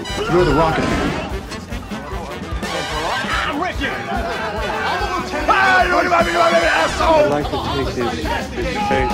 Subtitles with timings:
[0.00, 0.84] You're the rocket.
[3.44, 3.76] I'm rich.
[5.52, 7.28] Ah, you wanna be my baby, asshole.
[7.28, 8.08] like to take his,
[8.64, 9.10] his face.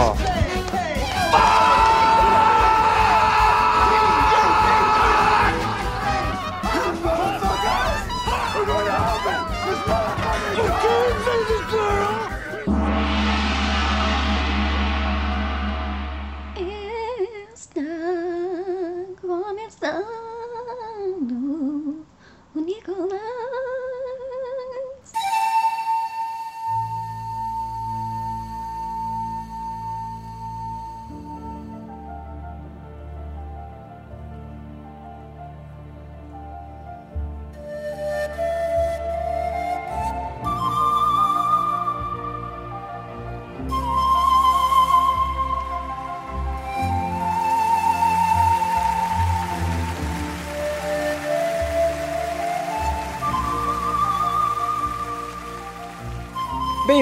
[0.00, 1.67] Oh.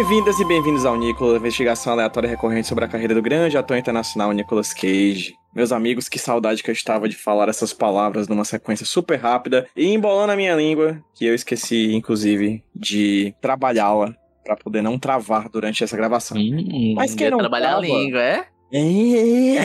[0.08, 4.30] Bem-vindas e bem-vindos ao Nicolas, investigação aleatória recorrente sobre a carreira do grande ator internacional
[4.30, 5.34] Nicolas Cage.
[5.52, 9.66] Meus amigos, que saudade que eu estava de falar essas palavras numa sequência super rápida
[9.76, 15.48] e embolando a minha língua, que eu esqueci, inclusive, de trabalhá-la para poder não travar
[15.48, 16.36] durante essa gravação.
[16.36, 18.46] Hum, Mas quem não trabalhar a língua, é?
[18.72, 19.58] É, é,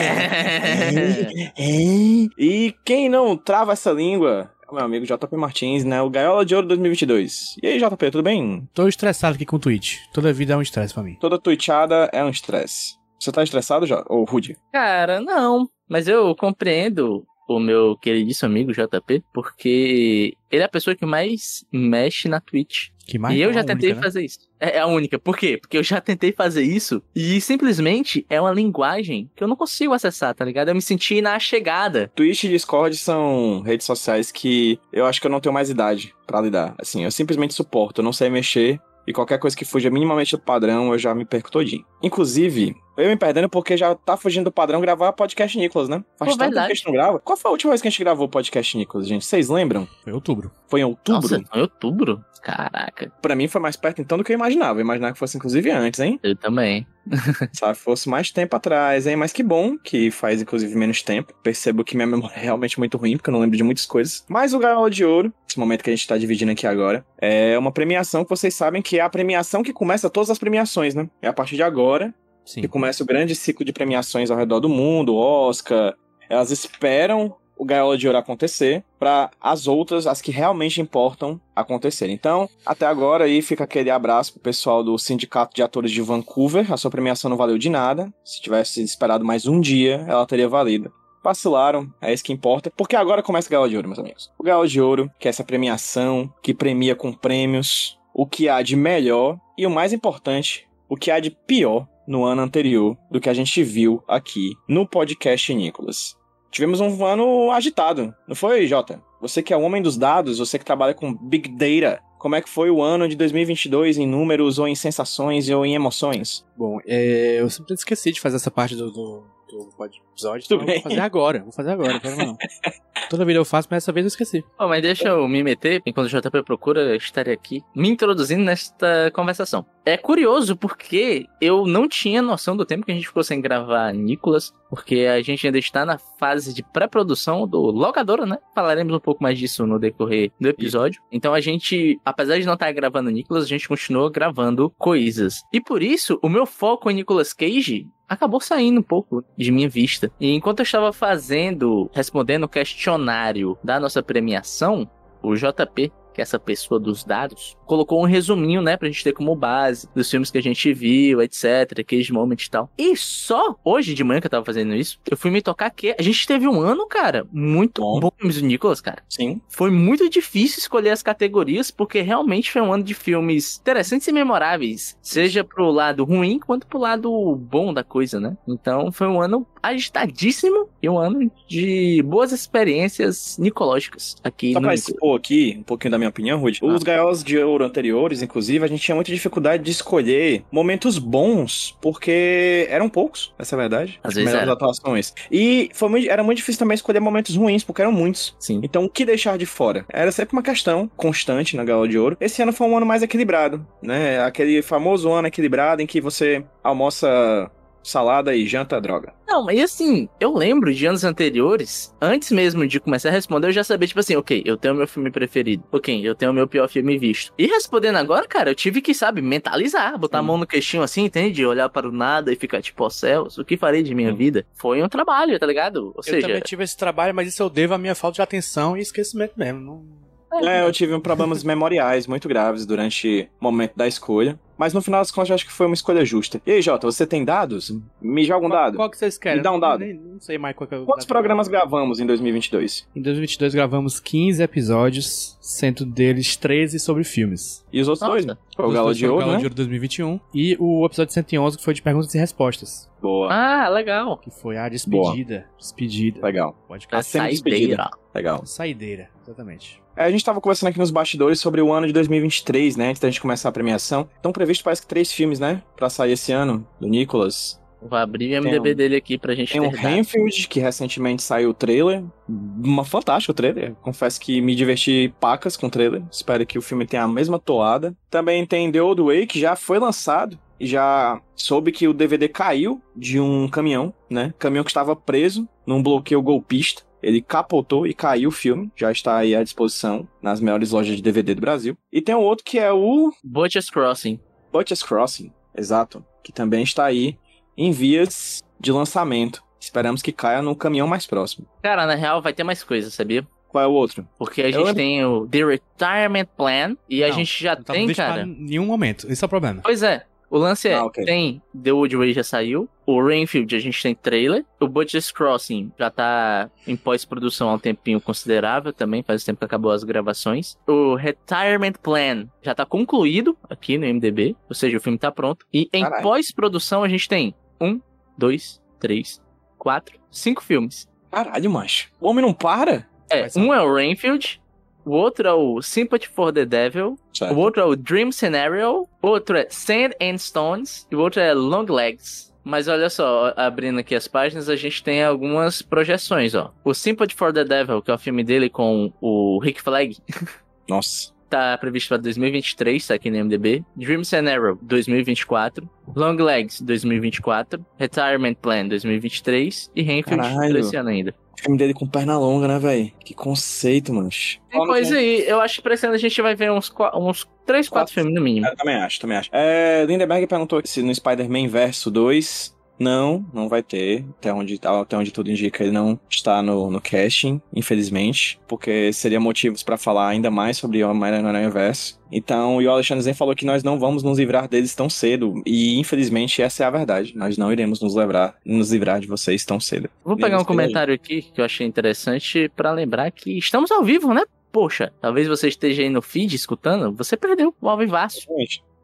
[1.56, 2.28] é.
[2.36, 6.00] E quem não trava essa língua o meu amigo JP Martins, né?
[6.00, 7.56] O Gaiola de Ouro 2022.
[7.62, 8.66] E aí, JP, tudo bem?
[8.72, 9.98] Tô estressado aqui com o Twitch.
[10.12, 11.16] Toda vida é um estresse pra mim.
[11.20, 12.96] Toda tweetada é um estresse.
[13.20, 14.02] Você tá estressado, já?
[14.08, 14.56] Ô, Rude?
[14.72, 15.68] Cara, não.
[15.88, 21.64] Mas eu compreendo o meu queridíssimo amigo JP, porque ele é a pessoa que mais
[21.72, 22.88] mexe na Twitch.
[23.06, 24.02] Que mais e eu é já tentei única, né?
[24.02, 24.38] fazer isso.
[24.60, 25.18] É, é a única.
[25.18, 25.58] Por quê?
[25.58, 29.92] Porque eu já tentei fazer isso e simplesmente é uma linguagem que eu não consigo
[29.92, 30.68] acessar, tá ligado?
[30.68, 32.10] Eu me senti na chegada.
[32.14, 36.14] Twitch e Discord são redes sociais que eu acho que eu não tenho mais idade
[36.26, 36.74] pra lidar.
[36.78, 38.80] Assim, eu simplesmente suporto, eu não sei mexer.
[39.06, 41.84] E qualquer coisa que fuja minimamente do padrão, eu já me perco todinho.
[42.00, 46.04] Inclusive, eu me perdendo porque já tá fugindo do padrão gravar podcast Nicolas, né?
[46.18, 47.18] Faz Pô, tanto tempo que a gente não grava.
[47.20, 49.24] Qual foi a última vez que a gente gravou o podcast Nicolas, gente?
[49.24, 49.88] Vocês lembram?
[50.02, 50.50] Foi outubro.
[50.68, 51.22] Foi em outubro?
[51.22, 52.24] Nossa, em outubro?
[52.42, 54.80] Caraca, Pra mim foi mais perto então do que eu imaginava.
[54.80, 56.18] Eu imaginava que fosse inclusive antes, hein?
[56.22, 56.86] eu também.
[57.52, 59.16] Sabe, fosse mais tempo atrás, hein?
[59.16, 61.32] Mas que bom que faz, inclusive, menos tempo.
[61.42, 64.24] Percebo que minha memória é realmente muito ruim, porque eu não lembro de muitas coisas.
[64.28, 67.56] Mas o Gaiola de Ouro, esse momento que a gente tá dividindo aqui agora, é
[67.58, 71.08] uma premiação que vocês sabem que é a premiação que começa todas as premiações, né?
[71.20, 72.12] É a partir de agora
[72.44, 72.60] Sim.
[72.60, 75.94] que começa o grande ciclo de premiações ao redor do mundo, Oscar.
[76.28, 82.08] Elas esperam o Gaiola de Ouro acontecer para as outras, as que realmente importam, acontecer.
[82.08, 86.72] Então, até agora aí fica aquele abraço pro pessoal do Sindicato de Atores de Vancouver.
[86.72, 88.12] A sua premiação não valeu de nada.
[88.24, 90.92] Se tivesse esperado mais um dia, ela teria valido.
[91.22, 94.32] Vacilaram, é isso que importa, porque agora começa o Gaiola de Ouro, meus amigos.
[94.36, 98.60] O Gaiola de Ouro, que é essa premiação que premia com prêmios o que há
[98.60, 103.20] de melhor e o mais importante, o que há de pior no ano anterior do
[103.20, 106.16] que a gente viu aqui no podcast Nicolas.
[106.50, 109.02] Tivemos um ano agitado, não foi, Jota?
[109.20, 112.40] Você que é o homem dos dados, você que trabalha com Big Data, como é
[112.40, 116.44] que foi o ano de 2022 em números ou em sensações ou em emoções?
[116.56, 119.68] Bom, é, eu simplesmente esqueci de fazer essa parte do, do, do
[120.12, 120.48] episódio.
[120.48, 120.74] Tudo então eu bem.
[120.74, 121.42] Vou fazer agora.
[121.42, 122.36] Vou fazer agora, não.
[123.10, 124.42] Toda vida eu faço, mas dessa vez eu esqueci.
[124.56, 128.42] Pô, mas deixa eu me meter, enquanto o JP procura, eu estarei aqui me introduzindo
[128.42, 129.66] nesta conversação.
[129.84, 133.92] É curioso porque eu não tinha noção do tempo que a gente ficou sem gravar
[133.92, 138.38] Nicolas, porque a gente ainda está na fase de pré-produção do Locadora, né?
[138.54, 141.02] Falaremos um pouco mais disso no decorrer do episódio.
[141.10, 145.42] Então a gente, apesar de não estar gravando Nicolas, a gente continuou gravando coisas.
[145.52, 149.68] E por isso, o meu foco em Nicolas Cage acabou saindo um pouco de minha
[149.68, 150.10] vista.
[150.20, 154.88] E enquanto eu estava fazendo, respondendo o questionário da nossa premiação,
[155.22, 159.12] o JP, que é essa pessoa dos dados, colocou um resuminho, né, pra gente ter
[159.12, 162.70] como base dos filmes que a gente viu, etc, Cage Moment e tal.
[162.76, 165.94] E só hoje de manhã que eu tava fazendo isso, eu fui me tocar que
[165.98, 168.00] a gente teve um ano, cara, muito Bom.
[168.00, 169.02] bom, filmes do Nicolas, cara.
[169.08, 169.40] Sim.
[169.48, 174.12] Foi muito difícil escolher as categorias, porque realmente foi um ano de filmes interessantes e
[174.12, 174.96] memoráveis.
[175.02, 178.36] Seja pro lado ruim, quanto pro lado bom da coisa, né?
[178.46, 184.66] Então foi um ano agitadíssimo e um ano de boas experiências nicológicas aqui Só no
[184.66, 186.60] pra expor aqui um pouquinho da minha opinião, Rude.
[186.62, 186.66] Ah.
[186.66, 191.76] Os gaiolas de ouro anteriores, inclusive, a gente tinha muita dificuldade de escolher momentos bons,
[191.80, 194.00] porque eram poucos, essa é a verdade.
[194.02, 194.52] Às As vezes melhores era.
[194.52, 195.14] atuações.
[195.30, 198.34] E foi muito, era muito difícil também escolher momentos ruins, porque eram muitos.
[198.38, 198.60] Sim.
[198.62, 199.84] Então, o que deixar de fora?
[199.88, 202.16] Era sempre uma questão constante na Gaiola de Ouro.
[202.20, 204.22] Esse ano foi um ano mais equilibrado, né?
[204.22, 207.50] Aquele famoso ano equilibrado em que você almoça
[207.82, 209.12] salada e janta droga.
[209.26, 213.52] Não, mas assim, eu lembro de anos anteriores, antes mesmo de começar a responder, eu
[213.52, 215.64] já sabia, tipo assim, ok, eu tenho meu filme preferido.
[215.72, 217.32] Ok, eu tenho o meu pior filme visto.
[217.38, 220.26] E respondendo agora, cara, eu tive que, sabe, mentalizar, botar a Sim.
[220.26, 221.44] mão no queixinho assim, entende?
[221.46, 224.16] Olhar para o nada e ficar tipo, ó céus, o que farei de minha Sim.
[224.16, 224.46] vida?
[224.54, 225.86] Foi um trabalho, tá ligado?
[225.86, 228.22] Ou Eu seja, também tive esse trabalho, mas isso eu devo à minha falta de
[228.22, 229.60] atenção e esquecimento mesmo.
[229.60, 230.02] Não...
[230.48, 234.38] É, eu tive problemas memoriais muito graves durante o momento da escolha.
[234.58, 236.40] Mas no final das contas, eu acho que foi uma escolha justa.
[236.46, 237.74] E aí, Jota, você tem dados?
[238.00, 238.76] Me joga um Qual, dado.
[238.76, 239.38] qual que vocês querem?
[239.38, 239.80] Me dá um dado.
[239.80, 242.86] Nem- não sei mais qual que é o Quantos programas gravamos em 2022?
[242.94, 247.64] Em 2022 gravamos 15 episódios, sendo deles 13 sobre filmes.
[247.72, 248.12] E os outros Nossa.
[248.12, 248.26] dois?
[248.26, 248.36] né?
[248.54, 249.38] Foi o Galo Os de Ouro, o Galo né?
[249.38, 253.32] de Ouro 2021 e o episódio 111 que foi de perguntas e respostas, Boa.
[253.32, 254.18] Ah, legal.
[254.18, 255.46] que foi a despedida.
[255.58, 256.20] Despedida.
[256.24, 256.54] Legal.
[256.68, 257.90] Pode A ficar sempre saideira.
[258.14, 258.44] Legal.
[258.46, 259.80] saideira, exatamente.
[259.96, 262.88] É, a gente tava conversando aqui nos bastidores sobre o ano de 2023, né?
[262.90, 264.08] Antes da gente começar a premiação.
[264.20, 265.62] Então, previsto parece que três filmes, né?
[265.76, 267.60] Pra sair esse ano, do Nicolas.
[267.80, 269.78] Vou abrir o MDB um- dele aqui pra gente Tem o dados.
[269.80, 272.04] Renfield, que recentemente saiu o trailer.
[272.28, 273.74] Uma fantástica o trailer.
[273.82, 276.02] Confesso que me diverti pacas com o trailer.
[276.10, 277.92] Espero que o filme tenha a mesma toada.
[278.08, 280.38] Também tem The Old Way, que já foi lançado.
[280.60, 284.32] E já soube que o DVD caiu de um caminhão, né?
[284.38, 286.82] Caminhão que estava preso num bloqueio golpista.
[287.02, 288.70] Ele capotou e caiu o filme.
[288.76, 291.76] Já está aí à disposição nas melhores lojas de DVD do Brasil.
[291.92, 294.20] E tem um outro que é o Butcher's Crossing.
[294.52, 297.16] Butcher's Crossing, exato, que também está aí
[297.56, 299.42] em vias de lançamento.
[299.60, 301.46] Esperamos que caia no caminhão mais próximo.
[301.62, 303.26] Cara, na real vai ter mais coisas, sabia?
[303.48, 304.06] Qual é o outro?
[304.18, 307.54] Porque a Eu gente lembro- tem o The Retirement Plan e a Não, gente já
[307.54, 308.14] tem, cara.
[308.14, 309.06] pra nenhum momento.
[309.10, 309.60] Esse é o problema.
[309.62, 310.04] Pois é.
[310.32, 311.04] O lance é, Ah, ok.
[311.04, 315.70] tem The Old Way já saiu, o Rainfield a gente tem trailer, o Butcher's Crossing
[315.78, 320.56] já tá em pós-produção há um tempinho considerável também, faz tempo que acabou as gravações.
[320.66, 325.44] O Retirement Plan já tá concluído aqui no MDB, ou seja, o filme tá pronto.
[325.52, 327.78] E em pós-produção a gente tem um,
[328.16, 329.22] dois, três,
[329.58, 330.88] quatro, cinco filmes.
[331.10, 331.90] Caralho, macho.
[332.00, 332.88] O homem não para?
[333.10, 334.40] É, um é o Rainfield,
[334.84, 337.34] o outro é o Sympathy for the Devil, Certo.
[337.34, 341.20] o outro é o Dream Scenario, o outro é Sand and Stones e o outro
[341.20, 342.32] é Long Legs.
[342.44, 346.52] Mas olha só, abrindo aqui as páginas, a gente tem algumas projeções, ó.
[346.64, 349.96] O Sympathy for the Devil, que é o filme dele com o Rick Flag,
[350.68, 351.12] Nossa.
[351.30, 353.64] tá previsto para 2023, tá aqui no MDB.
[353.76, 355.70] Dream Scenario, 2024.
[355.94, 357.64] Long Legs, 2024.
[357.78, 359.70] Retirement Plan, 2023.
[359.76, 361.14] E Renfield, esse ano ainda.
[361.42, 362.92] O filme dele com perna longa, né, velho?
[363.04, 364.38] Que conceito, mancho.
[364.48, 367.28] Tem coisa aí, eu acho que pra esse ano a gente vai ver uns, uns
[367.44, 367.94] 3, 4 Quatro.
[367.94, 368.46] filmes no mínimo.
[368.46, 369.28] Eu também acho, também acho.
[369.32, 372.51] É, Lindenberg perguntou se no Spider-Man Verso 2.
[372.78, 374.04] Não, não vai ter.
[374.18, 378.40] Até onde, até onde tudo indica, ele não está no, no casting, infelizmente.
[378.48, 382.00] Porque seria motivos pra falar ainda mais sobre o Homem-Aranha Verso.
[382.10, 385.42] Então, e o Alexandre Zen falou que nós não vamos nos livrar deles tão cedo.
[385.46, 387.16] E infelizmente essa é a verdade.
[387.16, 389.88] Nós não iremos nos livrar, nos livrar de vocês tão cedo.
[390.04, 394.12] Vou pegar um comentário aqui que eu achei interessante pra lembrar que estamos ao vivo,
[394.12, 394.24] né?
[394.50, 398.26] Poxa, talvez você esteja aí no feed escutando, você perdeu o ao vivaço.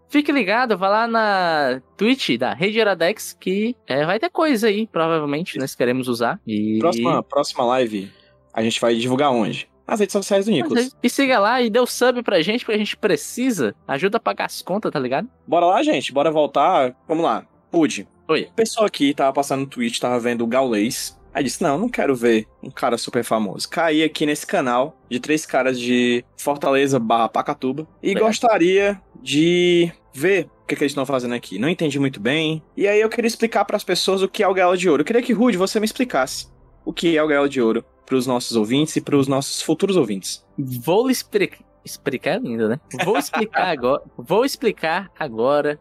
[0.09, 4.87] Fique ligado, vá lá na Twitch da Rede Iradex que é, vai ter coisa aí,
[4.87, 6.41] provavelmente, nós queremos usar.
[6.47, 6.79] E...
[6.79, 8.11] Próxima, próxima live,
[8.53, 9.69] a gente vai divulgar onde?
[9.87, 10.95] Nas redes sociais do Nicolas.
[11.03, 13.75] E siga lá e dê o sub pra gente, porque a gente precisa.
[13.87, 15.29] Ajuda a pagar as contas, tá ligado?
[15.47, 16.13] Bora lá, gente.
[16.13, 16.95] Bora voltar.
[17.09, 17.47] Vamos lá.
[17.71, 18.07] Pude.
[18.29, 18.49] Oi.
[18.55, 21.19] Pessoa aqui tava passando no Twitch, tava vendo o Gaulês.
[21.33, 23.69] Aí disse: Não, não quero ver um cara super famoso.
[23.69, 27.87] Caí aqui nesse canal de três caras de Fortaleza barra Pacatuba.
[28.03, 31.59] E gostaria de ver o que, que eles estão fazendo aqui.
[31.59, 32.63] Não entendi muito bem.
[32.77, 35.03] E aí eu queria explicar pras pessoas o que é o Gaiola de Ouro.
[35.03, 36.49] Eu queria que, Rude, você me explicasse
[36.85, 40.45] o que é o Gaiola de Ouro pros nossos ouvintes e pros nossos futuros ouvintes.
[40.59, 41.65] Vou lhe explicar.
[41.85, 42.81] Explicar ainda, né?
[43.05, 44.03] Vou explicar agora.
[44.17, 45.81] Vou explicar agora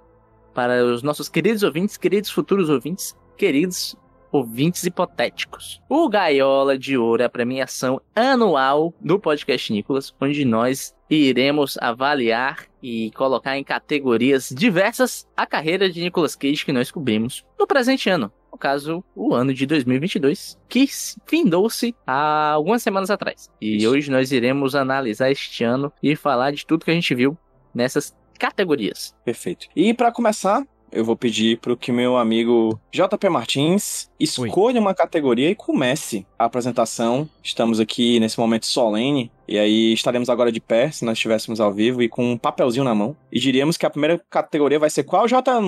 [0.53, 3.95] para os nossos queridos ouvintes, queridos futuros ouvintes, queridos
[4.31, 5.81] ouvintes hipotéticos.
[5.89, 12.65] O Gaiola de Ouro é a premiação anual do podcast Nicolas, onde nós iremos avaliar
[12.87, 18.09] e colocar em categorias diversas a carreira de Nicolas Cage que nós cobrimos no presente
[18.09, 18.31] ano.
[18.49, 20.87] No caso, o ano de 2022, que
[21.25, 23.51] findou-se há algumas semanas atrás.
[23.59, 23.89] E Isso.
[23.89, 27.37] hoje nós iremos analisar este ano e falar de tudo que a gente viu
[27.75, 29.13] nessas categorias.
[29.25, 29.67] Perfeito.
[29.75, 35.49] E pra começar, eu vou pedir pro que meu amigo JP Martins escolha uma categoria
[35.49, 37.27] e comece a apresentação.
[37.43, 39.31] Estamos aqui nesse momento solene.
[39.47, 42.83] E aí estaremos agora de pé, se nós estivéssemos ao vivo, e com um papelzinho
[42.83, 43.15] na mão.
[43.31, 45.61] E diríamos que a primeira categoria vai ser qual, J?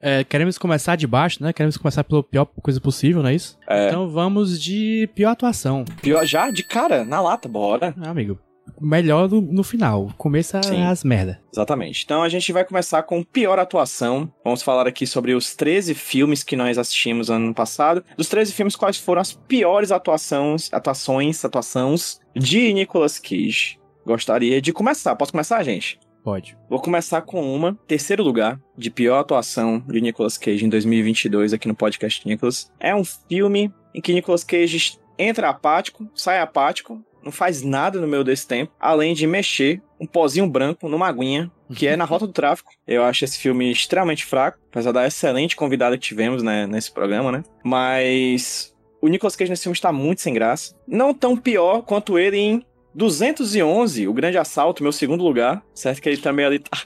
[0.00, 1.52] É, queremos começar de baixo, né?
[1.52, 3.58] Queremos começar pela pior coisa possível, não é isso?
[3.68, 3.88] É.
[3.88, 5.84] Então vamos de pior atuação.
[6.00, 6.50] pior já?
[6.50, 7.92] De cara, na lata, bora.
[8.00, 8.38] Ah, amigo.
[8.80, 10.10] Melhor no, no final.
[10.16, 10.82] Começa Sim.
[10.82, 11.40] as merda.
[11.52, 12.02] Exatamente.
[12.04, 14.32] Então a gente vai começar com pior atuação.
[14.44, 18.04] Vamos falar aqui sobre os 13 filmes que nós assistimos ano passado.
[18.16, 23.78] Dos 13 filmes, quais foram as piores atuações, atuações, atuações de Nicolas Cage?
[24.04, 25.16] Gostaria de começar.
[25.16, 25.98] Posso começar, gente?
[26.22, 26.58] Pode.
[26.68, 27.78] Vou começar com uma.
[27.86, 32.70] Terceiro lugar de pior atuação de Nicolas Cage em 2022 aqui no podcast Nicolas.
[32.80, 38.06] É um filme em que Nicolas Cage entra apático, sai apático, não faz nada no
[38.06, 42.24] meio desse tempo, além de mexer um pozinho branco numa aguinha, que é na Rota
[42.24, 42.70] do Tráfico.
[42.86, 47.32] Eu acho esse filme extremamente fraco, apesar da excelente convidada que tivemos né, nesse programa,
[47.32, 47.42] né?
[47.64, 50.76] Mas o Nicolas Cage nesse filme está muito sem graça.
[50.86, 52.64] Não tão pior quanto ele em
[52.94, 55.62] 211, o Grande Assalto, meu segundo lugar.
[55.74, 56.78] Certo que ele também ali tá...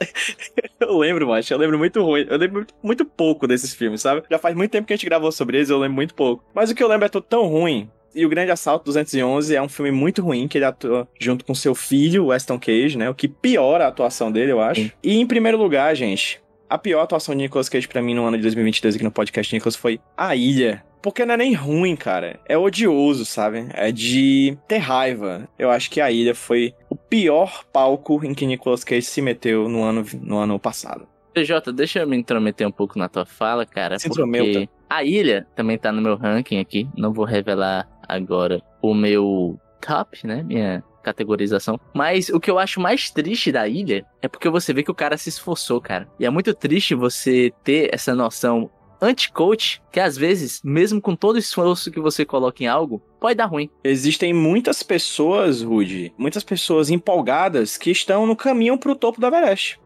[0.78, 2.24] eu lembro, macho, eu lembro muito ruim.
[2.28, 4.22] Eu lembro muito, pouco desses filmes, sabe?
[4.30, 6.44] Já faz muito tempo que a gente gravou sobre eles, eu lembro muito pouco.
[6.54, 7.90] Mas o que eu lembro é tudo tão ruim.
[8.14, 11.54] E o Grande Assalto 211 é um filme muito ruim, que ele atua junto com
[11.54, 13.08] seu filho, Weston Cage, né?
[13.08, 14.82] O que piora a atuação dele, eu acho.
[14.82, 14.92] Sim.
[15.02, 18.36] E em primeiro lugar, gente, a pior atuação de Nicolas Cage pra mim no ano
[18.36, 20.84] de 2022 aqui no podcast Nicolas foi A Ilha.
[21.02, 22.38] Porque não é nem ruim, cara.
[22.48, 23.66] É odioso, sabe?
[23.74, 25.48] É de ter raiva.
[25.58, 29.68] Eu acho que A Ilha foi o pior palco em que Nicolas Cage se meteu
[29.68, 31.08] no ano, no ano passado.
[31.34, 33.98] PJ, deixa eu me intrometer um pouco na tua fala, cara.
[33.98, 34.72] Se porque intrometa.
[34.88, 36.88] a ilha também tá no meu ranking aqui.
[36.96, 40.42] Não vou revelar agora o meu top, né?
[40.42, 41.78] Minha categorização.
[41.94, 44.94] Mas o que eu acho mais triste da ilha é porque você vê que o
[44.94, 46.08] cara se esforçou, cara.
[46.18, 51.34] E é muito triste você ter essa noção anti-coach que às vezes, mesmo com todo
[51.34, 53.68] o esforço que você coloca em algo, pode dar ruim.
[53.82, 59.80] Existem muitas pessoas, Rudy, muitas pessoas empolgadas que estão no caminho pro topo do Everest.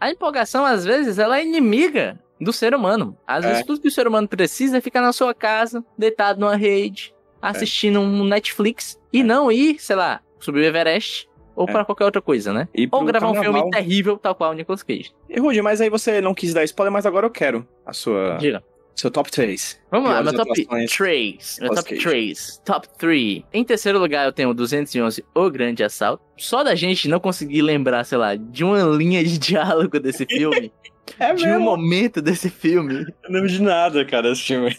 [0.00, 3.16] A empolgação, às vezes, ela é inimiga do ser humano.
[3.26, 3.48] Às É.
[3.48, 7.12] vezes, tudo que o ser humano precisa é ficar na sua casa, deitado numa rede,
[7.40, 11.72] assistindo um Netflix, e não ir, sei lá, subir o Everest ou É.
[11.72, 12.68] pra qualquer outra coisa, né?
[12.74, 15.12] E Ou gravar um carnaval- filme terrível, tal qual o Nicolas Cage.
[15.28, 18.36] E, Rudy, mas aí você não quis dar spoiler, mas agora eu quero a sua,
[18.38, 18.62] Diga.
[18.94, 19.80] seu top 3.
[19.90, 20.90] Vamos lá, meu top atuações.
[20.96, 21.58] 3.
[21.60, 22.02] Meu top Cage.
[22.02, 22.62] 3.
[22.64, 23.42] Top 3.
[23.52, 26.22] Em terceiro lugar, eu tenho o 211, O Grande Assalto.
[26.36, 30.70] Só da gente não conseguir lembrar, sei lá, de uma linha de diálogo desse filme,
[31.18, 34.76] É de um momento desse filme, Eu não lembro de nada, cara, esse filme.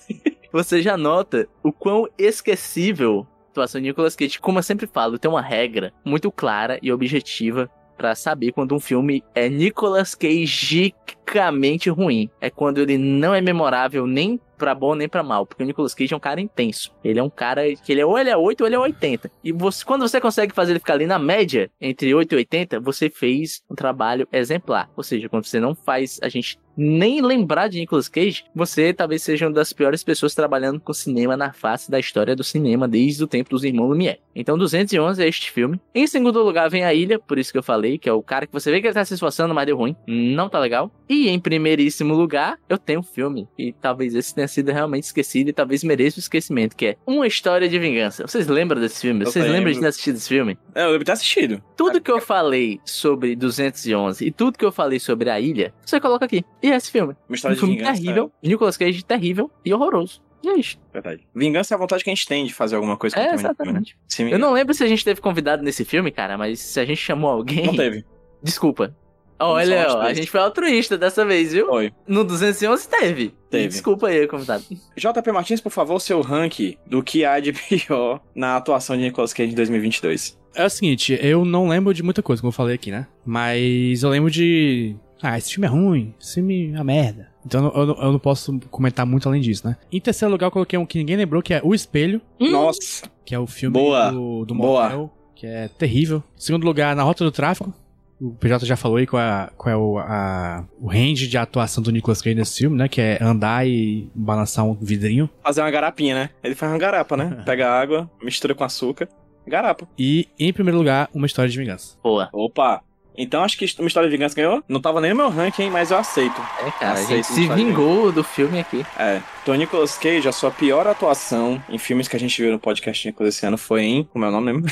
[0.51, 4.39] Você já nota o quão esquecível a atuação de Nicolas Cage.
[4.39, 8.79] Como eu sempre falo, tem uma regra muito clara e objetiva pra saber quando um
[8.79, 12.29] filme é Nicolas Cageicamente ruim.
[12.39, 15.93] É quando ele não é memorável nem pra bom nem pra mal, porque o Nicolas
[15.93, 16.93] Cage é um cara intenso.
[17.03, 19.31] Ele é um cara que ele é ou ele é 8 ou ele é 80.
[19.43, 22.79] E você, quando você consegue fazer ele ficar ali na média entre 8 e 80,
[22.79, 24.89] você fez um trabalho exemplar.
[24.95, 29.21] Ou seja, quando você não faz a gente nem lembrar de Nicolas Cage, você talvez
[29.21, 33.24] seja uma das piores pessoas trabalhando com cinema na face da história do cinema desde
[33.24, 34.19] o tempo dos irmãos Lumière.
[34.36, 35.79] Então 211 é este filme.
[35.93, 38.48] Em segundo lugar vem A Ilha, por isso que eu falei, que é o cara
[38.48, 39.95] que você vê que ele tá se esforçando, mas deu ruim.
[40.07, 40.89] Não tá legal.
[41.09, 43.48] E em primeiríssimo lugar, eu tenho um filme.
[43.57, 47.27] E talvez esse tenha sido realmente esquecido e talvez mereça o esquecimento, que é Uma
[47.27, 48.25] História de Vingança.
[48.25, 49.25] Vocês lembram desse filme?
[49.25, 49.81] Eu Vocês lembram de lembro.
[49.81, 50.57] ter assistido esse filme?
[50.74, 51.62] É, eu lembro de ter assistido.
[51.75, 56.00] Tudo que eu falei sobre 211 e tudo que eu falei sobre a ilha, você
[56.00, 56.45] coloca aqui.
[56.62, 57.13] E é esse filme.
[57.13, 58.01] Uma Um história de filme vingança.
[58.01, 60.21] terrível, Nicolas Cage terrível e horroroso.
[60.41, 60.77] E é isso.
[60.89, 61.27] é Verdade.
[61.35, 63.55] Vingança é a vontade que a gente tem de fazer alguma coisa É, contra o
[63.55, 63.79] filme, né?
[63.83, 64.31] exatamente.
[64.33, 66.97] Eu não lembro se a gente teve convidado nesse filme, cara, mas se a gente
[67.01, 67.65] chamou alguém.
[67.65, 68.05] Não teve.
[68.41, 68.95] Desculpa.
[69.41, 71.67] Olha, ó, a gente foi altruísta dessa vez, viu?
[71.67, 71.93] Foi.
[72.05, 73.33] No 211 teve.
[73.49, 73.67] Teve.
[73.69, 74.63] Desculpa aí, convidado.
[74.97, 79.31] JP Martins, por favor, seu rank do que há de pior na atuação de Nicolas
[79.33, 80.38] Cage em 2022.
[80.55, 83.07] É o seguinte, eu não lembro de muita coisa, como eu falei aqui, né?
[83.25, 84.95] Mas eu lembro de.
[85.21, 87.29] Ah, esse filme é ruim, esse filme é uma merda.
[87.45, 89.77] Então eu, não- eu não posso comentar muito além disso, né?
[89.91, 92.51] Em terceiro lugar, eu coloquei um que ninguém lembrou, que é O Espelho, Hum.
[92.51, 93.09] Nossa.
[93.25, 94.11] que é o filme Boa.
[94.11, 94.83] do, do Boa.
[94.83, 96.23] motel, que é terrível.
[96.38, 97.73] Em segundo lugar, Na Rota do Tráfico.
[98.21, 101.81] O PJ já falou aí qual é, qual é o, a- o range de atuação
[101.81, 102.89] do Nicolas Cage nesse filme, né?
[102.89, 105.29] Que é andar e balançar um vidrinho.
[105.41, 106.29] Fazer uma garapinha, né?
[106.43, 107.41] Ele faz uma garapa, né?
[107.47, 109.07] Pega água, mistura com açúcar.
[109.47, 109.88] Garapa.
[109.97, 111.97] E, em primeiro lugar, Uma História de Vingança.
[112.03, 112.29] Boa.
[112.33, 112.81] Opa.
[113.21, 114.63] Então acho que uma história de vingança ganhou.
[114.67, 116.39] Não tava nem no meu ranking, mas eu aceito.
[116.65, 118.85] É, cara, a Aceito gente se História de vingou do filme aqui.
[118.97, 119.21] É.
[119.43, 123.05] Então, Nicolas Cage, a sua pior atuação em filmes que a gente viu no podcast
[123.05, 124.03] Nicolas esse ano foi em.
[124.05, 124.67] Como é o nome mesmo?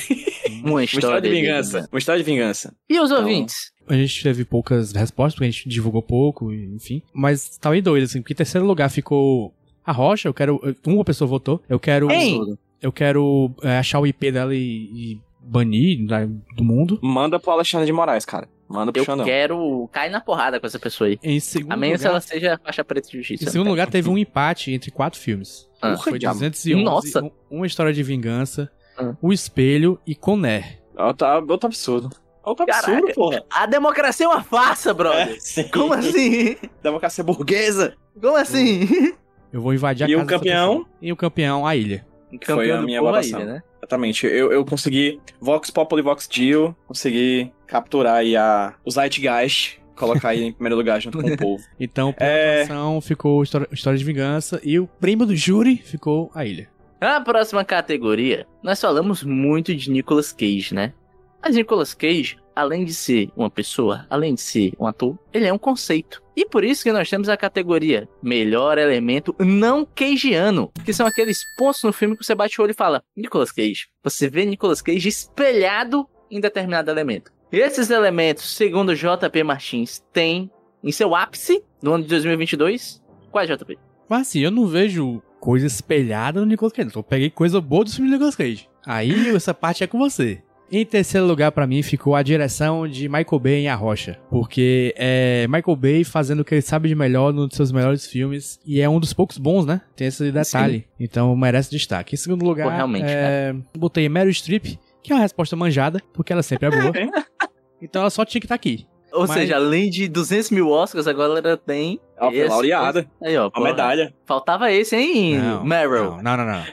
[0.63, 1.89] Uma Uma história, história de vingança.
[1.91, 2.73] Uma história de vingança.
[2.89, 3.71] E os Então, ouvintes?
[3.87, 7.01] A gente teve poucas respostas, porque a gente divulgou pouco, enfim.
[7.13, 9.53] Mas tava aí doido, assim, porque em terceiro lugar ficou
[9.85, 10.61] a Rocha, eu quero.
[10.85, 11.61] Uma pessoa votou.
[11.69, 12.11] Eu quero.
[12.11, 12.37] Ei!
[12.81, 16.99] Eu quero é, achar o IP dela e, e banir né, do mundo.
[17.01, 18.47] Manda pro Alexandre de Moraes, cara.
[18.69, 19.25] Manda pro Eu Xandão.
[19.25, 21.17] quero cair na porrada com essa pessoa aí.
[21.23, 23.45] Em segundo A menos lugar, ela seja faixa preta de justiça.
[23.45, 25.69] em segundo lugar teve um empate entre quatro filmes.
[25.81, 26.39] Ah, Porra, Foi diabo.
[26.39, 27.23] 211, Nossa.
[27.23, 29.15] um- Uma História de Vingança, Ah.
[29.21, 30.81] O Espelho e Conner.
[30.97, 32.09] Outro, outro absurdo.
[32.43, 32.91] Outro Caraca.
[32.91, 33.43] absurdo, porra.
[33.49, 35.37] A democracia é uma farsa, brother.
[35.57, 35.63] É.
[35.63, 36.57] Como assim?
[36.83, 37.93] Democracia burguesa.
[38.19, 39.13] Como assim?
[39.53, 40.69] Eu vou invadir a E o casa dessa campeão?
[40.79, 40.89] pessoa.
[41.01, 42.05] E o campeão, a ilha.
[42.43, 43.39] Foi a minha votação.
[43.39, 43.63] aí, né?
[43.87, 44.27] Exatamente.
[44.27, 50.43] Eu, eu consegui Vox Populi Vox Dio, consegui capturar aí a, o Zeitgeist, colocar aí
[50.43, 51.63] em primeiro lugar junto com o povo.
[51.79, 52.63] Então, pela É.
[52.63, 54.59] atuação, ficou história, história de Vingança.
[54.63, 56.67] E o prêmio do júri ficou a ilha.
[56.99, 60.93] Na próxima categoria, nós falamos muito de Nicolas Cage, né?
[61.41, 65.53] Mas Nicolas Cage, além de ser uma pessoa, além de ser um ator, ele é
[65.53, 66.23] um conceito.
[66.35, 71.39] E por isso que nós temos a categoria Melhor Elemento Não Cageano, que são aqueles
[71.57, 73.87] pontos no filme que você bate o olho e fala, Nicolas Cage.
[74.03, 77.31] Você vê Nicolas Cage espelhado em determinado elemento.
[77.51, 80.51] E esses elementos, segundo JP Martins, tem
[80.83, 83.01] em seu ápice no ano de 2022.
[83.31, 83.77] Quais, JP?
[84.09, 86.95] Mas assim, eu não vejo coisa espelhada no Nicolas Cage.
[86.95, 88.67] Eu peguei coisa boa do filme do Nicolas Cage.
[88.85, 90.41] Aí essa parte é com você.
[90.69, 94.93] Em terceiro lugar pra mim ficou a direção de Michael Bay em A Rocha, porque
[94.97, 98.59] é Michael Bay fazendo o que ele sabe de melhor num dos seus melhores filmes
[98.65, 99.79] e é um dos poucos bons, né?
[99.95, 102.15] Tem esse detalhe, então merece destaque.
[102.15, 106.33] Em segundo lugar, Pô, realmente, é, botei Meryl Streep, que é uma resposta manjada, porque
[106.33, 106.91] ela sempre é boa.
[107.81, 108.85] então ela só tinha que estar aqui.
[109.13, 111.97] Ou Mas- seja, além de 200 mil Oscars, agora ela tem.
[112.19, 113.09] Ó, foi esse- laureada.
[113.23, 113.43] Aí, ó.
[113.43, 113.65] Uma porra.
[113.69, 114.13] medalha.
[114.25, 116.17] Faltava esse, hein, Não, Meryl?
[116.17, 116.63] Não, não, não, não.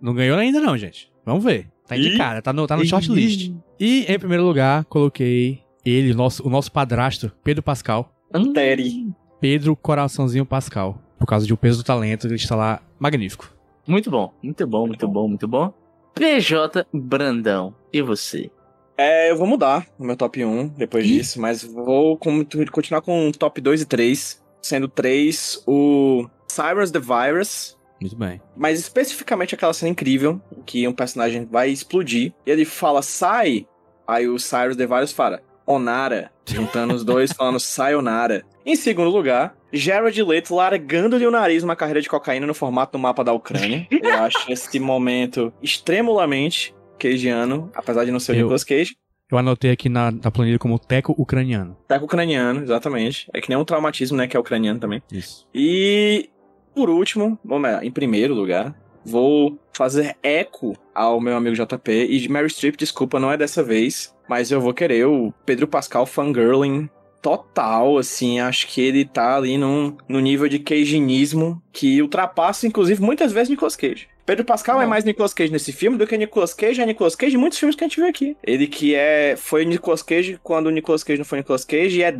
[0.00, 1.12] Não ganhou ainda não, gente.
[1.26, 1.68] Vamos ver.
[1.86, 3.52] Tá indicada, tá no, tá no shortlist.
[3.78, 8.10] E em primeiro lugar, coloquei ele, o nosso, o nosso padrasto, Pedro Pascal.
[8.52, 9.12] Terry.
[9.40, 10.98] Pedro Coraçãozinho Pascal.
[11.18, 13.52] Por causa de O Peso do Talento, ele está lá magnífico.
[13.86, 15.72] Muito bom, muito bom, muito bom, muito bom.
[16.14, 18.50] PJ Brandão, e você?
[18.96, 23.32] É, eu vou mudar o meu top 1 depois disso, mas vou continuar com o
[23.32, 24.42] top 2 e 3.
[24.62, 28.38] Sendo 3 o Cyrus the Virus, Muito bem.
[28.54, 33.66] mas especificamente aquela cena incrível que um personagem vai explodir e ele fala sai,
[34.06, 38.44] aí o Cyrus the Virus fala Onara, juntando os dois falando Sayonara.
[38.66, 42.98] Em segundo lugar, Jared Leto largando-lhe o nariz numa carreira de cocaína no formato do
[42.98, 43.86] mapa da Ucrânia.
[43.90, 48.96] Eu acho esse momento extremamente cageano, apesar de não ser o Eu- Nicolas Cage.
[49.32, 51.76] Eu anotei aqui na, na planilha como teco ucraniano.
[51.88, 53.26] Com ucraniano, exatamente.
[53.32, 54.28] É que nem um traumatismo, né?
[54.28, 55.02] Que é ucraniano também.
[55.10, 55.48] Isso.
[55.52, 56.28] E
[56.74, 62.06] por último, vamos lá, em primeiro lugar, vou fazer eco ao meu amigo JP.
[62.10, 64.14] E Mary Streep, desculpa, não é dessa vez.
[64.28, 66.88] Mas eu vou querer o Pedro Pascal fangirling
[67.20, 68.40] total, assim.
[68.40, 73.50] Acho que ele tá ali num, num nível de caginismo que ultrapassa, inclusive, muitas vezes
[73.50, 74.08] Nicolas Cage.
[74.26, 74.90] Pedro Pascal é Não.
[74.90, 77.76] mais Nicolas Cage nesse filme do que Nicolas Cage é Nicolas Cage em muitos filmes
[77.76, 78.34] que a gente viu aqui.
[78.42, 82.02] Ele que é foi Nicolas Cage quando o Nicolas Cage não foi Nicolas Cage e
[82.02, 82.14] é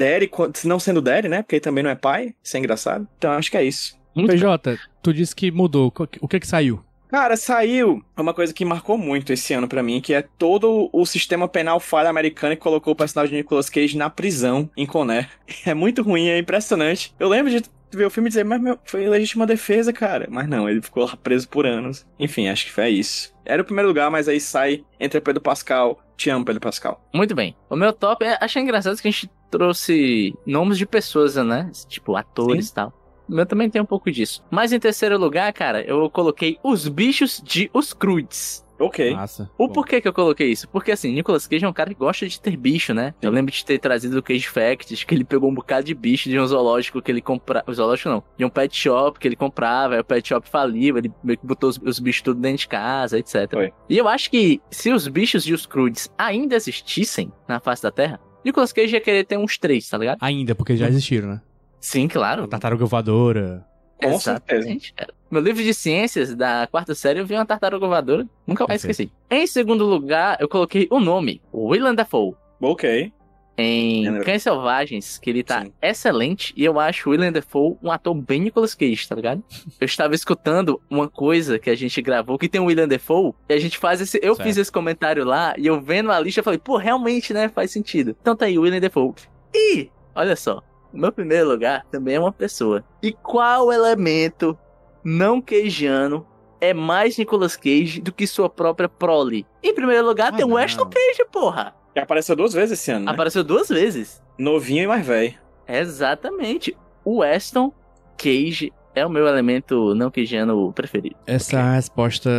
[0.52, 1.42] se não sendo Daddy, né?
[1.42, 2.34] Porque ele também não é pai.
[2.42, 3.08] Isso é engraçado.
[3.16, 3.96] Então acho que é isso.
[4.14, 4.30] Muito.
[4.30, 5.92] PJ, tu disse que mudou.
[6.20, 6.82] O que que saiu?
[7.08, 11.06] Cara, saiu uma coisa que marcou muito esse ano pra mim, que é todo o
[11.06, 15.28] sistema penal falha americano que colocou o personagem de Nicolas Cage na prisão em Conner.
[15.64, 17.14] É muito ruim, é impressionante.
[17.18, 17.62] Eu lembro de
[17.96, 20.26] ver o filme e dizer, mas meu, foi legítima defesa, cara.
[20.28, 22.04] Mas não, ele ficou lá preso por anos.
[22.18, 23.32] Enfim, acho que foi isso.
[23.44, 26.00] Era o primeiro lugar, mas aí sai entre Pedro Pascal.
[26.16, 27.00] Te amo, Pedro Pascal.
[27.14, 27.56] Muito bem.
[27.70, 31.70] O meu top, é, achei engraçado que a gente trouxe nomes de pessoas, né?
[31.88, 32.92] Tipo, atores e tal.
[33.28, 34.44] O meu também tem um pouco disso.
[34.50, 38.64] Mas em terceiro lugar, cara, eu coloquei os bichos de Os Crudes.
[38.78, 39.14] Ok.
[39.14, 39.50] Massa.
[39.56, 39.74] O Bom.
[39.74, 40.68] porquê que eu coloquei isso?
[40.68, 43.14] Porque assim, Nicolas Cage é um cara que gosta de ter bicho, né?
[43.22, 46.28] Eu lembro de ter trazido o Cage Facts, que ele pegou um bocado de bicho
[46.28, 47.72] de um zoológico que ele comprava.
[47.72, 51.10] Zoológico não, de um pet shop que ele comprava, aí o pet shop faliu, ele
[51.22, 53.50] meio que botou os, os bichos tudo dentro de casa, etc.
[53.50, 53.72] Foi.
[53.88, 57.92] E eu acho que se os bichos de os Crudes ainda existissem na face da
[57.92, 60.18] Terra, Nicolas Cage ia querer ter uns três, tá ligado?
[60.20, 61.40] Ainda, porque já existiram, né?
[61.84, 62.44] Sim, claro.
[62.44, 63.62] A tartaruga voadora.
[64.02, 64.60] Com certeza.
[64.60, 65.12] Exatamente, cara.
[65.30, 68.26] Meu livro de ciências da quarta série eu vi uma tartaruga voadora.
[68.46, 69.10] Nunca mais Perfeito.
[69.10, 69.42] esqueci.
[69.42, 72.34] Em segundo lugar, eu coloquei o nome, Willem Dafoe.
[72.58, 73.12] Ok.
[73.58, 74.18] Em?
[74.22, 75.72] Cães Selvagens, que ele tá Sim.
[75.82, 79.44] excelente, e eu acho o Willem Dafoe um ator bem Nicolas Cage, tá ligado?
[79.78, 83.52] Eu estava escutando uma coisa que a gente gravou, que tem o Willem Dafoe, e
[83.52, 84.18] a gente faz esse...
[84.22, 84.48] Eu Certo.
[84.48, 87.70] fiz esse comentário lá, e eu vendo a lista, eu falei, pô, realmente, né, faz
[87.70, 88.16] sentido.
[88.20, 89.12] Então tá aí, o Willem Dafoe.
[89.54, 90.62] E, olha só,
[90.94, 92.84] o meu primeiro lugar também é uma pessoa.
[93.02, 94.56] E qual elemento
[95.02, 96.26] não queijano
[96.60, 99.46] é mais Nicolas Cage do que sua própria prole?
[99.62, 100.56] Em primeiro lugar, Ah, tem o.
[100.56, 101.74] Ashton Cage, porra!
[101.92, 103.12] Que apareceu duas vezes esse ano, né?
[103.12, 104.22] Apareceu duas vezes.
[104.38, 105.34] Novinho e mais velho.
[105.68, 106.76] Exatamente.
[107.04, 107.72] O Aston
[108.16, 111.16] Cage é o meu elemento não queijano preferido.
[111.26, 112.30] Essa é a resposta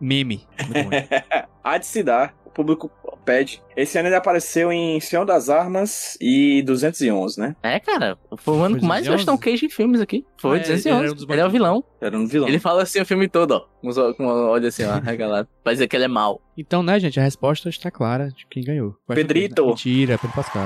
[0.00, 0.46] meme.
[1.64, 2.34] Há de se dar.
[2.54, 2.90] Público
[3.24, 3.62] Pede.
[3.76, 7.56] Esse ano ele apareceu em Senhor das Armas e 211, né?
[7.62, 9.10] É, cara, foi o ano com mais 211?
[9.30, 10.24] Weston Cage em filmes aqui.
[10.38, 11.02] Foi Ah, ele- ele 211.
[11.04, 11.84] era um dos Ele é o vilão.
[12.00, 12.48] Era um vilão.
[12.48, 14.12] Ele fala assim o filme todo, ó.
[14.14, 15.48] Com o olho assim, ó, regalado.
[15.62, 16.40] Pra dizer que ele é mau.
[16.56, 18.94] Então, né, gente, a resposta está clara de quem ganhou.
[19.08, 19.62] Pedrito.
[19.62, 19.68] Né?
[19.68, 20.62] Mentira, Pedro Pascal.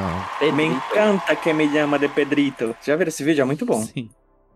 [0.52, 2.74] Me encanta que me chama de Pedrito.
[2.84, 3.42] Já viram esse vídeo?
[3.42, 3.80] É muito bom.
[3.82, 4.10] Sim.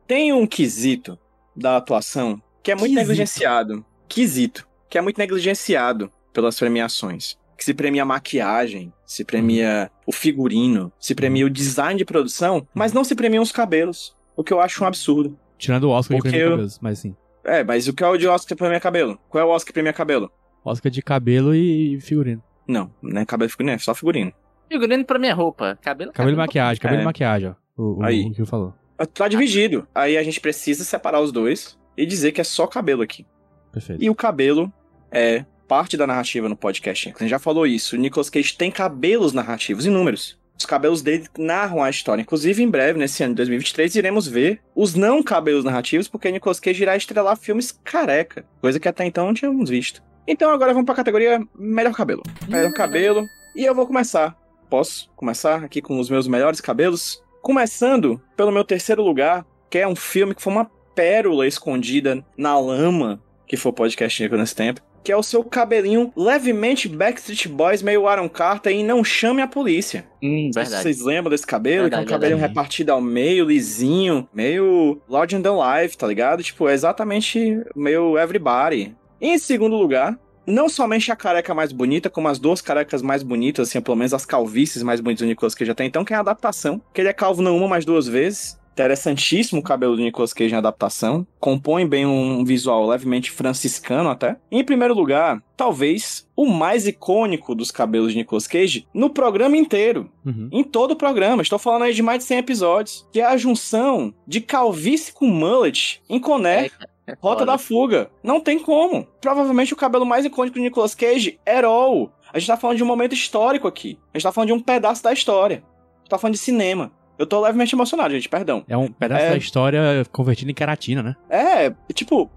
[0.07, 1.17] Tem um quesito
[1.57, 3.01] da atuação que é muito Quesito.
[3.01, 3.85] negligenciado.
[4.09, 4.67] Quesito.
[4.91, 7.37] Que é muito negligenciado pelas premiações.
[7.57, 12.67] Que se premia a maquiagem, se premia o figurino, se premia o design de produção,
[12.75, 14.17] mas não se premiam os cabelos.
[14.37, 15.39] O que eu acho um absurdo.
[15.59, 17.15] Tirando o Oscar de Porque premia eu- cabelos, mas sim.
[17.45, 19.19] É, mas o que é o de Oscar que premia cabelo?
[19.29, 20.31] Qual é o Oscar que premia cabelo?
[20.65, 22.43] Oscar de cabelo e figurino.
[22.67, 24.33] Não, não é cabelo e figurino, é só figurino.
[24.71, 25.79] Figurino pra minha roupa.
[25.83, 26.13] Cabelo.
[26.13, 27.03] Cabelo e maquiagem, cabelo É.
[27.03, 27.55] e maquiagem, ó.
[27.83, 28.25] O, o, Aí.
[28.27, 28.75] o que eu falou.
[29.15, 29.87] Tá dividido.
[29.95, 33.27] Aí a gente precisa separar os dois e dizer que é só cabelo aqui.
[33.73, 34.03] Perfeito.
[34.03, 34.73] E o cabelo
[35.11, 37.09] é parte da narrativa no podcast.
[37.09, 37.97] A gente já falou isso.
[37.97, 40.39] O Nicolas Cage tem cabelos narrativos, inúmeros.
[40.59, 42.21] Os cabelos dele narram a história.
[42.21, 46.61] Inclusive, em breve, nesse ano de 2023, iremos ver os não cabelos narrativos, porque Nicolas
[46.61, 48.45] Cage irá estrelar filmes careca.
[48.61, 50.03] Coisa que até então não tínhamos visto.
[50.29, 52.23] Então agora vamos pra categoria melhor cabelo.
[52.47, 53.25] Melhor cabelo.
[53.57, 54.37] E eu vou começar.
[54.69, 57.25] Posso começar aqui com os meus melhores cabelos?
[57.41, 62.59] Começando pelo meu terceiro lugar, que é um filme que foi uma pérola escondida na
[62.59, 67.49] lama, que foi o podcast Nico nesse tempo, que é o seu cabelinho levemente Backstreet
[67.49, 70.05] Boys, meio Aaron Carter em Não Chame a Polícia.
[70.23, 70.83] Hum, verdade.
[70.83, 71.89] Vocês lembram desse cabelo?
[71.89, 72.59] que é um Verdade, cabelinho verdade.
[72.59, 76.43] repartido ao meio, lisinho, meio Larger Than Life, tá ligado?
[76.43, 78.95] Tipo, é exatamente meio Everybody.
[79.21, 83.69] Em segundo lugar, não somente a careca mais bonita, como as duas carecas mais bonitas,
[83.69, 86.21] assim, pelo menos as calvícies mais bonitas do Nicolas Cage até então, que é a
[86.21, 86.81] adaptação.
[86.93, 88.59] Que ele é calvo não uma, mas duas vezes.
[88.73, 91.27] Interessantíssimo o cabelo do Nicolas Cage em adaptação.
[91.39, 94.37] Compõe bem um visual levemente franciscano até.
[94.51, 100.11] Em primeiro lugar, talvez o mais icônico dos cabelos de Nicolas Cage no programa inteiro.
[100.25, 100.49] Uhum.
[100.51, 101.43] Em todo o programa.
[101.43, 103.07] Estou falando aí de mais de 100 episódios.
[103.13, 106.67] Que é a junção de calvície com mullet em Coné.
[106.67, 108.11] É, é Rota da fuga.
[108.23, 109.07] Não tem como.
[109.21, 112.09] Provavelmente o cabelo mais icônico do Nicolas Cage era o.
[112.33, 113.99] A gente tá falando de um momento histórico aqui.
[114.15, 115.57] A gente tá falando de um pedaço da história.
[115.57, 116.91] A gente tá falando de cinema.
[117.23, 118.65] Eu tô levemente emocionado, gente, perdão.
[118.69, 119.31] É um pedaço É.
[119.31, 121.17] da história convertido em queratina, né?
[121.31, 122.29] É, tipo.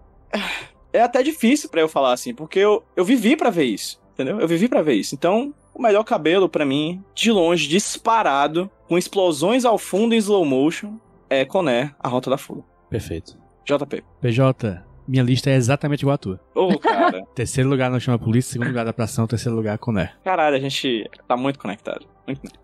[0.93, 3.99] É até difícil pra eu falar assim, porque eu, eu vivi pra ver isso.
[4.13, 4.39] Entendeu?
[4.39, 5.15] Eu vivi pra ver isso.
[5.15, 10.45] Então, o melhor cabelo pra mim, de longe, disparado, com explosões ao fundo em slow
[10.45, 10.97] motion,
[11.29, 12.61] é Coné, a Rota da Fuga.
[12.89, 13.37] Perfeito.
[13.65, 14.03] JP.
[14.21, 16.39] PJ, minha lista é exatamente igual a tua.
[16.53, 17.23] Ô, cara.
[17.35, 20.15] Terceiro lugar não chama polícia, segundo lugar adaptação, terceiro lugar Conner.
[20.23, 22.05] Caralho, a gente tá muito conectado.
[22.27, 22.41] Muito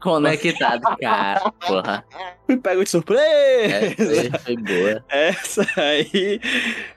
[0.00, 0.80] Conner quitado.
[0.80, 1.50] Conectado, cara.
[1.66, 2.04] Porra.
[2.48, 3.20] Me pego de surpresa!
[3.26, 5.04] É, foi, boa.
[5.08, 6.40] Essa aí.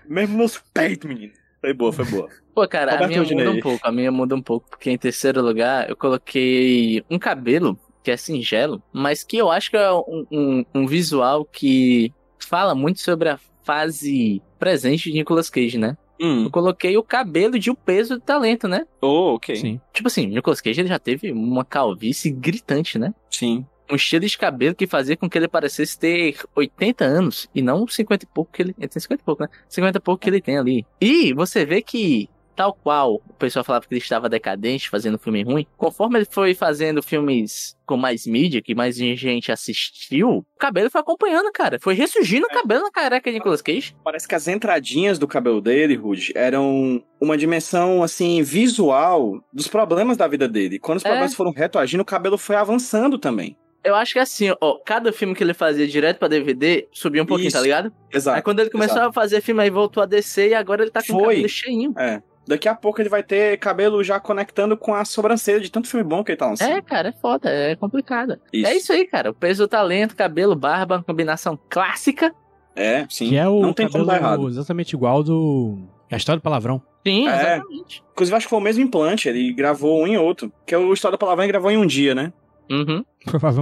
[0.08, 1.34] Mesmo nos peitos, menino.
[1.60, 2.30] Foi boa, foi boa.
[2.54, 3.45] Pô, cara, a Roberto minha Rodinei.
[3.45, 3.88] muda um pouco.
[3.88, 8.17] A minha muda um pouco, porque em terceiro lugar eu coloquei um cabelo que é
[8.17, 13.30] singelo, mas que eu acho que é um, um, um visual que fala muito sobre
[13.30, 15.97] a fase presente de Nicolas Cage, né?
[16.21, 16.43] Hum.
[16.43, 18.86] Eu coloquei o cabelo de o peso do talento, né?
[19.02, 19.56] Oh, ok.
[19.56, 19.82] Sim.
[19.91, 23.12] Tipo assim, Nicolas Cage ele já teve uma calvície gritante, né?
[23.32, 23.65] Sim.
[23.91, 27.88] Um estilo de cabelo que fazia com que ele parecesse ter 80 anos e não
[27.88, 28.76] 50 e pouco que ele.
[28.78, 29.50] Ele tem 50 e pouco, né?
[29.67, 30.86] 50 e pouco que ele tem ali.
[31.02, 35.43] E você vê que, tal qual o pessoal falava que ele estava decadente, fazendo filme
[35.43, 40.89] ruim, conforme ele foi fazendo filmes com mais mídia, que mais gente assistiu, o cabelo
[40.89, 41.77] foi acompanhando, cara.
[41.81, 43.95] Foi ressurgindo o cabelo na careca de Nicolas Cage.
[44.03, 50.17] Parece que as entradinhas do cabelo dele, Rude, eram uma dimensão, assim, visual dos problemas
[50.17, 50.79] da vida dele.
[50.79, 51.09] Quando os É.
[51.09, 53.57] problemas foram retroagindo, o cabelo foi avançando também.
[53.83, 57.25] Eu acho que assim, ó, cada filme que ele fazia direto pra DVD subia um
[57.25, 57.57] pouquinho, Isso.
[57.57, 57.91] tá ligado?
[58.13, 58.37] Exato.
[58.37, 59.09] Aí quando ele começou exato.
[59.09, 61.27] a fazer filme, aí voltou a descer e agora ele tá com o Foi.
[61.33, 61.93] cabelo cheinho.
[61.97, 62.21] É.
[62.47, 66.04] Daqui a pouco ele vai ter cabelo já conectando com a sobrancelha de tanto filme
[66.04, 66.71] bom que ele tá lançando.
[66.71, 68.39] É, cara, é foda, é complicado.
[68.51, 68.67] Isso.
[68.67, 69.30] É isso aí, cara.
[69.30, 72.34] O peso do talento, cabelo, barba, uma combinação clássica.
[72.75, 73.30] É, sim.
[73.30, 74.47] Que é o Não tem como dar errado.
[74.47, 75.77] exatamente igual do.
[76.10, 76.82] É a história do palavrão.
[77.06, 77.56] Sim, É.
[77.58, 78.04] exatamente.
[78.12, 79.30] Inclusive, acho que foi o mesmo implante.
[79.30, 80.51] Ele gravou um em outro.
[80.65, 82.32] Que é o História da Palavra ele gravou em um dia, né?
[82.71, 83.03] Uhum.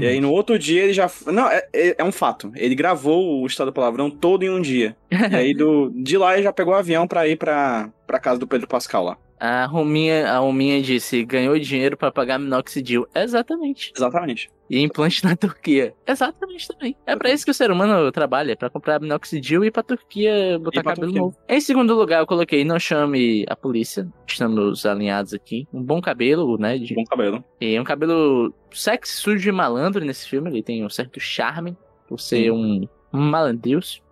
[0.04, 1.10] E aí no outro dia ele já.
[1.26, 2.52] Não, é, é- é um fato.
[2.56, 4.95] Ele gravou o Estado do Palavrão todo em um dia.
[5.12, 8.39] e aí do, de lá ele já pegou o avião pra ir pra, pra casa
[8.39, 9.17] do Pedro Pascal lá.
[9.39, 13.08] A Rominha, a Rominha disse, ganhou dinheiro pra pagar minoxidil.
[13.15, 13.93] Exatamente.
[13.95, 14.52] Exatamente.
[14.69, 15.93] E implante na Turquia.
[16.06, 16.95] Exatamente também.
[17.08, 20.84] É pra isso que o ser humano trabalha, pra comprar minoxidil e pra Turquia botar
[20.84, 21.21] pra cabelo Turquia.
[21.21, 21.38] novo.
[21.47, 24.08] Em segundo lugar, eu coloquei Não Chame a Polícia.
[24.28, 25.65] Estamos alinhados aqui.
[25.73, 26.78] Um bom cabelo, né?
[26.78, 27.43] De Bom cabelo.
[27.62, 30.49] E um cabelo sexy, sujo e malandro nesse filme.
[30.49, 33.32] Ele tem um certo charme por ser um, um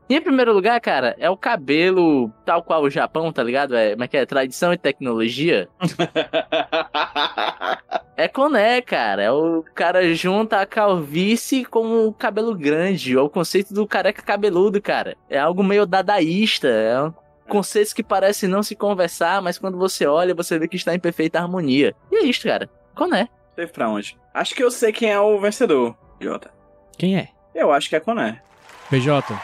[0.08, 0.10] malandreus.
[0.10, 3.76] Em primeiro lugar, cara, é o cabelo tal qual o Japão, tá ligado?
[3.76, 4.26] É, como é que é?
[4.26, 5.68] Tradição e tecnologia.
[8.20, 9.22] É coné, cara.
[9.22, 13.16] É o cara junta a calvície com o cabelo grande.
[13.16, 15.16] É o conceito do careca cabeludo, cara.
[15.30, 16.68] É algo meio dadaísta.
[16.68, 17.14] É um
[17.48, 21.00] conceitos que parecem não se conversar, mas quando você olha, você vê que está em
[21.00, 21.96] perfeita harmonia.
[22.12, 22.68] E é isto, cara.
[22.96, 23.30] Coné.
[23.56, 24.18] Teve pra onde?
[24.34, 26.52] Acho que eu sei quem é o vencedor, Jota.
[26.98, 27.30] Quem é?
[27.56, 28.42] Eu acho que é Coné.
[28.90, 29.40] PJ,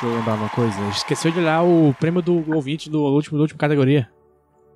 [0.00, 0.76] deixa eu lembrar uma coisa.
[0.90, 4.08] Esqueceu de olhar o prêmio do ouvinte do último, da última categoria.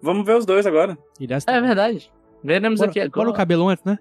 [0.03, 0.97] Vamos ver os dois agora.
[1.19, 2.11] E dessa É verdade.
[2.43, 3.27] Veremos aqui agora.
[3.27, 3.99] bora o cabelo antes, né?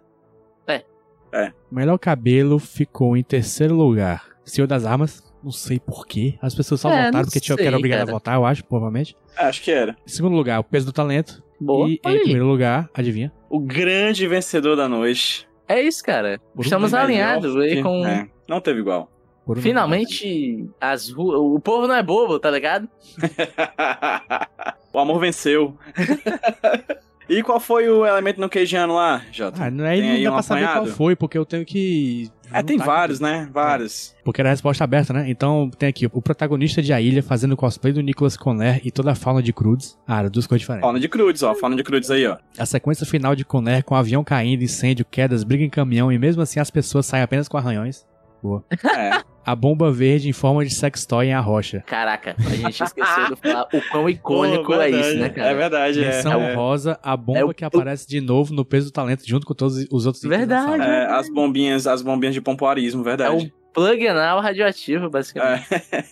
[0.67, 0.83] É.
[1.31, 1.51] É.
[1.71, 4.25] O melhor cabelo ficou em terceiro lugar.
[4.45, 5.27] Senhor das Armas.
[5.43, 6.37] Não sei porquê.
[6.41, 8.11] As pessoas só É, votaram porque tinha que era obrigado cara.
[8.11, 9.15] a votar, eu acho, provavelmente.
[9.37, 9.95] É, Acho que era.
[10.05, 11.41] Em segundo lugar, o peso do talento.
[11.61, 11.87] Boa.
[11.89, 13.31] E em primeiro lugar, adivinha?
[13.49, 15.47] O grande vencedor da noite.
[15.67, 16.39] É isso, cara.
[16.53, 18.05] Por Estamos alinhados aí com.
[18.05, 19.09] É, não teve igual.
[19.57, 21.39] Finalmente, as ruas.
[21.39, 22.87] O povo não é bobo, tá ligado?
[24.93, 25.75] o amor venceu.
[27.29, 29.65] e qual foi o elemento no queijano lá, Jota?
[29.65, 31.65] Ah, não, aí Tem não aí dá um pra saber qual foi, porque eu tenho
[31.65, 32.29] que.
[32.51, 33.31] É, tem vários, aqui.
[33.31, 33.49] né?
[33.53, 34.15] Vários.
[34.23, 35.29] Porque era a resposta aberta, né?
[35.29, 39.11] Então tem aqui o protagonista de A Ilha fazendo cosplay do Nicholas Conner e toda
[39.11, 39.97] a fauna de Crudes.
[40.07, 40.83] Ah, era duas coisas diferentes.
[40.83, 41.53] Fauna de crudes, ó.
[41.53, 42.37] Fauna de crudes aí, ó.
[42.57, 46.41] A sequência final de Conner com avião caindo, incêndio, quedas, briga em caminhão e mesmo
[46.41, 48.03] assim as pessoas saem apenas com arranhões.
[48.41, 48.63] Boa.
[48.71, 49.21] É.
[49.49, 51.81] A bomba verde em forma de sextoy em Arrocha.
[51.87, 55.07] Caraca, a gente esqueceu de falar o quão icônico Pô, é verdade.
[55.09, 55.49] isso, né, cara?
[55.49, 56.07] É verdade, é.
[56.07, 56.53] Menção é.
[56.53, 59.55] rosa, a bomba É o- que aparece de novo no peso do talento junto com
[59.55, 60.83] todos os outros Verdade.
[60.83, 63.45] É, as bombinhas, as bombinhas de pompoarismo, É verdade.
[63.47, 65.65] o plug anal radioativo, basicamente.
[65.73, 66.03] É.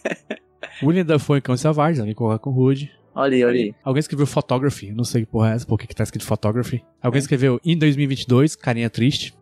[0.81, 2.91] William Dafoe em Cão Selvagens, alguém coloca com Rude.
[3.13, 3.75] Olha aí, olha aí.
[3.83, 6.83] Alguém escreveu Photography, não sei que porra é essa, por que que tá escrito Photography.
[7.01, 9.35] Alguém escreveu em 2022, carinha triste.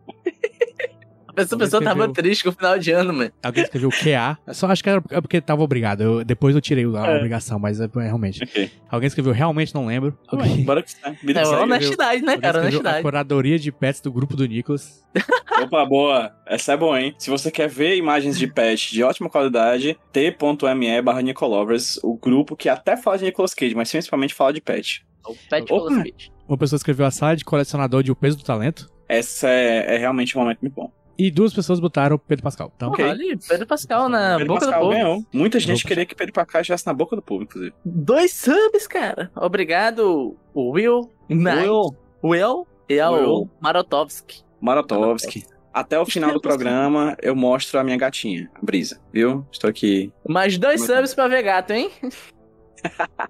[1.36, 3.30] Essa pessoa tava escreveu- triste com o final de ano, mano.
[3.42, 4.38] Alguém escreveu QA.
[4.46, 6.00] Eu só acho que era é porque tava obrigado.
[6.02, 7.16] Eu- depois eu tirei a É.
[7.16, 8.42] obrigação, mas é, é realmente.
[8.42, 8.70] Ok.
[8.88, 10.18] Alguém escreveu realmente não lembro.
[10.28, 11.10] Alguém, Bora que tá.
[11.22, 11.62] Vida É segue.
[11.62, 12.46] honestidade, né, cara?
[12.46, 13.02] escreveu a Honestidade.
[13.02, 15.04] curadoria de pets do grupo do Nicholas.
[15.62, 16.32] Opa, boa.
[16.46, 17.14] Essa é boa, hein?
[17.18, 22.56] Se você quer ver imagens de pet de ótima qualidade, t.me barra Nicolovers, o grupo
[22.56, 25.04] que até fala de Nicolas Cage, mas principalmente fala de pet.
[25.26, 25.74] O Pet Opa.
[25.90, 26.32] Nicolas Cage.
[26.48, 28.88] Uma pessoa escreveu a sala de colecionador de O Peso do Talento.
[29.08, 30.92] Essa é, é realmente um momento muito bom.
[31.18, 32.70] E duas pessoas botaram Pedro Pascal.
[32.76, 33.04] Então, Ok.
[33.04, 34.96] Porra, ali, Pedro Pascal na Pedro boca Pascal do povo.
[34.98, 35.24] ganhou.
[35.32, 35.88] Muita gente Opa.
[35.88, 37.74] queria que Pedro Pascal estivesse na boca do povo, inclusive.
[37.84, 39.30] Dois subs, cara.
[39.34, 41.68] Obrigado, Will Knight.
[41.68, 43.50] Will Will e ao Will.
[43.60, 44.42] Marotovski.
[44.60, 45.44] Marotovski.
[45.72, 49.46] Até o final do programa, eu mostro a minha gatinha, a Brisa, viu?
[49.52, 50.10] Estou aqui.
[50.26, 51.90] Mais dois é subs pra ver gato, hein?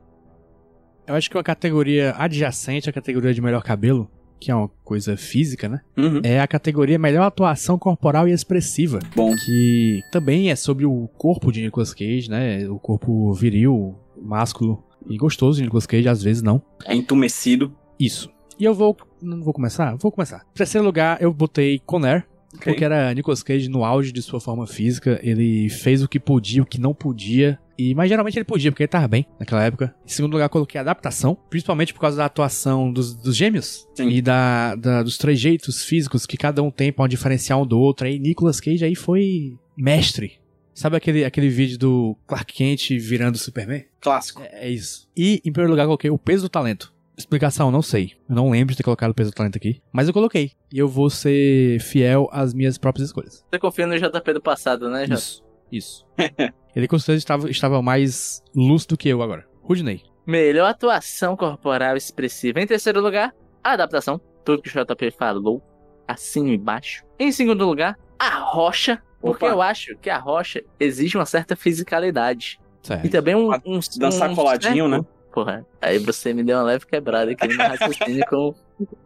[1.06, 5.16] eu acho que uma categoria adjacente à categoria de melhor cabelo, que é uma coisa
[5.16, 5.80] física, né?
[5.96, 6.20] Uhum.
[6.22, 8.98] É a categoria melhor atuação corporal e expressiva.
[9.14, 9.34] Bom.
[9.36, 12.68] que também é sobre o corpo de Nicolas Cage, né?
[12.68, 16.62] O corpo viril, másculo e gostoso de Nicolas Cage, às vezes não.
[16.84, 17.74] É entumecido.
[17.98, 18.30] Isso.
[18.58, 18.96] E eu vou.
[19.20, 19.94] Não vou começar?
[19.96, 20.44] Vou começar.
[20.52, 22.26] Em terceiro lugar, eu botei Conner.
[22.54, 22.72] Ok.
[22.72, 25.18] Porque era Nicolas Cage no auge de sua forma física.
[25.22, 27.58] Ele fez o que podia, o que não podia.
[27.78, 29.94] E, mas geralmente ele podia, porque ele tava bem naquela época.
[30.06, 34.08] Em segundo lugar, coloquei adaptação, principalmente por causa da atuação dos, dos gêmeos Sim.
[34.08, 37.78] e da, da- dos trejeitos físicos que cada um tem pra um diferenciar um do
[37.78, 38.06] outro.
[38.06, 40.38] Aí Nicolas Cage aí foi mestre.
[40.72, 43.84] Sabe aquele, aquele vídeo do Clark Kent virando Superman?
[44.00, 44.42] Clássico.
[44.42, 45.08] É, é isso.
[45.16, 46.92] E, em primeiro lugar, coloquei o peso do talento.
[47.16, 48.12] Explicação, não sei.
[48.28, 49.80] Eu não lembro de ter colocado o peso do talento aqui.
[49.92, 50.52] Mas eu coloquei.
[50.72, 53.44] E eu vou ser fiel às minhas próprias escolhas.
[53.50, 55.14] Você confia no JP do passado, né, Jota?
[55.14, 55.44] Isso.
[55.72, 56.06] Isso.
[56.76, 59.46] Ele com certeza estava, estava mais lúcido que eu agora.
[59.62, 60.02] Rudney.
[60.26, 62.60] Melhor atuação corporal expressiva.
[62.60, 64.20] Em terceiro lugar, a adaptação.
[64.44, 65.62] Tudo que o JP falou.
[66.08, 67.04] E embaixo.
[67.18, 69.02] Em segundo lugar, a rocha.
[69.20, 69.54] Porque Opa.
[69.54, 72.60] eu acho que a rocha exige uma certa fisicalidade.
[72.82, 73.06] Certo.
[73.06, 73.50] E também um.
[73.64, 75.15] Um dançar um coladinho, certo- né?
[75.36, 78.54] Porra, aí você me deu uma leve quebrada aqui no raciocínio com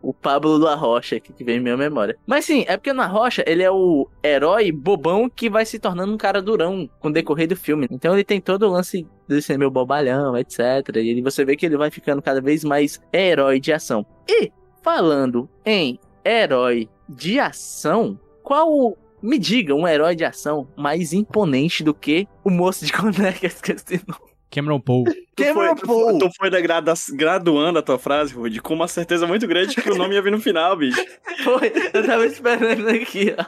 [0.01, 2.17] o Pablo do Arrocha aqui que vem em minha memória.
[2.25, 6.15] Mas sim, é porque no Arrocha ele é o herói bobão que vai se tornando
[6.15, 7.89] um cara durão com o decorrer do filme.
[7.91, 10.61] Então ele tem todo o lance de ser meio bobalhão, etc.
[10.95, 14.07] E você vê que ele vai ficando cada vez mais herói de ação.
[14.29, 14.53] E,
[14.85, 21.93] falando em herói de ação, qual me diga um herói de ação mais imponente do
[21.93, 24.30] que o moço de eu esqueci o nome.
[24.51, 25.05] Cameron Poe.
[25.35, 26.19] Tu Cameron foi, Poe.
[26.19, 29.95] tu foi degrada- graduando a tua frase, Rude, com uma certeza muito grande que o
[29.95, 31.01] nome ia vir no final, bicho.
[31.45, 33.45] Foi, eu tava esperando aqui, ó.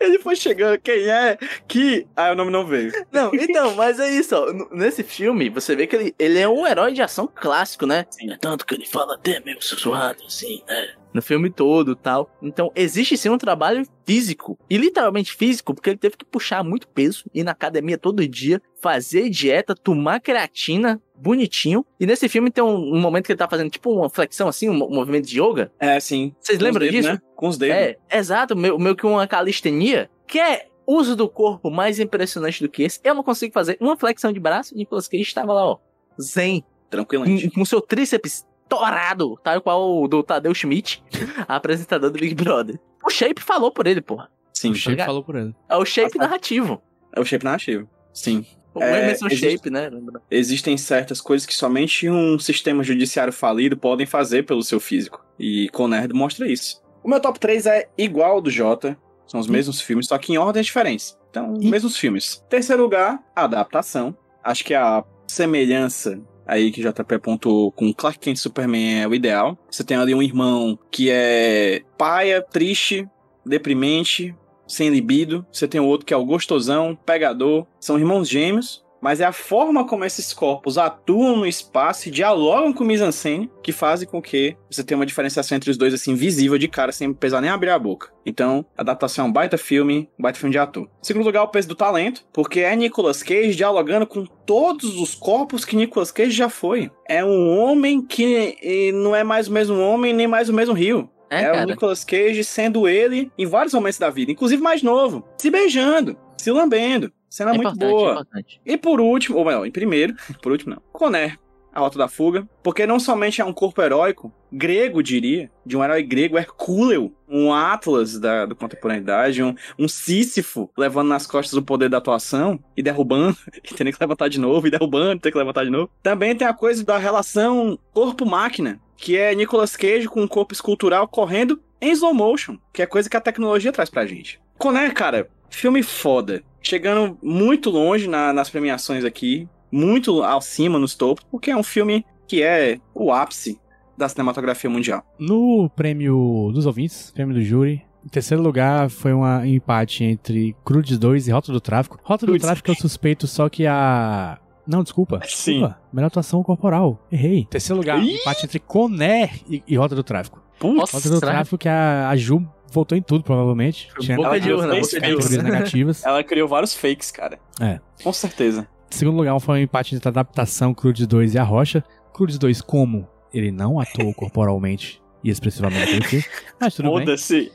[0.00, 1.38] Ele foi chegando, quem é?
[1.68, 2.08] Que.
[2.16, 2.90] Ah, o nome não veio.
[3.12, 4.74] Não, então, mas é isso, ó.
[4.74, 8.04] Nesse filme, você vê que ele, ele é um herói de ação clássico, né?
[8.10, 8.32] Sim.
[8.32, 10.88] É tanto que ele fala até meio sussurrado, assim, né?
[11.12, 12.30] No filme todo tal.
[12.42, 14.58] Então, existe sim um trabalho físico.
[14.68, 18.60] E literalmente físico, porque ele teve que puxar muito peso, ir na academia todo dia,
[18.80, 21.84] fazer dieta, tomar creatina bonitinho.
[22.00, 24.68] E nesse filme tem um, um momento que ele tá fazendo tipo uma flexão assim,
[24.68, 25.72] um, um movimento de yoga.
[25.78, 26.34] É, sim.
[26.40, 27.12] Vocês lembram dedos, disso?
[27.12, 27.20] Né?
[27.36, 27.76] Com os dedos.
[27.76, 32.68] É, exato, meio, meio que uma calistenia, que é uso do corpo mais impressionante do
[32.68, 33.00] que esse.
[33.04, 35.78] Eu não consigo fazer uma flexão de braço, Nicolas Cage estava lá, ó,
[36.20, 37.48] zen, Tranquilamente.
[37.48, 38.44] com, com seu tríceps
[38.76, 41.02] torado, tal qual o do Tadeu Schmidt,
[41.46, 42.78] apresentador do Big Brother.
[43.04, 44.30] O Shape falou por ele, porra.
[44.54, 44.70] Sim.
[44.70, 45.06] O Shape ligado?
[45.06, 45.54] falou por ele.
[45.68, 46.28] É o Shape Nossa.
[46.28, 46.82] narrativo.
[47.14, 47.88] É o shape narrativo.
[48.14, 48.46] Sim.
[48.74, 49.90] O É, Emerson existe- Shape, né?
[50.30, 55.22] Existem certas coisas que somente um sistema judiciário falido podem fazer pelo seu físico.
[55.38, 56.80] E Conerd mostra isso.
[57.04, 58.96] O meu top 3 é igual ao do Jota.
[59.26, 61.18] São os mesmos filmes, só que em ordens diferentes.
[61.30, 61.68] Então, Ih.
[61.70, 62.42] mesmos filmes.
[62.48, 64.16] Terceiro lugar, adaptação.
[64.42, 66.18] Acho que a semelhança
[66.52, 69.58] aí que JP apontou com Clark Kent Superman é o ideal.
[69.70, 73.08] Você tem ali um irmão que é paia, triste,
[73.44, 74.34] deprimente,
[74.66, 75.46] sem libido.
[75.50, 77.66] Você tem o outro que é o gostosão, pegador.
[77.80, 78.84] São irmãos gêmeos.
[79.02, 83.50] Mas é a forma como esses corpos atuam no espaço e dialogam com o mise-en-scène
[83.62, 86.92] que fazem com que você tenha uma diferenciação entre os dois, assim, visível de cara,
[86.92, 88.12] sem precisar nem abrir a boca.
[88.24, 90.84] Então, a adaptação é um baita filme, um baita filme de ator.
[90.84, 95.14] Em segundo lugar, o peso do talento, porque é Nicolas Cage dialogando com todos os
[95.14, 96.88] corpos que Nicolas Cage já foi.
[97.08, 101.10] É um homem que não é mais o mesmo homem, nem mais o mesmo rio.
[101.28, 101.66] É, É, o.
[101.66, 106.50] Nicolas Cage sendo ele em vários momentos da vida, inclusive mais novo, se beijando, se
[106.50, 107.10] lambendo.
[107.32, 108.12] Cena É muito é boa.
[108.12, 108.60] importante.
[108.64, 111.38] E por último, ou melhor, em primeiro, por último não, Conner,
[111.72, 115.82] a Rota da Fuga, porque não somente é um corpo heróico, grego diria, de um
[115.82, 121.62] herói grego, Hercúleo, um Atlas da, da contemporaneidade, um, um Sísifo levando nas costas o
[121.62, 125.32] poder da atuação e derrubando, e tendo que levantar de novo, e derrubando, e ter
[125.32, 125.90] que levantar de novo.
[126.02, 131.08] Também tem a coisa da relação corpo-máquina, que é Nicolas Cage com um corpo escultural
[131.08, 134.38] correndo em slow motion, que é coisa que a tecnologia traz pra gente.
[134.58, 136.44] Conner, cara, filme foda.
[136.62, 142.04] Chegando muito longe na- nas premiações aqui, muito acima nos topos, porque é um filme
[142.28, 143.58] que é o ápice
[143.98, 145.04] da cinematografia mundial.
[145.18, 150.98] No prêmio dos ouvintes, prêmio do júri, em terceiro lugar foi um empate entre Crudes
[150.98, 151.98] 2 e Rota do Tráfico.
[152.02, 152.46] Rota do Crudes.
[152.46, 154.38] Tráfico eu suspeito só que a.
[154.66, 155.20] Não, desculpa.
[155.26, 155.52] Sim.
[155.54, 155.78] Desculpa.
[155.92, 157.04] Melhor atuação corporal.
[157.10, 157.44] Errei.
[157.50, 158.14] Terceiro lugar, Ih!
[158.16, 160.40] empate entre Conner e, e Rota do Tráfico.
[160.62, 161.20] Nossa, Rota do?
[161.20, 163.88] Tráfico que a, a Ju voltou em tudo, provavelmente.
[164.00, 165.42] Tinha Boca de urna, boca de urna.
[165.42, 166.02] negativas.
[166.06, 167.38] Ela criou vários fakes, cara.
[167.60, 167.78] É.
[168.02, 168.66] Com certeza.
[168.90, 171.84] Segundo lugar, foi um empate entre a adaptação Crudes 2 e a Rocha.
[172.12, 176.24] Crudes 2, como ele não atuou corporalmente e expressivamente filme,
[176.60, 177.06] mas tudo bem.
[177.06, 177.52] Foda-se.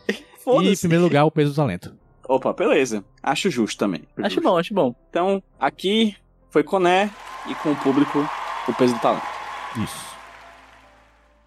[0.63, 1.93] E em primeiro lugar, o peso do talento.
[2.27, 3.03] Opa, beleza.
[3.21, 4.03] Acho justo também.
[4.17, 4.95] Acho bom, acho bom.
[5.10, 6.15] Então, aqui
[6.49, 7.10] foi Coné
[7.49, 8.19] e com o público
[8.67, 9.27] o peso do talento.
[9.84, 10.17] Isso.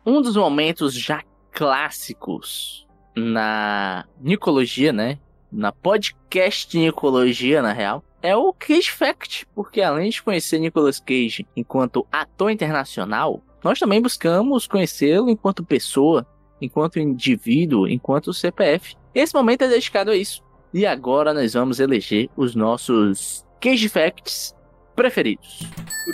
[0.06, 2.86] Um dos momentos já clássicos
[3.20, 5.18] na Nicologia, né?
[5.52, 11.46] Na podcast Nicologia, na real, é o Cage Fact, porque além de conhecer Nicolas Cage
[11.56, 16.26] enquanto ator internacional, nós também buscamos conhecê-lo enquanto pessoa,
[16.60, 18.96] enquanto indivíduo, enquanto CPF.
[19.14, 20.42] Esse momento é dedicado a isso.
[20.72, 24.54] E agora nós vamos eleger os nossos Cage Facts
[24.94, 25.60] preferidos.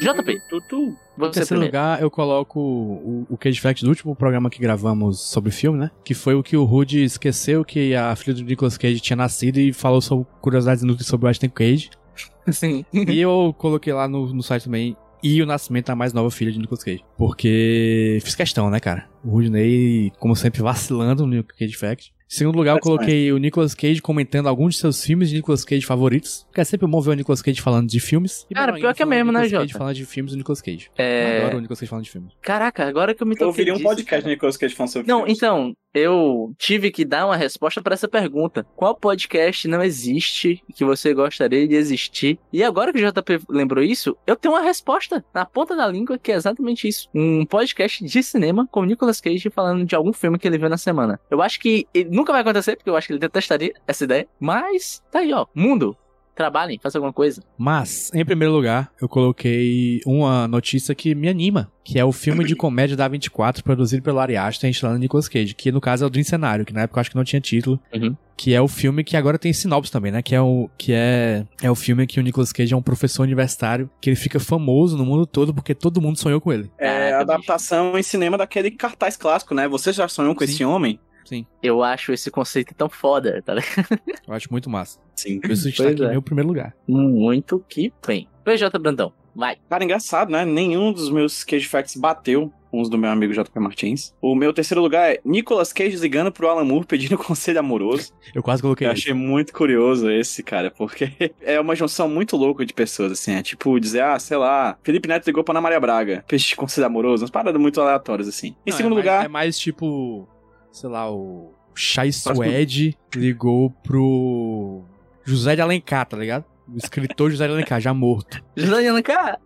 [0.01, 1.06] JP, Tutu.
[1.16, 1.66] Em você terceiro primeiro.
[1.66, 5.79] lugar, eu coloco o, o Cage Fact do último programa que gravamos sobre o filme,
[5.79, 5.90] né?
[6.05, 9.59] Que foi o que o Rudy esqueceu que a filha do Nicolas Cage tinha nascido
[9.59, 11.90] e falou sobre curiosidades inúteis sobre o Ashton Cage.
[12.50, 12.85] Sim.
[12.92, 14.96] e eu coloquei lá no, no site também.
[15.22, 17.05] E o nascimento da mais nova filha de Nicolas Cage.
[17.16, 19.09] Porque fiz questão, né, cara?
[19.24, 22.12] O Rudney, como sempre, vacilando no Cage Fact.
[22.29, 25.65] Em segundo lugar, eu coloquei o Nicolas Cage comentando alguns de seus filmes de Nicolas
[25.65, 26.45] Cage favoritos.
[26.49, 28.45] Porque é sempre bom ver o Nicolas Cage falando de filmes.
[28.51, 29.79] E Cara, pior que é mesmo, né, Nicolas Cage Jota?
[29.79, 30.91] falando de filmes do Nicolas Cage.
[30.99, 31.39] Eu É...
[31.43, 32.33] adoro o Nicolas Cage falando de filmes.
[32.43, 34.93] Caraca, agora que eu me Eu toquei ouviria um disso, podcast do Nicolas Cage falando
[34.93, 35.37] sobre Não, filmes.
[35.39, 38.66] então, eu tive que dar uma resposta pra essa pergunta.
[38.76, 42.38] Qual podcast não existe que você gostaria de existir?
[42.52, 46.18] E agora que o JP lembrou isso, eu tenho uma resposta na ponta da língua
[46.18, 47.09] que é exatamente isso.
[47.14, 50.76] Um podcast de cinema com Nicolas Cage falando de algum filme que ele viu na
[50.76, 51.18] semana.
[51.30, 54.28] Eu acho que nunca vai acontecer, porque eu acho que ele detestaria essa ideia.
[54.38, 55.46] Mas, tá aí, ó.
[55.54, 55.96] Mundo,
[56.37, 57.42] trabalhem, façam alguma coisa.
[57.59, 62.44] Mas, em primeiro lugar, eu coloquei uma notícia que me anima, que é o filme
[62.44, 66.07] de comédia da 24, produzido pelo Ari Aster, estrelando Nicolas Cage, que no caso é
[66.07, 68.16] o Dream Cenário, que na época eu acho que não tinha título, Uhum.
[68.37, 71.44] que é o filme que agora tem sinopse também, né, que é o que é
[71.62, 74.96] é o filme que o Nicolas Cage é um professor universitário, que ele fica famoso
[74.96, 76.70] no mundo todo porque todo mundo sonhou com ele.
[76.79, 79.66] É a adaptação em cinema daquele cartaz clássico, né?
[79.68, 80.53] Você já sonhou com Sim.
[80.53, 80.99] esse homem?
[81.27, 84.01] Sim, Eu acho esse conceito tão foda, tá ligado?
[84.27, 84.99] eu acho muito massa.
[85.15, 85.41] Sim.
[85.41, 86.07] Por isso está aqui é.
[86.07, 86.74] em meu primeiro lugar.
[86.87, 88.29] Muito que bem.
[88.45, 89.57] PJ Brandão, vai.
[89.68, 90.45] Cara, engraçado, né?
[90.45, 94.14] Nenhum dos meus Cage Facts bateu uns do meu amigo JP Martins.
[94.20, 98.12] O meu terceiro lugar é Nicolas Cage ligando pro Alan Moore pedindo conselho amoroso.
[98.35, 101.11] Eu quase coloquei Eu achei muito curioso esse, cara, porque
[101.41, 103.33] é uma junção muito louca de pessoas, assim.
[103.33, 106.87] É tipo dizer, ah, sei lá, Felipe Neto ligou pra Ana Maria Braga, pedindo conselho
[106.87, 108.49] amoroso, umas paradas muito aleatórias, assim.
[108.66, 110.29] Em Não, segundo é mais- lugar, É mais tipo,
[110.77, 114.83] sei lá, o Chai Suede ligou pro
[115.24, 116.45] José de Alencar, tá ligado?
[116.68, 118.43] O escritor José de Alencar, já morto.
[118.55, 119.41] José de Alencar?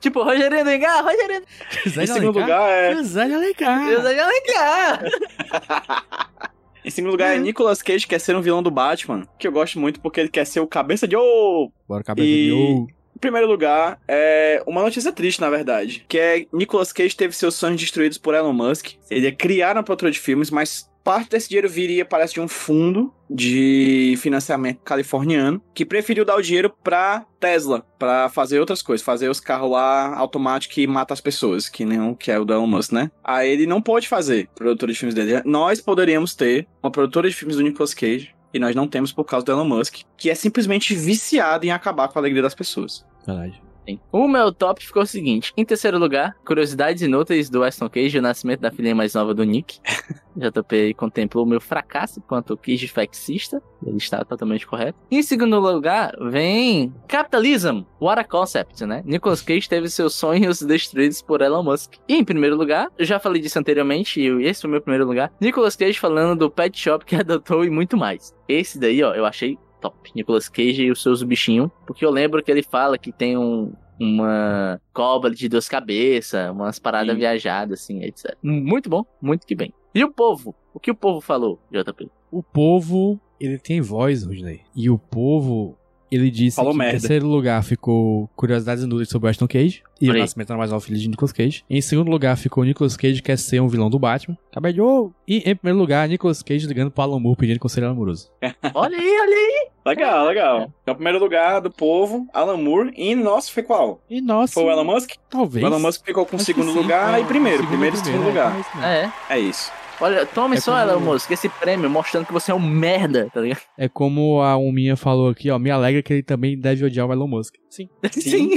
[0.00, 1.42] Tipo, Rogerinho do Engar, Rogerinho
[1.84, 2.94] José em de segundo lugar é.
[2.96, 3.92] José de Alencar.
[3.92, 5.04] José de Alencar.
[6.84, 9.50] Em segundo lugar é Nicolas Cage que quer ser um vilão do Batman, que eu
[9.50, 11.72] gosto muito porque ele quer ser o cabeça de ô.
[11.88, 12.86] Bora, cabeça E- de ouro.
[13.16, 17.54] Em primeiro lugar, é uma notícia triste, na verdade, que é Nicolas Cage teve seus
[17.54, 18.88] sonhos destruídos por Elon Musk.
[19.10, 22.48] Ele ia criar uma produtora de filmes, mas parte desse dinheiro viria, parece, de um
[22.48, 29.04] fundo de financiamento californiano que preferiu dar o dinheiro pra Tesla, pra fazer outras coisas,
[29.04, 32.44] fazer os carros lá automáticos que matam as pessoas, que nem o que é o
[32.44, 33.10] do Elon Musk, né?
[33.24, 35.40] Aí ele não pode fazer produtora de filmes dele.
[35.44, 38.35] Nós poderíamos ter uma produtora de filmes do Nicolas Cage.
[38.56, 42.08] E nós não temos por causa do Elon Musk, que é simplesmente viciado em acabar
[42.08, 43.04] com a alegria das pessoas.
[43.26, 43.62] Verdade.
[43.86, 44.00] Sim.
[44.10, 48.22] O meu top ficou o seguinte: em terceiro lugar, curiosidades inúteis do Aston Cage, o
[48.22, 49.78] nascimento da filha mais nova do Nick.
[50.36, 54.98] JP contemplou o meu fracasso quanto Cage faxista, ele está totalmente correto.
[55.10, 59.02] Em segundo lugar, vem Capitalism, What a Concept, né?
[59.06, 61.94] Nicolas Cage teve seus sonhos destruídos por Elon Musk.
[62.06, 65.06] E em primeiro lugar, eu já falei disso anteriormente, e esse foi o meu primeiro
[65.06, 68.34] lugar, Nicolas Cage falando do pet shop que adotou e muito mais.
[68.46, 69.58] Esse daí, ó, eu achei
[69.90, 70.10] top.
[70.14, 71.70] Nicolas Cage e os seus bichinhos.
[71.86, 76.78] Porque eu lembro que ele fala que tem um, uma cobra de duas cabeças, umas
[76.78, 77.20] paradas Sim.
[77.20, 78.36] viajadas, assim, etc.
[78.42, 79.72] Muito bom, muito que bem.
[79.94, 80.54] E o povo?
[80.74, 82.10] O que o povo falou, JP?
[82.30, 84.62] O povo, ele tem voz, Rudney.
[84.74, 85.78] E o povo,
[86.10, 86.96] ele disse Falou que merda.
[86.96, 89.82] em terceiro lugar ficou Curiosidades Inúteis sobre o Aston Cage.
[90.00, 90.14] E o.
[90.14, 91.64] Nascimento da mais nova filha de Nicolas Cage.
[91.70, 94.36] Em segundo lugar ficou Nicolas Cage, que quer ser um vilão do Batman.
[94.80, 95.14] Ouro.
[95.26, 98.28] E em primeiro lugar, Nicolas Cage ligando pro Alan Moore pedindo conselho amoroso.
[98.74, 99.68] Olha aí, olha aí.
[99.86, 100.72] Legal, legal.
[100.82, 102.92] Então, primeiro lugar do povo, Alan Moore.
[102.96, 104.00] E nosso foi qual?
[104.10, 105.12] E nossa, Foi o Elon Musk?
[105.30, 105.64] talvez.
[105.64, 106.78] O Elon Musk ficou com o Acho segundo sim.
[106.78, 107.58] lugar É, e primeiro.
[107.58, 108.52] segundo primeiro e segundo lugar.
[108.52, 108.84] é, é isso mesmo.
[108.86, 109.12] É.
[109.30, 109.72] É isso.
[110.00, 113.28] Olha, tome É só, como- Elon Musk, esse prêmio mostrando que você é um merda,
[113.32, 113.60] tá ligado?
[113.78, 115.58] É como a Uminha falou aqui, ó.
[115.58, 117.54] Me alegra que ele também deve odiar o Elon Musk.
[117.70, 117.88] Sim.
[118.12, 118.50] Sim.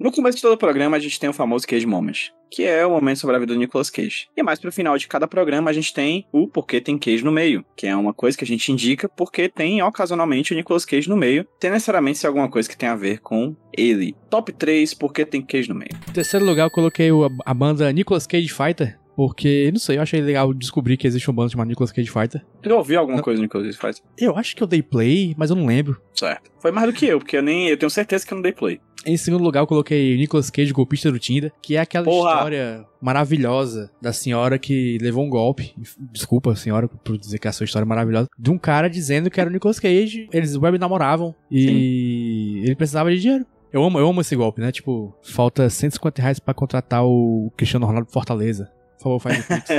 [0.00, 2.84] No começo de todo o programa, a gente tem o famoso Cage Moment, que é
[2.84, 4.26] o momento sobre a vida do Nicolas Cage.
[4.36, 7.30] E mais pro final de cada programa, a gente tem o Porquê Tem Cage no
[7.30, 11.08] meio, que é uma coisa que a gente indica porque tem ocasionalmente o Nicolas Cage
[11.08, 14.16] no meio, tem necessariamente ser alguma coisa que tem a ver com ele.
[14.28, 15.92] Top 3, Porquê Tem Cage no meio.
[16.08, 18.98] Em terceiro lugar, eu coloquei o- a banda Nicolas Cage Fighter.
[19.16, 22.44] Porque, não sei, eu achei legal descobrir que existe uma banda chamada Nicolas Cage Fighter.
[22.62, 23.22] Tu já ouviu alguma Não.
[23.24, 24.02] coisa do Nicolas Cage Fighter?
[24.18, 26.00] Eu acho que eu dei play, mas eu não lembro.
[26.14, 26.50] Certo.
[26.58, 27.68] Foi mais do que eu, porque eu nem.
[27.68, 28.80] Eu tenho certeza que eu não dei play.
[29.04, 32.34] Em segundo lugar, eu coloquei Nicolas Cage, golpista do Tinder, que é aquela Porra!
[32.34, 35.74] história maravilhosa da senhora que levou um golpe.
[36.12, 38.28] Desculpa, senhora, por dizer que essa história é maravilhosa.
[38.38, 40.28] De um cara dizendo que era o Nicolas Cage.
[40.32, 43.44] Eles web namoravam e ele precisava de dinheiro.
[43.72, 44.70] Eu amo, eu amo esse golpe, né?
[44.70, 48.70] Tipo, falta 150 reais pra contratar o Cristiano Ronaldo Fortaleza.
[49.02, 49.70] Por favor, faz o Pix.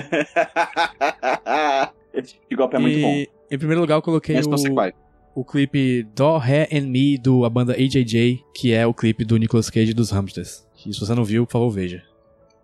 [2.13, 3.23] Esse golpe é muito bom.
[3.49, 4.93] em primeiro lugar, eu coloquei Mas sei o,
[5.41, 9.37] o clipe Do Ré and Me do a banda AJJ, que é o clipe do
[9.37, 10.67] Nicolas Cage dos Hamsters.
[10.85, 12.03] E se você não viu, por favor, veja.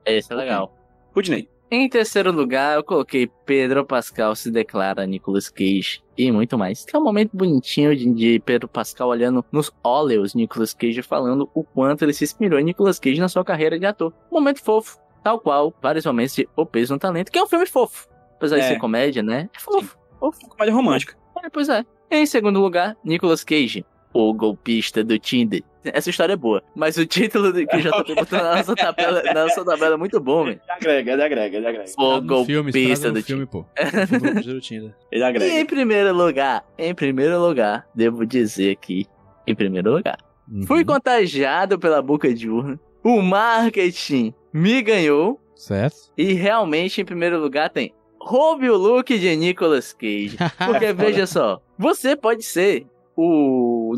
[0.05, 0.75] Esse é legal.
[1.15, 1.47] Rudney.
[1.71, 6.83] Em terceiro lugar, eu coloquei Pedro Pascal se declara Nicolas Cage e muito mais.
[6.83, 11.47] Que é um momento bonitinho de, de Pedro Pascal olhando nos óleos Nicolas Cage falando
[11.53, 14.11] o quanto ele se inspirou em Nicolas Cage na sua carreira de ator.
[14.31, 14.97] Um momento fofo,
[15.29, 18.07] tal qual vários momentos de O Peso no Talento, que é um filme fofo.
[18.37, 18.67] Apesar de É.
[18.69, 19.49] ser comédia, né?
[19.55, 19.97] É fofo.
[20.19, 20.39] fofo.
[20.49, 21.15] Comédia romântica.
[21.43, 21.85] É, pois é.
[22.11, 25.61] Em segundo lugar, Nicolas Cage, o golpista do Tinder.
[25.85, 29.43] Essa história é boa, mas o título que o JP botou na nossa tabela, na
[29.45, 30.59] nossa tabela é muito bom, velho.
[30.61, 31.91] Ele agrega, ele agrega, ele agrega.
[31.97, 33.65] O golpista do filme, pô.
[34.11, 34.93] Do Golpista do Tinder.
[35.11, 35.59] Ele E agrega.
[35.59, 39.05] em primeiro lugar, em primeiro lugar, devo dizer aqui,
[39.47, 40.17] em primeiro lugar,
[40.51, 40.65] Uhum.
[40.65, 42.77] fui contagiado pela boca de urna.
[43.03, 46.11] O marketing me ganhou Certo?
[46.17, 50.37] e realmente em primeiro lugar tem roube o look de Nicolas Cage.
[50.65, 52.85] Porque veja só, você pode ser
[53.15, 53.95] o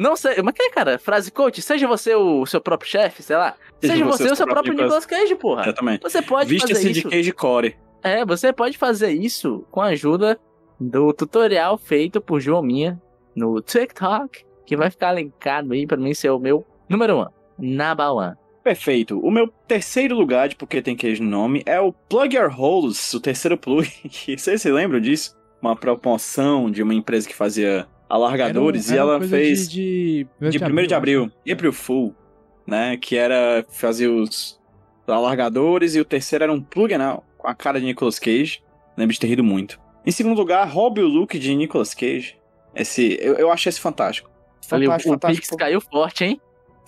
[0.00, 0.98] não sei, mas que é, cara?
[0.98, 3.54] Frase coach, seja você o seu próprio chefe, sei lá.
[3.82, 5.60] Seja, você, o seu próprio Nicolas Cage, porra.
[5.60, 6.00] Exatamente.
[6.00, 7.10] Você pode fazer Vista-se de isso.
[7.10, 7.76] Cage Core.
[8.02, 10.40] É, você pode fazer isso com a ajuda
[10.80, 12.98] do tutorial feito por João Minha
[13.36, 17.26] no TikTok, que vai ficar linkado aí pra mim ser o meu número 1, um,
[17.58, 18.34] number one.
[18.62, 19.18] Perfeito.
[19.20, 23.12] O meu terceiro lugar de Porque Tem Queijo no nome é o Plug Your Holes,
[23.14, 23.88] o terceiro plug.
[24.36, 25.36] Vocês se lembram disso?
[25.62, 30.26] Uma promoção de uma empresa que fazia alargadores Era um- era e ela fez De,
[30.40, 31.52] de 1 de abril, eu acho.
[31.52, 32.14] April Fool,
[32.66, 32.96] né?
[32.96, 34.58] Que era fazer os
[35.06, 38.62] Alargadores, e o terceiro era um Plug and All, com a cara de Nicolas Cage.
[38.96, 39.80] Lembro de ter rido muito.
[40.06, 42.36] Em segundo lugar, Rob o Look de Nicolas Cage.
[42.74, 44.30] Esse, eu, eu achei esse fantástico.
[44.70, 45.56] Ali, o, Fantástico, o Pix fantástico.
[45.56, 46.40] caiu forte, hein?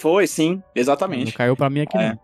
[0.03, 1.33] Foi, sim, Não exatamente.
[1.33, 2.09] caiu pra mim aqui, É.
[2.11, 2.19] não.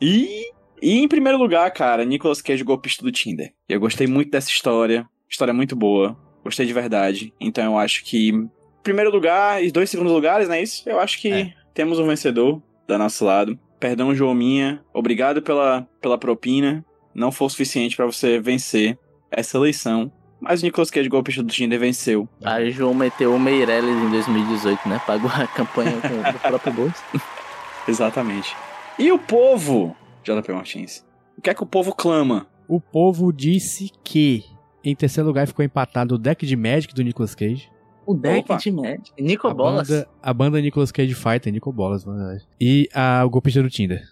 [0.00, 0.50] E,
[0.82, 3.54] e em primeiro lugar, cara, Nicolas Cage, golpista do Tinder.
[3.66, 5.08] Eu gostei muito dessa história.
[5.26, 6.14] História muito boa.
[6.44, 7.32] Gostei de verdade.
[7.40, 8.28] Então eu acho que.
[8.28, 8.50] em
[8.82, 10.86] Primeiro lugar e dois segundos lugares, não é isso?
[10.86, 11.54] Eu acho que É.
[11.72, 13.58] temos um vencedor do nosso lado.
[13.80, 14.84] Perdão, Joaminha.
[14.92, 16.84] Obrigado pela, pela propina.
[17.14, 18.98] Não foi o suficiente pra você vencer
[19.30, 20.12] essa eleição.
[20.44, 22.28] Mas o Nicolas Cage, golpista do Tinder, venceu.
[22.44, 25.00] A João meteu o Meirelles em 2018, né?
[25.06, 27.02] Pagou a campanha com o próprio bolso.
[27.88, 28.54] Exatamente.
[28.98, 31.04] E o povo, JP Martins?
[31.36, 32.46] O que é que o povo clama?
[32.68, 34.44] O povo disse que
[34.84, 37.70] em terceiro lugar ficou empatado o deck de Magic do Nicolas Cage.
[38.06, 38.56] O deck Opa.
[38.58, 39.12] de Magic.
[39.18, 39.88] Nico a Bolas.
[39.88, 42.46] banda, a banda Nicolas Cage Fighter, Nico Bolas, na verdade.
[42.60, 44.02] E a, o golpista do Tinder.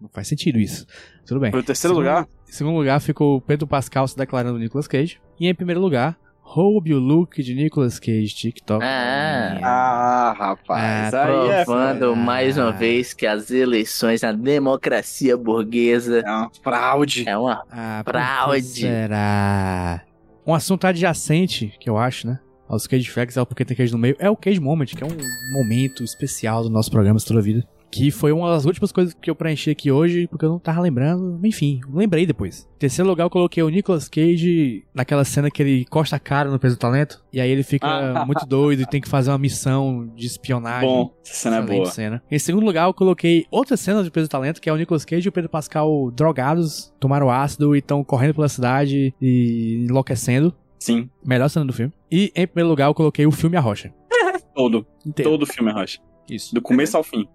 [0.00, 0.86] Não faz sentido isso.
[1.26, 1.50] Tudo bem.
[1.50, 2.28] Foi o terceiro Segundo- lugar?
[2.48, 5.18] Em segundo lugar ficou o Pedro Pascal se declarando Nicolas Cage.
[5.40, 8.84] E em primeiro lugar, Roube o Look de Nicolas Cage, TikTok.
[8.84, 9.58] Ah.
[9.62, 11.12] Ah, rapaz.
[11.12, 12.14] Ah, é Provando foda.
[12.14, 17.28] mais uma vez que as eleições na democracia burguesa É uma fraude.
[17.28, 17.64] é uma.
[17.70, 18.62] Ah, Fraude.
[18.62, 20.02] será?
[20.46, 22.38] Um assunto adjacente, que eu acho, né?
[22.68, 25.02] Aos Cage Facts, é o porque tem Cage no meio, é o Cage Moment, que
[25.02, 25.16] é um
[25.52, 27.66] momento especial do nosso programa toda a vida.
[27.90, 30.80] Que foi uma das últimas coisas que eu preenchi aqui hoje, porque eu não tava
[30.80, 31.38] lembrando.
[31.44, 32.68] Enfim, lembrei depois.
[32.76, 36.50] Em terceiro lugar, eu coloquei o Nicolas Cage naquela cena que ele costa a cara
[36.50, 37.24] no peso do talento.
[37.32, 38.24] E aí ele fica Ah.
[38.26, 40.88] muito doido e tem que fazer uma missão de espionagem.
[40.88, 41.86] Bom, essa cena é boa.
[41.86, 42.22] cena.
[42.30, 45.04] Em segundo lugar, eu coloquei outra cena de Peso do Talento, que é o Nicolas
[45.04, 50.52] Cage e o Pedro Pascal drogados, tomaram ácido e estão correndo pela cidade e enlouquecendo.
[50.78, 51.92] Sim, Melhor cena do filme.
[52.12, 53.92] E em primeiro lugar, eu coloquei o filme A Rocha.
[54.54, 54.86] todo.
[55.06, 55.30] Inteiro.
[55.30, 55.98] Todo o filme é Rocha.
[56.28, 56.54] Isso.
[56.54, 57.26] Do começo ao fim.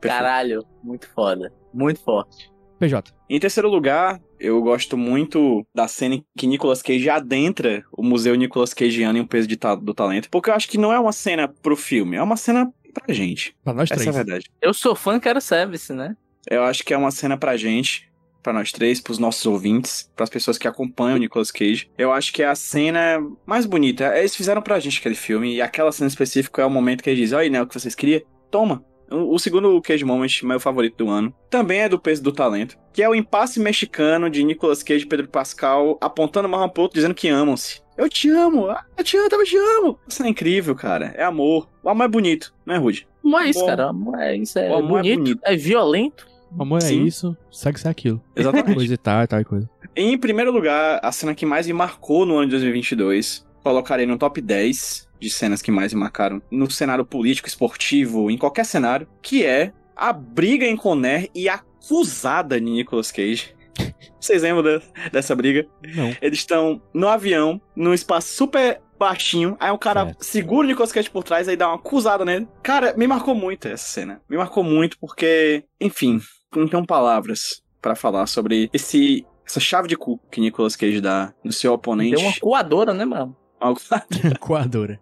[0.00, 1.52] Caralho, muito foda.
[1.72, 2.50] Muito forte.
[2.78, 3.12] PJ.
[3.28, 8.34] Em terceiro lugar, eu gosto muito da cena em que Nicolas Cage adentra o Museu
[8.34, 10.28] Nicolas Cageano em um peso de ta- do talento.
[10.30, 13.56] Porque eu acho que não é uma cena pro filme, é uma cena pra gente.
[13.64, 14.16] Pra nós Essa é a três.
[14.16, 14.50] verdade.
[14.60, 16.14] Eu sou fã, quero service, né?
[16.50, 18.10] Eu acho que é uma cena pra gente,
[18.42, 21.90] pra nós três, pros nossos ouvintes, pras pessoas que acompanham o Nicolas Cage.
[21.96, 24.16] Eu acho que é a cena mais bonita.
[24.18, 27.22] Eles fizeram pra gente aquele filme, e aquela cena específica é o momento que ele
[27.22, 28.20] diz: Olha, né, o que vocês queriam?
[28.50, 28.84] Toma.
[29.10, 32.76] O o segundo Cage Moment, meu favorito do ano, também é do peso do talento,
[32.92, 36.96] que é o impasse mexicano de Nicolas Cage e Pedro Pascal apontando uma pro outro
[36.96, 37.80] dizendo que amam-se.
[37.96, 39.98] Eu te amo, ah, eu te amo, eu te amo.
[40.08, 41.14] Isso é incrível, cara.
[41.16, 41.68] É amor.
[41.82, 43.06] O amor é bonito, não é, Rude?
[43.24, 43.66] Não é isso, Bom.
[43.66, 43.88] cara.
[43.88, 44.58] Amor é isso.
[44.58, 45.40] É O amor é bonito, bonito.
[45.44, 46.26] é violento.
[46.58, 47.04] Amor é Sim.
[47.04, 48.22] isso, segue ser aquilo.
[48.34, 48.74] Exatamente.
[48.74, 49.70] Coisa e tal, e tal e coisa.
[49.94, 54.16] Em primeiro lugar, a cena que mais me marcou no ano de 2022, colocarei no
[54.18, 59.06] top 10 de cenas que mais me marcaram no cenário político, esportivo, em qualquer cenário,
[59.22, 63.54] que é a briga em Conner e a acusada de Nicolas Cage.
[64.20, 65.66] Vocês lembram de- dessa briga?
[65.94, 66.14] Não.
[66.20, 70.24] Eles estão no avião, num espaço super baixinho, aí um cara Certo.
[70.24, 72.48] segura o Nicolas Cage por trás, aí dá uma acusada nele.
[72.62, 74.20] Cara, me marcou muito essa cena.
[74.28, 76.20] Me marcou muito porque, enfim,
[76.54, 81.32] não tenho palavras pra falar sobre esse essa chave de cu que Nicolas Cage dá
[81.44, 82.16] no seu oponente.
[82.16, 83.36] Deu uma coadora, né, mano?
[83.60, 84.06] Coadora.
[84.40, 85.00] Coadora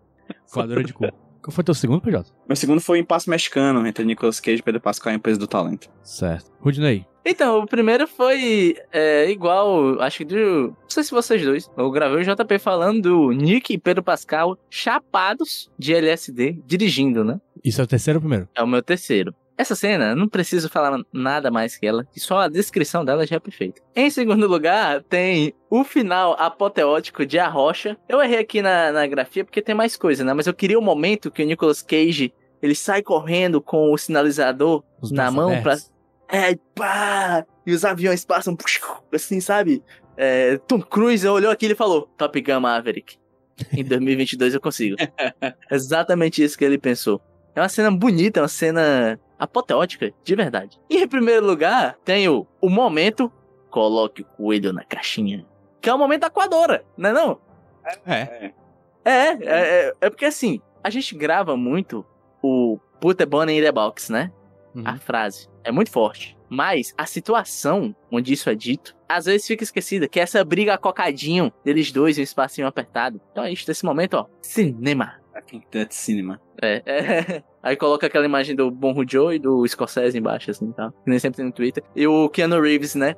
[0.84, 1.04] de cu.
[1.42, 2.32] Qual foi teu segundo, PJ?
[2.48, 5.46] Meu segundo foi o impasse mexicano entre Nicolas Cage e Pedro Pascal em Peso do
[5.46, 5.90] Talento.
[6.02, 6.50] Certo.
[6.58, 7.06] Rudney.
[7.22, 10.68] Então, o primeiro foi é, igual, acho que do.
[10.68, 11.70] Não sei se vocês dois.
[11.76, 17.38] Eu gravei o JP falando do Nick e Pedro Pascal chapados de LSD, dirigindo, né?
[17.62, 18.48] Isso é o terceiro ou o primeiro?
[18.54, 19.34] É o meu terceiro.
[19.56, 23.24] Essa cena, eu não preciso falar nada mais que ela, que só a descrição dela
[23.24, 23.80] já é perfeita.
[23.94, 27.96] Em segundo lugar, tem o final apoteótico de A Rocha.
[28.08, 30.32] Eu errei aqui na, na grafia porque tem mais coisa, né?
[30.32, 34.82] Mas eu queria o momento que o Nicolas Cage ele sai correndo com o sinalizador
[35.00, 35.76] Os na mão pra.
[36.28, 37.44] É, e pá!
[37.66, 38.56] E os aviões passam
[39.12, 39.82] assim, sabe?
[40.16, 43.18] É, Tom Cruise olhou aquilo e falou: Top Gun Maverick.
[43.72, 44.96] Em 2022 eu consigo.
[45.70, 47.20] Exatamente isso que ele pensou.
[47.54, 50.80] É uma cena bonita, é uma cena apoteótica, de verdade.
[50.88, 53.32] E em primeiro lugar, tem o, o momento.
[53.70, 55.44] Coloque o coelho na caixinha.
[55.80, 57.40] Que é o momento da coadora, não é não?
[58.06, 58.52] É.
[59.04, 62.06] É, é, é, é porque assim, a gente grava muito
[62.42, 64.30] o Put the Bunny in the Box, né?
[64.74, 64.82] Uhum.
[64.86, 65.48] A frase.
[65.62, 66.36] É muito forte.
[66.48, 70.78] Mas a situação onde isso é dito, às vezes fica esquecida, que é essa briga
[70.78, 73.20] cocadinho deles dois em um espacinho apertado.
[73.32, 74.26] Então é isso, nesse momento, ó.
[74.40, 75.20] Cinema.
[75.36, 76.40] I think that's cinema.
[76.62, 77.42] É, é.
[77.64, 80.90] Aí coloca aquela imagem do Bon Joe e do Scorsese embaixo, assim, tá?
[81.02, 81.82] Que nem sempre tem no Twitter.
[81.96, 83.16] E o Keanu Reeves, né?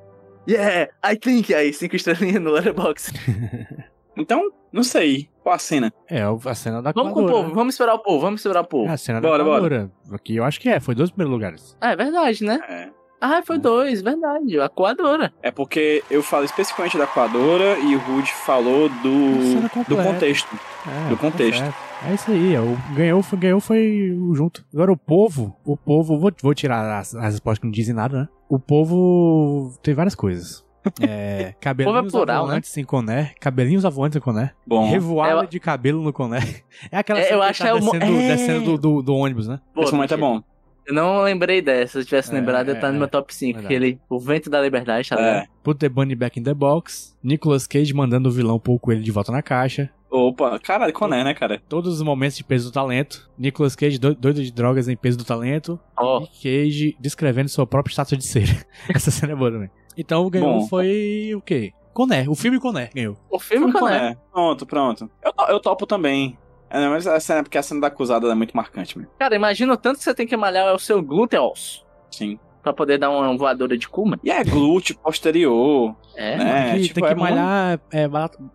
[0.48, 1.52] Yeah, I think.
[1.52, 3.12] Aí, cinco estrelinhas no Letterboxd.
[4.18, 5.28] Então, não sei.
[5.42, 5.92] Qual a cena?
[6.08, 7.42] É a cena da Vamos com o coadora.
[7.44, 8.88] povo, vamos esperar o povo, vamos esperar o povo.
[8.88, 9.60] É a cena Bora, da bora.
[9.60, 9.92] coadora.
[10.10, 11.76] Aqui eu acho que é, foi dois primeiros lugares.
[11.82, 12.58] É verdade, né?
[12.66, 12.88] É.
[13.20, 14.60] Ah, foi dois, verdade.
[14.60, 15.32] A coadora.
[15.42, 20.48] É porque eu falo especificamente da coadora e o Rude falou do, do contexto.
[20.86, 21.58] É, Do tá contexto.
[21.60, 21.86] certo.
[22.08, 24.64] É isso aí, é, o ganhou, foi, ganhou foi o junto.
[24.72, 28.20] Agora o povo, o povo, vou, vou tirar as, as respostas que não dizem nada,
[28.22, 28.28] né?
[28.50, 30.64] O povo tem várias coisas.
[31.00, 36.00] É, cabelinhos plural, avoantes em coné, cabelinhos avoantes em coné, Bom, revoada Eu- de cabelo
[36.00, 36.38] no coné.
[36.92, 38.28] É aquela É, cena eu que acho tá que é o descendo, é.
[38.28, 39.58] descendo do, do, do ônibus, né?
[39.74, 40.40] Pô, esse momento é bom.
[40.86, 41.92] Eu não lembrei dessa.
[41.92, 42.98] Se eu tivesse É, lembrado, eu é, tá no é.
[43.00, 43.58] meu top 5.
[43.60, 43.74] Verdade.
[43.74, 45.36] Aquele, o vento da liberdade, tá ligado?
[45.42, 45.46] É.
[45.62, 49.02] Put the bunny back in the box, Nicolas Cage mandando o vilão pôr o coelho
[49.02, 51.60] de volta na caixa, Opa, caralho, Coné, né, cara?
[51.68, 55.18] todos os momentos de peso do talento, Nicolas Cage do- doido de drogas em peso
[55.18, 58.64] do talento, Ó, Nick Cage descrevendo sua própria estátua de cera.
[58.94, 59.68] Essa cena é boa também.
[59.98, 60.68] Então ganhou Bom.
[60.68, 61.72] foi o quê?
[61.92, 63.16] Coné, o filme Coné ganhou.
[63.28, 63.98] o filme qual é?
[63.98, 64.16] Coné.
[64.32, 65.10] Pronto, pronto.
[65.24, 66.38] Eu, eu topo também.
[66.70, 69.12] É, mas a cena, porque a cena da acusada é muito marcante mesmo.
[69.18, 72.38] Cara, imagina o tanto que você tem que malhar o seu glúteos Sim.
[72.62, 74.18] pra poder dar uma voadora de Kuma.
[74.24, 75.94] E é glúteo posterior.
[76.16, 76.64] É, né?
[76.72, 78.08] tem que, tipo, tem que é malhar é,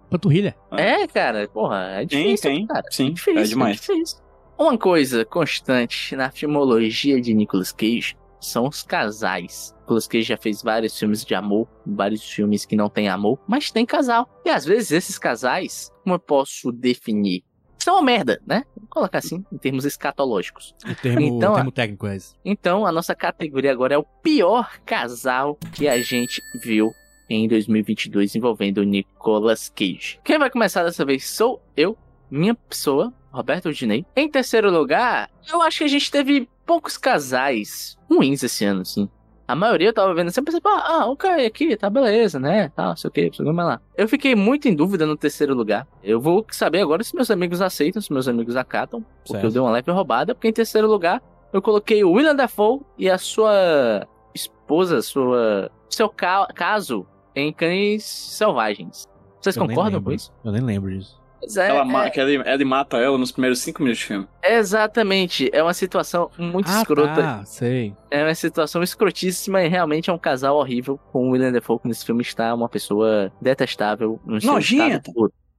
[0.09, 0.55] panturrilha.
[0.72, 2.68] é, cara, porra, é Tem, difícil, tem.
[2.68, 2.84] cara.
[2.91, 3.78] Sim, é difícil, é demais.
[3.80, 4.20] difícil.
[4.57, 9.74] Uma coisa constante na filmologia de Nicolas Cage são os casais.
[9.82, 13.72] Nicolas Cage já fez vários filmes de amor, vários filmes que não tem amor, mas
[13.72, 14.28] tem casal.
[14.45, 17.43] E às vezes esses casais, como eu posso definir?
[17.84, 18.63] São uma merda, né?
[18.77, 20.75] Vou colocar assim, em termos escatológicos.
[20.86, 22.36] O termo, Então, o termo técnico é esse.
[22.45, 26.91] Então, a nossa categoria agora é o pior casal que a gente viu
[27.29, 30.19] em 2022 envolvendo o Nicolas Cage.
[30.23, 31.97] Quem vai começar dessa vez sou eu,
[32.29, 34.05] minha pessoa, Roberto Dinei.
[34.15, 39.09] Em terceiro lugar, eu acho que a gente teve poucos casais ruins esse ano, assim.
[39.51, 42.69] A maioria eu tava vendo sempre, ah, ah, ok, aqui, tá beleza, né?
[42.69, 43.81] Tá, sei o que, vamos lá.
[43.97, 45.87] Eu fiquei muito em dúvida no terceiro lugar.
[46.03, 49.43] Eu vou saber agora se meus amigos aceitam, se meus amigos acatam, porque Certo.
[49.45, 51.21] eu dei uma leve roubada, porque em terceiro lugar
[51.53, 58.03] eu coloquei o William Dafoe e a sua esposa, sua seu ca- caso em Cães
[58.05, 59.07] Selvagens.
[59.41, 60.31] Vocês Eu concordam com isso?
[60.43, 61.20] Eu nem lembro disso.
[61.57, 64.27] É, Ela, é- que ele, ele mata ela nos primeiros cinco minutos de filme.
[64.43, 65.49] exatamente.
[65.53, 67.15] É uma situação muito ah, escrota.
[67.21, 67.93] tá, sei.
[68.09, 71.87] É uma situação escrotíssima e realmente é um casal horrível com o William Dafoe que
[71.87, 74.19] nesse filme está uma pessoa detestável.
[74.25, 75.01] No Nojinha.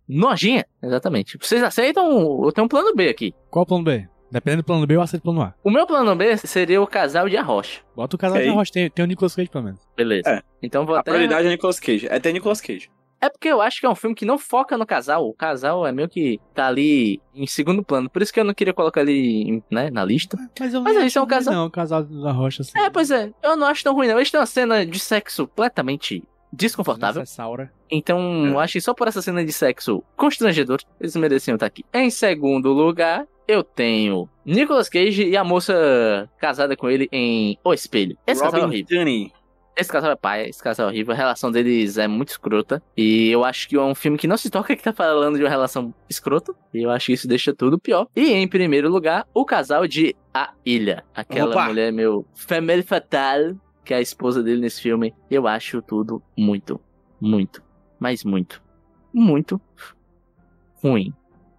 [0.09, 1.39] Nojinha, exatamente.
[1.41, 2.45] Vocês aceitam?
[2.45, 3.35] Eu tenho um plano B aqui.
[3.51, 4.07] Qual o plano B?
[4.31, 5.55] Dependendo do plano B, eu aceito o plano A.
[5.63, 7.81] O meu plano B seria o casal de Arrocha.
[7.95, 9.81] Bota o casal de rocha, tem, tem o Nicolas Cage pelo menos.
[9.95, 10.29] Beleza.
[10.29, 10.43] É.
[10.63, 11.11] Então vou A até.
[11.11, 12.07] prioridade é Nicolas Cage.
[12.11, 12.91] É ter Nicolas Cage.
[13.23, 15.29] É porque eu acho que é um filme que não foca no casal.
[15.29, 18.11] O casal é meio que tá ali em segundo plano.
[18.11, 20.37] Por isso que eu não queria colocar ali em- né, na lista.
[20.59, 22.73] Mas eu Mas eles são acho ruim, casal- Não, o casal da rocha assim.
[22.77, 23.31] É, pois é.
[23.43, 24.17] Eu não acho tão ruim, não.
[24.19, 27.25] Eles têm uma cena de sexo completamente desconfortável.
[27.25, 27.73] Saura.
[27.91, 28.49] Então, É.
[28.51, 31.85] eu acho que só por essa cena de sexo constrangedor, eles mereciam estar aqui.
[31.95, 37.73] Em segundo lugar, eu tenho Nicolas Cage e a moça casada com ele em O
[37.73, 38.17] Espelho.
[38.27, 38.99] Esse casal é Robin horrível.
[38.99, 39.33] Tunney.
[39.77, 41.15] Esse casal é pai, esse casal é horrível.
[41.15, 42.83] A relação deles é muito escrota.
[42.97, 45.43] E eu acho que é um filme que não se toca que tá falando de
[45.43, 46.55] uma relação escrota.
[46.75, 48.07] E eu acho que isso deixa tudo pior.
[48.15, 51.05] E em primeiro lugar, o casal de A Ilha.
[51.15, 51.67] Aquela Opa!
[51.67, 55.15] mulher, meu, famille fatale, que é a esposa dele nesse filme.
[55.31, 56.79] Eu acho tudo muito,
[57.21, 57.63] muito,
[57.99, 58.63] mas muito,
[59.13, 59.61] muito
[60.83, 61.15] ruim.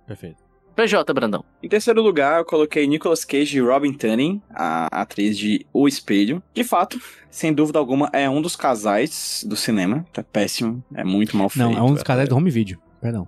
[0.05, 0.42] Perfeito.
[0.75, 1.45] PJ, Brandão.
[1.61, 6.41] Em terceiro lugar, eu coloquei Nicolas Cage e Robin Tunney, a atriz de O Espelho.
[6.53, 6.99] De fato,
[7.29, 10.05] sem dúvida alguma, é um dos casais do cinema.
[10.11, 11.69] Tá péssimo, é muito mal feito.
[11.69, 12.79] Não, é um dos casais do home video.
[12.99, 13.27] Perdão.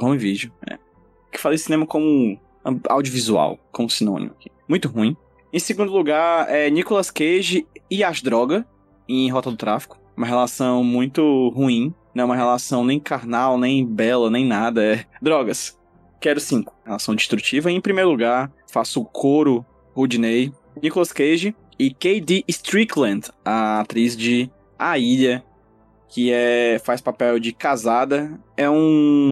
[0.00, 0.78] Home video, é.
[1.32, 2.38] Que falei cinema como
[2.88, 4.50] audiovisual, como sinônimo aqui.
[4.68, 5.16] Muito ruim.
[5.52, 8.64] Em segundo lugar, é Nicolas Cage e as drogas
[9.08, 9.98] em Rota do Tráfico.
[10.16, 11.92] Uma relação muito ruim.
[12.14, 14.84] Não é uma relação nem carnal, nem bela, nem nada.
[14.84, 15.76] É drogas.
[16.24, 16.74] Quero cinco.
[16.86, 17.70] Relação destrutiva.
[17.70, 19.62] E em primeiro lugar, faço o coro
[19.92, 20.50] Rudney,
[20.82, 22.44] Nicolas Cage e K.D.
[22.48, 25.44] Strickland, a atriz de A Ilha,
[26.08, 28.40] que é faz papel de casada.
[28.56, 29.28] É um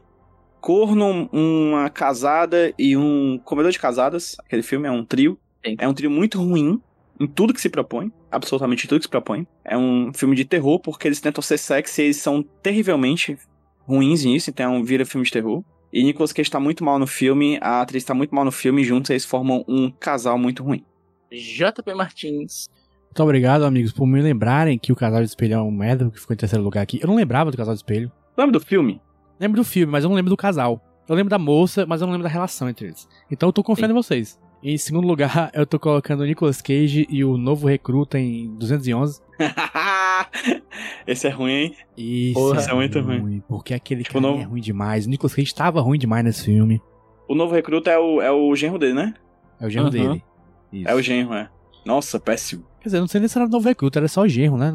[0.61, 4.37] corno, uma casada e um comedor de casadas.
[4.41, 5.39] Aquele filme é um trio.
[5.65, 5.77] Sim.
[5.79, 6.79] É um trio muito ruim
[7.19, 8.13] em tudo que se propõe.
[8.31, 9.47] Absolutamente tudo que se propõe.
[9.65, 13.39] É um filme de terror porque eles tentam ser sexy e eles são terrivelmente
[13.79, 14.51] ruins nisso.
[14.51, 15.65] Então vira filme de terror.
[15.93, 18.81] E Nicolas Cage tá muito mal no filme, a atriz tá muito mal no filme,
[18.81, 20.85] e juntos eles formam um casal muito ruim.
[21.31, 22.69] JP Martins.
[23.05, 26.19] Muito obrigado, amigos, por me lembrarem que o casal de espelho é um merda que
[26.19, 26.99] ficou em terceiro lugar aqui.
[27.03, 28.11] Eu não lembrava do casal de espelho.
[28.37, 29.03] Lembra do filme?
[29.39, 30.81] Lembro do filme, mas eu não lembro do casal.
[31.07, 33.07] Eu lembro da moça, mas eu não lembro da relação entre eles.
[33.31, 34.41] Então eu tô confiando em vocês.
[34.63, 39.21] Em segundo lugar, eu tô colocando o Nicolas Cage e o novo recruta em 211.
[41.07, 41.77] Esse é ruim, hein?
[41.97, 43.43] Isso, Porra, isso é muito ruim.
[43.49, 45.07] Porque aquele Tipo, cara não- é ruim demais.
[45.07, 46.81] O Nicolas Cage tava ruim demais nesse filme.
[47.29, 49.15] O novo recruta é o, é o genro dele, né?
[49.61, 49.91] É o genro Uhum.
[49.91, 50.25] dele.
[50.73, 50.89] Isso.
[50.89, 51.49] É o genro, é.
[51.85, 52.65] Nossa, péssimo.
[52.81, 54.73] Quer dizer, não sei nem se era novo recruta, era só genro, né?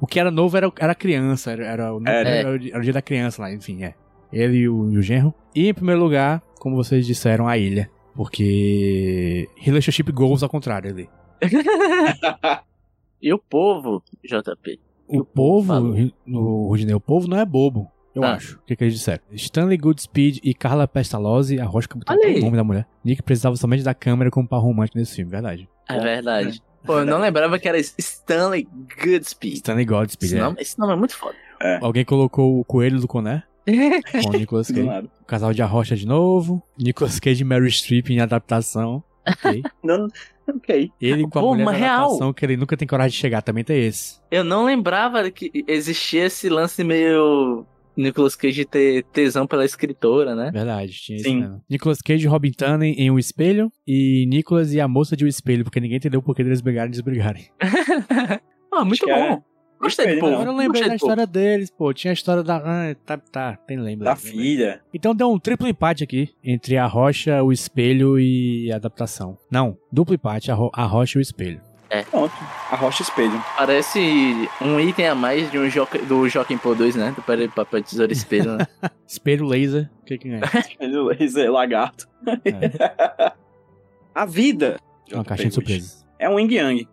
[0.00, 2.28] O que era novo era, era criança, era, era, o- Era.
[2.28, 3.94] era o dia- era o dia da criança lá, enfim, é.
[4.32, 5.34] Ele e o, e o genro.
[5.54, 7.90] E em primeiro lugar, como vocês disseram, a ilha.
[8.14, 9.48] Porque.
[9.56, 11.08] Relationship goals ao contrário ali.
[13.22, 14.80] E o povo, JP?
[15.06, 15.72] O O povo
[16.26, 17.90] no Rudinei, o povo não é bobo.
[18.14, 18.34] Eu Ah.
[18.34, 18.56] acho.
[18.58, 19.22] O que, que eles disseram?
[19.32, 22.86] Stanley Goodspeed e Carla Pestalozzi, a Rocha que botou o nome da mulher.
[23.04, 25.68] Nick precisava somente da câmera como par romântico nesse filme, verdade.
[25.88, 26.62] É verdade.
[26.84, 28.66] Pô, eu não lembrava que era Stanley
[29.02, 29.54] Goodspeed.
[29.54, 30.40] Stanley Goodspeed, Esse é.
[30.42, 31.36] nome, esse nome é muito foda.
[31.80, 34.88] Alguém colocou o coelho do Coné com o Nicolas Cage.
[35.20, 36.60] O casal de Arrocha de novo.
[36.78, 39.02] Nicolas Cage e Mary Streep em adaptação.
[39.28, 39.62] Ok.
[39.82, 40.08] Não,
[40.48, 40.90] ok.
[41.00, 41.98] Ele com a Pô, mulher da real.
[42.00, 44.20] adaptação que ele nunca tem coragem de chegar, também tem esse.
[44.30, 47.64] Eu não lembrava que existia esse lance meio
[47.96, 50.50] Nicolas Cage ter tesão pela escritora, né?
[50.52, 51.40] Verdade, tinha Sim.
[51.42, 51.60] isso.
[51.70, 53.70] Nicolas Cage e Robin Tunney em O Espelho.
[53.86, 56.88] E Nicolas e a moça de O Espelho, porque ninguém entendeu por que eles brigaram
[56.88, 57.46] e desbrigarem.
[58.74, 59.42] Ah, muito Acho é- bom.
[59.82, 60.32] Gostei do povo.
[60.32, 60.40] não.
[60.40, 60.96] Eu não lembrei da povo.
[60.96, 61.92] história deles, pô.
[61.92, 62.56] Tinha a história da.
[62.58, 64.04] Ah, tá, tá, tem lembra.
[64.06, 64.80] Da filha.
[64.94, 69.36] Então deu um triplo empate aqui entre a rocha, o espelho e a adaptação.
[69.50, 71.60] Não, duplo empate, a, ro a rocha e o espelho.
[72.10, 72.32] Pronto.
[72.70, 73.38] A rocha espelho.
[73.54, 73.98] Parece
[74.62, 77.12] um item a mais de um joque, do Joaquim Pô 2, né?
[77.14, 78.66] Do Pera- papel tesoura espelho, né?
[79.06, 80.40] Espelho laser, o que que é?
[80.58, 82.08] Espelho laser, lagarto.
[84.14, 84.78] a vida.
[85.10, 86.04] É uma caixinha de surpresa.
[86.18, 86.88] É um yin yang.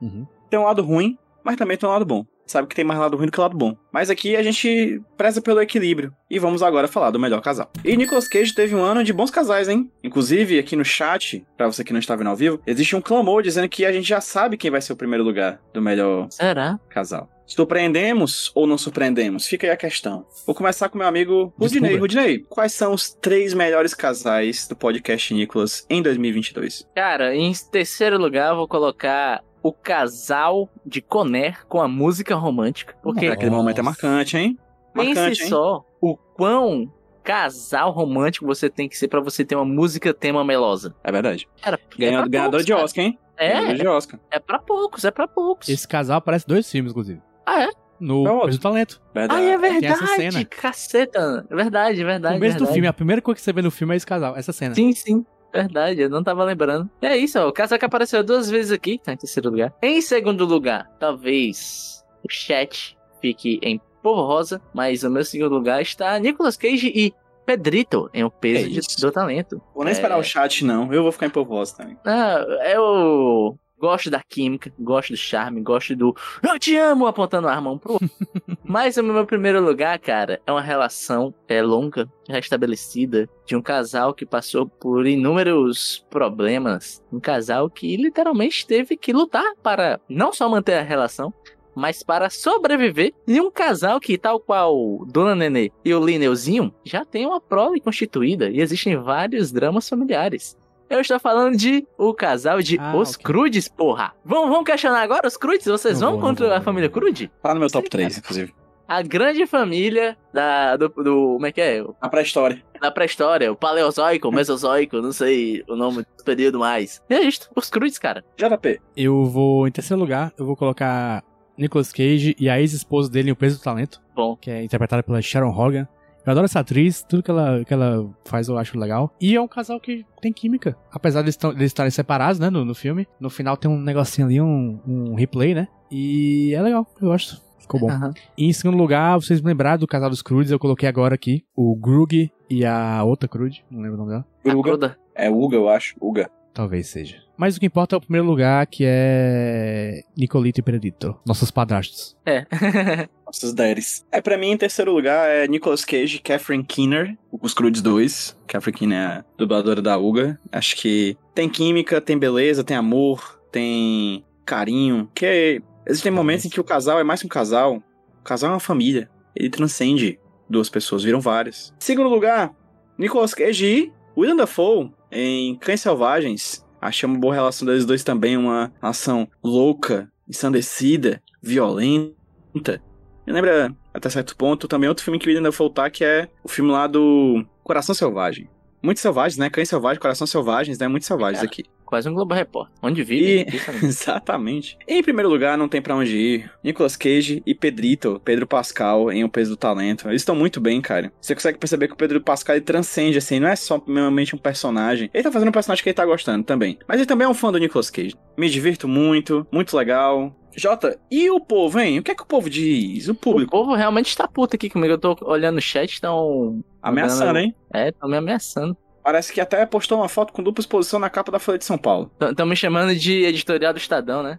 [0.00, 0.26] Uhum.
[0.48, 2.26] Tem um lado ruim, mas também tem um lado bom.
[2.44, 3.76] Sabe que tem mais lado ruim do que lado bom.
[3.92, 6.12] Mas aqui a gente preza pelo equilíbrio.
[6.28, 7.70] E vamos agora falar do melhor casal.
[7.84, 9.90] E Nicolas Cage teve um ano de bons casais, hein?
[10.02, 13.42] Inclusive, aqui no chat, pra você que não está vendo ao vivo, existe um clamor
[13.42, 16.78] dizendo que a gente já sabe quem vai ser o primeiro lugar do melhor Será?
[16.88, 17.28] casal.
[17.46, 19.46] Surpreendemos ou não surpreendemos?
[19.46, 20.26] Fica aí a questão.
[20.44, 21.96] Vou começar com meu amigo Rudinei.
[21.96, 26.88] Rudinei, quais são os três melhores casais do podcast Nicolas em 2022?
[26.94, 32.94] Cara, em terceiro lugar eu vou colocar o casal de Conner com a música romântica.
[33.02, 34.58] Porque Aquele momento é marcante, hein?
[34.94, 35.48] Marcante, pense hein?
[35.48, 36.92] só o quão
[37.24, 40.94] casal romântico você tem que ser pra você ter uma música tema melosa.
[41.02, 41.48] É verdade.
[41.60, 42.72] Cara, Ganhador, é pra ganhador poucos, de.
[42.72, 43.18] Oscar, hein?
[43.38, 44.20] Ganhador É, de Oscar.
[44.30, 45.68] é pra poucos, é pra poucos.
[45.68, 47.20] Esse casal aparece em dois filmes, inclusive.
[47.44, 47.68] Ah, é?
[47.98, 48.42] No?
[48.44, 49.02] Peso do Talento.
[49.14, 49.40] Verdade.
[49.40, 50.44] Ah, é tem essa verdade, cena.
[50.44, 51.46] caceta.
[51.50, 52.34] Verdade, verdade.
[52.34, 52.72] No começo do verdade.
[52.74, 54.74] filme, a primeira coisa que você vê no filme é esse casal, essa cena.
[54.74, 55.24] Sim, sim.
[55.56, 56.88] Verdade, eu não tava lembrando.
[57.02, 57.48] E é isso, ó.
[57.48, 59.74] O casal que apareceu duas vezes aqui, tá em terceiro lugar.
[59.82, 65.82] Em segundo lugar, talvez o chat fique em Povo Rosa, mas o meu segundo lugar
[65.82, 67.12] está Nicolas Cage e
[67.44, 69.60] Pedrito em O Peso É de- do Talento.
[69.74, 70.20] Vou nem esperar É.
[70.20, 70.92] o chat, não.
[70.92, 71.96] Eu vou ficar em povosa também.
[72.04, 77.52] Ah, eu gosto da química, gosto do charme, gosto do eu te amo apontando a
[77.52, 78.10] arma um pro outro.
[78.64, 83.62] Mas o meu primeiro lugar, cara, é uma relação é, longa, já estabelecida, de um
[83.62, 87.02] casal que passou por inúmeros problemas.
[87.12, 91.32] Um casal que literalmente teve que lutar para não só manter a relação,
[91.76, 93.12] mas para sobreviver.
[93.28, 97.80] E um casal que, tal qual Dona Nenê e o Lineuzinho, já tem uma prole
[97.80, 100.56] constituída e existem vários dramas familiares.
[100.88, 103.24] Eu estou falando de o casal de Ah, Os ok.
[103.24, 104.12] Crudes, porra.
[104.24, 105.66] Vamos, vamos questionar agora os Crudes?
[105.66, 106.88] Vocês Não vão vou, contra vou, a família.
[106.88, 107.30] Crude?
[107.42, 108.18] Tá no meu top Sim, 3, cara.
[108.20, 108.54] inclusive.
[108.88, 111.84] A grande família da, do, do- Como é que é?
[112.00, 112.62] A pré-história.
[112.80, 117.02] Da pré-história, o Paleozoico, o Mesozoico, não sei o nome do período mais.
[117.10, 118.24] E é isso, os Crudes, cara.
[118.36, 118.80] JP.
[118.96, 121.24] Eu vou, em terceiro lugar, eu vou colocar
[121.58, 125.02] Nicolas Cage e a ex-esposa dele em O Peso do Talento, Bom, que é interpretada
[125.02, 125.88] pela Sharon Hogan.
[126.26, 129.14] Eu adoro essa atriz, tudo que ela, que ela faz eu acho legal.
[129.20, 130.76] E é um casal que tem química.
[130.90, 133.06] Apesar deles deles estarem separados, né, no, no filme.
[133.20, 135.68] No final tem um negocinho ali, um, um replay, né?
[135.88, 137.40] E é legal, eu gosto.
[137.60, 137.90] Ficou bom.
[137.90, 138.12] aham.
[138.36, 141.44] E em segundo lugar, vocês me lembraram do casal dos Crudes, eu coloquei agora aqui
[141.54, 144.26] o Grug e a outra Crude, não lembro o nome dela.
[144.44, 144.96] A Uga.
[145.14, 145.94] É Uga, eu acho.
[146.00, 146.28] Uga.
[146.52, 147.18] Talvez seja.
[147.36, 152.16] Mas o que importa é o primeiro lugar, que é Nicolito e Predito, nossos padrastos.
[152.24, 152.46] É.
[153.36, 154.04] Nossos deres.
[154.10, 158.36] É, pra mim, em terceiro lugar, é Nicolas Cage e Catherine Keener, os Crudes 2.
[158.46, 160.40] Catherine Keener é a dubladora da Uga.
[160.50, 165.10] Acho que tem química, tem beleza, tem amor, tem carinho.
[165.14, 167.82] Que existem momentos em que o casal é mais que um casal.
[168.20, 169.10] O casal é uma família.
[169.34, 170.18] Ele transcende
[170.48, 171.74] duas pessoas, viram várias.
[171.78, 172.54] Segundo lugar,
[172.96, 176.64] Nicolas Cage e William Dafoe em Cães Selvagens.
[176.80, 182.80] Achei uma boa relação deles dois também, uma relação louca, ensandecida, violenta.
[183.26, 186.48] Me lembra, até certo ponto, também outro filme que William Dafoe tá, que é o
[186.48, 188.48] filme lá do Coração Selvagem.
[188.82, 189.50] Muito selvagens, né?
[189.50, 190.86] Cães Selvagens, Coração Selvagens, né?
[190.86, 191.46] Muito selvagens Cara.
[191.50, 191.64] aqui.
[191.84, 192.72] Quase um Globo Repórter.
[192.82, 193.46] Onde vive?
[193.52, 193.86] E- sabe?
[193.86, 194.76] Exatamente.
[194.86, 196.50] Em primeiro lugar, não tem pra onde ir.
[196.62, 200.08] Nicolas Cage e Pedrito, Pedro Pascal, em O Peso do Talento.
[200.08, 201.12] Eles estão muito bem, cara.
[201.20, 204.38] Você consegue perceber que o Pedro Pascal ele transcende, assim, não é só meramente um
[204.38, 205.10] personagem.
[205.12, 206.78] Ele tá fazendo um personagem que ele tá gostando também.
[206.86, 208.14] Mas ele também é um fã do Nicolas Cage.
[208.36, 210.34] Me divirto muito, muito legal.
[210.56, 211.98] Jota, e o povo, hein?
[211.98, 213.08] O que é que o povo diz?
[213.08, 213.50] O O público.
[213.50, 214.94] povo realmente está puto aqui comigo.
[214.94, 216.64] Eu tô olhando no chat, estão.
[216.82, 217.54] Ameaçando, hein?
[217.74, 218.76] É, estão me ameaçando.
[219.04, 221.78] Parece que até postou uma foto com dupla exposição na capa da Folha de São
[221.78, 222.10] Paulo.
[222.20, 224.38] Estão me chamando de editorial do Estadão, né?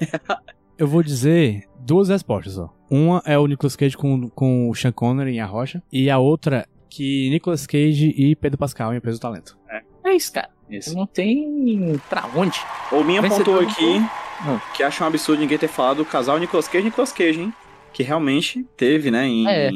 [0.78, 2.70] Eu vou dizer duas respostas, ó.
[2.90, 5.82] Uma é o Nicolas Cage com, com o Sean Connery em A Rocha.
[5.92, 9.58] E a outra que Nicolas Cage e Pedro Pascal em O Peso do Talento.
[10.04, 10.48] É isso, cara.
[10.68, 10.96] Isso.
[10.96, 12.58] Não tem pra onde.
[12.90, 14.00] O Minha Vencedor do aqui
[14.46, 14.58] Hum.
[14.74, 17.54] que acha um absurdo ninguém ter falado do casal Nicolas Cage e Nicolas Cage, hein?
[17.92, 19.70] Que realmente teve, né, em É.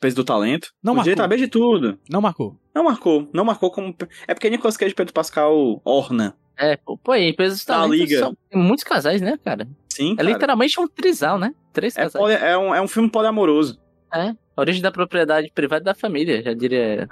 [0.00, 0.70] Peso do Talento.
[0.82, 1.36] Não Podia marcou.
[1.36, 1.98] de tudo.
[2.08, 2.56] Não marcou.
[2.74, 3.28] Não marcou.
[3.32, 3.94] Não marcou como...
[4.26, 6.34] É porque Nicolas Cage e Pedro Pascal orna.
[6.56, 8.18] É, pô, pô aí, pesos Da talentos liga.
[8.18, 9.66] são tem muitos casais, né, cara?
[9.88, 10.28] Sim, É cara.
[10.28, 11.54] literalmente um trisal, né?
[11.72, 12.22] Três É, casais.
[12.22, 13.78] poli- é um, é um filme poliamoroso.
[14.12, 14.34] É.
[14.56, 17.08] Origem da propriedade privada da família, já diria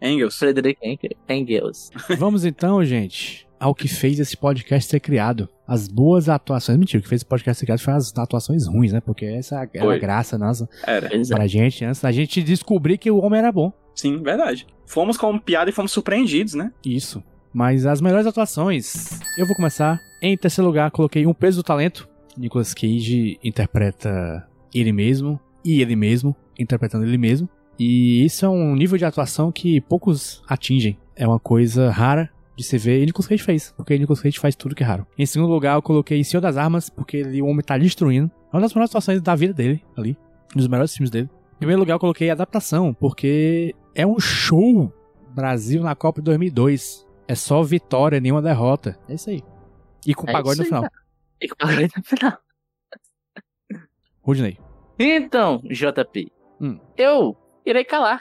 [0.00, 0.36] Engels.
[0.36, 0.98] Frederick Eng-
[1.28, 1.90] Engels.
[2.18, 5.48] Vamos então, gente, ao que fez esse podcast ser criado.
[5.64, 6.76] As boas atuações.
[6.76, 9.00] Mentira, o que fez esse podcast ser criado foi as atuações ruins, né?
[9.00, 9.94] Porque essa era Foi.
[9.94, 11.08] a graça nossa Era.
[11.14, 11.20] É.
[11.28, 13.72] pra gente, antes da gente descobrir que o homem era bom.
[13.94, 14.66] Sim, verdade.
[14.84, 16.72] Fomos com piada e fomos surpreendidos, né?
[16.84, 17.22] Isso.
[17.54, 20.00] Mas as melhores atuações, eu vou começar.
[20.20, 22.08] Em terceiro lugar, coloquei Um Peso do Talento.
[22.36, 24.44] Nicolas Cage interpreta
[24.74, 27.48] ele mesmo e ele mesmo interpretando ele mesmo.
[27.78, 30.98] E isso é um nível de atuação que poucos atingem.
[31.14, 34.54] É uma coisa rara de se ver e Nicolas Cage fez, porque Nicolas Cage faz
[34.54, 35.06] tudo que é raro.
[35.18, 38.30] Em segundo lugar, eu coloquei Senhor das Armas, porque ele, o homem tá destruindo.
[38.52, 40.16] É uma das melhores atuações da vida dele, ali.
[40.54, 41.30] Um dos melhores filmes dele.
[41.54, 44.92] Em primeiro lugar, eu coloquei Adaptação, porque é um show
[45.34, 47.06] Brasil na Copa de 2002.
[47.26, 48.98] É só vitória, nenhuma derrota.
[49.08, 49.42] É isso aí.
[50.06, 50.82] E com É pagode no final.
[50.82, 50.92] cara.
[51.40, 52.38] E com pagode no final.
[54.22, 54.58] Rudney.
[54.98, 56.30] Então, JP,
[56.60, 56.78] Hum.
[56.96, 58.20] eu irei calar.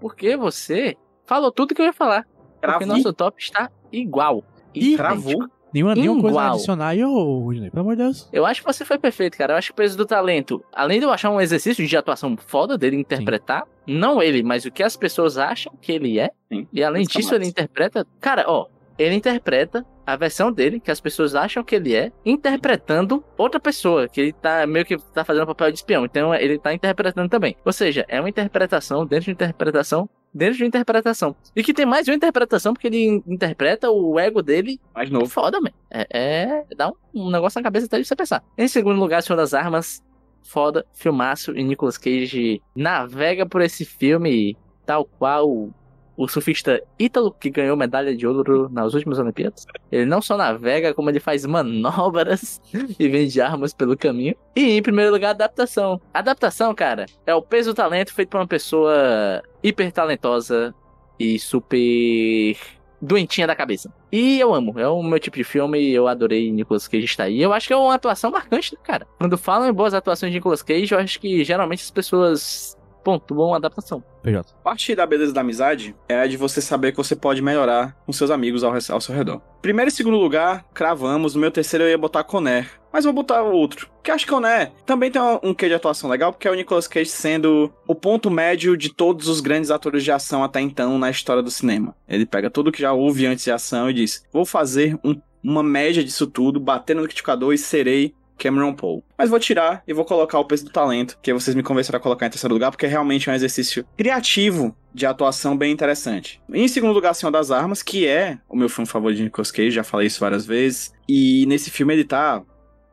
[0.00, 2.26] Porque você falou tudo que eu ia falar.
[2.60, 2.86] Porque Cravou.
[2.86, 4.44] nosso top está igual.
[4.74, 4.96] Idêntico.
[4.96, 5.48] Cravou.
[5.72, 7.70] Nenhuma, nenhuma coisa a adicionar aí, ô Rudney.
[7.70, 8.28] Pelo amor de Deus.
[8.32, 9.52] Eu acho que você foi perfeito, cara.
[9.52, 12.34] Eu acho que o peso do talento, além de eu achar um exercício de atuação
[12.36, 16.30] foda dele interpretar, não ele, mas o que as pessoas acham que ele é.
[16.50, 16.66] Sim.
[16.72, 18.06] E além é disso, ele interpreta.
[18.20, 23.22] Cara, ó, ele interpreta a versão dele, que as pessoas acham que ele é, interpretando
[23.36, 26.04] outra pessoa, que ele tá meio que tá fazendo papel de espião.
[26.04, 27.56] Então ele tá interpretando também.
[27.64, 30.08] Ou seja, é uma interpretação dentro de interpretação.
[30.36, 31.34] Dentro de interpretação.
[31.56, 35.26] E que tem mais de uma interpretação, porque ele interpreta o ego dele Mais novo.
[35.28, 35.70] foda, man.
[35.90, 38.44] É, é- dá um, um negócio na cabeça até de você pensar.
[38.58, 40.02] Em segundo lugar, Senhor das Armas.
[40.42, 41.56] Foda, filmaço.
[41.56, 45.72] E Nicolas Cage navega por esse filme tal qual o,
[46.18, 49.66] o surfista Ítalo, que ganhou medalha de ouro nas últimas Olimpíadas.
[49.90, 52.60] Ele não só navega, como ele faz manobras
[53.00, 54.36] e vende armas pelo caminho.
[54.54, 55.98] E em primeiro lugar, adaptação.
[56.12, 60.74] Adaptação, cara, é o peso do talento feito por uma pessoa hiper talentosa
[61.18, 62.56] e super
[63.00, 63.92] doentinha da cabeça.
[64.10, 67.24] E eu amo, é o meu tipo de filme e eu adorei Nicolas Cage estar
[67.24, 67.40] aí.
[67.40, 69.06] Eu acho que é uma atuação marcante, cara?
[69.18, 72.75] Quando falam em boas atuações de Nicolas Cage, eu acho que geralmente as pessoas
[73.06, 74.02] pontuam a adaptação.
[74.20, 74.52] PJ.
[74.64, 78.12] Parte da beleza da amizade é a de você saber que você pode melhorar com
[78.12, 79.40] seus amigos ao, ao seu redor.
[79.62, 81.36] Primeiro e segundo lugar, cravamos.
[81.36, 82.68] No meu terceiro eu ia botar Conner.
[82.92, 83.88] Mas vou botar outro.
[83.94, 86.54] Porque acho que Conner também tem um, um quê de atuação legal, porque é o
[86.54, 90.98] Nicolas Cage sendo o ponto médio de todos os grandes atores de ação até então
[90.98, 91.94] na história do cinema.
[92.08, 95.62] Ele pega tudo que já houve antes de ação e diz: Vou fazer um- uma
[95.62, 99.04] média disso tudo, bater no liquidificador e serei Cameron Paul.
[99.16, 102.00] Mas vou tirar e vou colocar o peso do talento, que vocês me convenceram a
[102.00, 106.40] colocar em terceiro lugar, porque realmente é um exercício criativo de atuação bem interessante.
[106.52, 109.70] Em segundo lugar, Senhor das Armas, que é o meu filme favorito de Nicolas Cage,
[109.70, 110.92] já falei isso várias vezes.
[111.08, 112.42] E nesse filme ele tá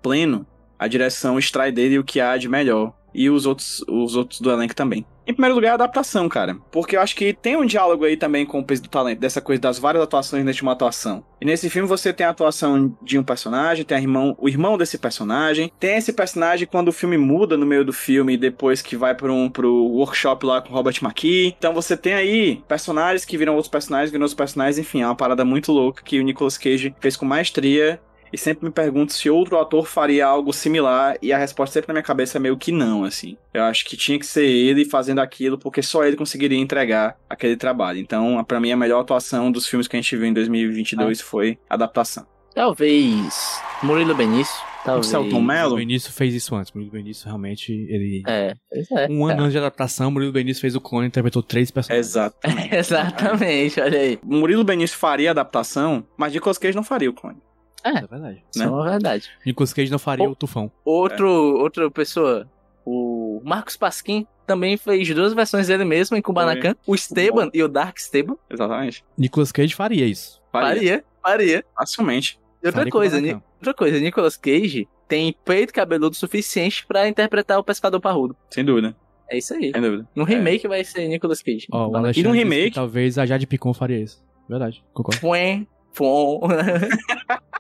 [0.02, 0.46] pleno,
[0.78, 2.94] a direção extrai dele o que há de melhor.
[3.14, 5.06] E os outros, os outros do elenco também.
[5.26, 6.58] Em primeiro lugar, a adaptação, cara.
[6.72, 9.42] Porque eu acho que tem um diálogo aí também com o peso do talento, dessa
[9.42, 11.24] coisa das várias atuações dentro de uma atuação.
[11.40, 14.98] E nesse filme você tem a atuação de um personagem, tem irmão, o irmão desse
[14.98, 19.16] personagem, tem esse personagem quando o filme muda no meio do filme, depois que vai
[19.16, 21.56] para um pro workshop lá com Robert McKee.
[21.58, 25.16] Então você tem aí personagens que viram outros personagens, viram outros personagens, enfim, é uma
[25.16, 28.00] parada muito louca que o Nicolas Cage fez com maestria.
[28.34, 31.94] E sempre me pergunto se outro ator faria algo similar, e a resposta sempre na
[31.94, 33.38] minha cabeça é meio que não, assim.
[33.54, 37.56] Eu acho que tinha que ser ele fazendo aquilo, porque só ele conseguiria entregar aquele
[37.56, 38.00] trabalho.
[38.00, 41.60] Então, pra mim, a melhor atuação dos filmes que a gente viu em 2022 foi
[41.70, 42.26] adaptação.
[42.56, 45.08] Talvez Murilo Benício, Talvez.
[45.08, 45.76] Celton O Mello?
[45.76, 46.72] Benício fez isso antes.
[46.72, 48.24] O Murilo Benício realmente, ele...
[48.28, 49.08] É, é.
[49.10, 52.08] Um ano antes de adaptação, o Murilo Benício fez o clone e interpretou três personagens.
[52.08, 52.38] Exato.
[52.72, 54.20] Exatamente, olha aí.
[54.24, 57.38] Murilo Benício faria a adaptação, mas Nicolas Cage não faria o clone.
[57.86, 58.44] Isso é verdade.
[58.54, 59.30] Isso é uma verdade.
[59.46, 60.32] Nicolas Cage não faria Oh.
[60.32, 60.72] o Tufão.
[60.86, 62.50] Outro, Outra pessoa,
[62.86, 66.76] o Marcos Pasquim, também fez duas versões dele mesmo em Kubanacan.
[66.86, 68.36] O Esteban e o Dark Esteban.
[68.50, 69.04] Exatamente.
[69.18, 70.42] Nicolas Cage faria isso.
[70.52, 70.74] Faria.
[70.76, 71.66] Faria, faria.
[71.76, 72.40] Facilmente.
[72.62, 73.22] E outra Faria coisa.
[73.22, 78.36] Ni- outra coisa, Nicolas Cage tem peito cabeludo suficiente pra interpretar o pescador parrudo.
[78.50, 78.96] Sem dúvida.
[79.30, 79.72] É isso aí.
[79.72, 80.08] Sem dúvida.
[80.16, 81.68] No remake vai ser Nicolas Cage.
[81.72, 81.78] O.
[81.96, 82.76] Alexandre E no remake?
[82.76, 84.22] talvez a Jade Picon faria isso.
[84.50, 85.20] Verdade, concordo.
[85.22, 86.42] Fuem, fuom.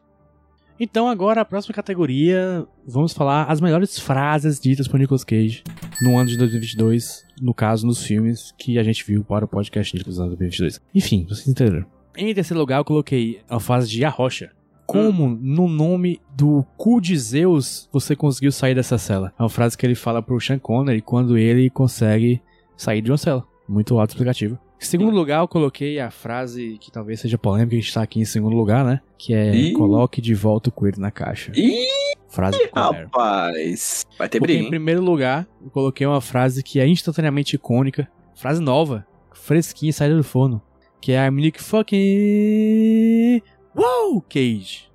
[0.79, 5.63] Então agora a próxima categoria, vamos falar as melhores frases ditas por Nicolas Cage
[6.01, 9.95] no ano de 2022, no caso nos filmes que a gente viu para o podcast
[9.95, 10.81] Nicolas ano 2022.
[10.93, 11.85] Enfim, vocês entenderam.
[12.17, 14.51] Em terceiro lugar eu coloquei a frase de A Rocha.
[14.85, 19.31] Como no nome do cu de Zeus você conseguiu sair dessa cela?
[19.37, 22.41] É uma frase que ele fala pro Sean Connery quando ele consegue
[22.75, 23.45] sair de uma cela.
[23.67, 24.59] Muito autoexplicativo.
[24.83, 28.19] Em segundo lugar, eu coloquei a frase que talvez seja polêmica, a gente tá aqui
[28.19, 28.99] em segundo lugar, né?
[29.17, 29.71] Que é Ih.
[29.71, 31.53] coloque de volta o coelho na caixa.
[31.55, 31.87] Ih,
[32.27, 34.05] Frase do rapaz.
[34.17, 38.09] Vai ter Porque briga, em primeiro lugar, eu coloquei uma frase que é instantaneamente icônica.
[38.35, 40.61] Frase nova, fresquinha, saída do forno.
[40.99, 43.41] Que é a Nick fucking...
[43.73, 44.91] Wow, Cage.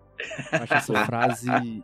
[0.53, 1.82] Eu acho essa frase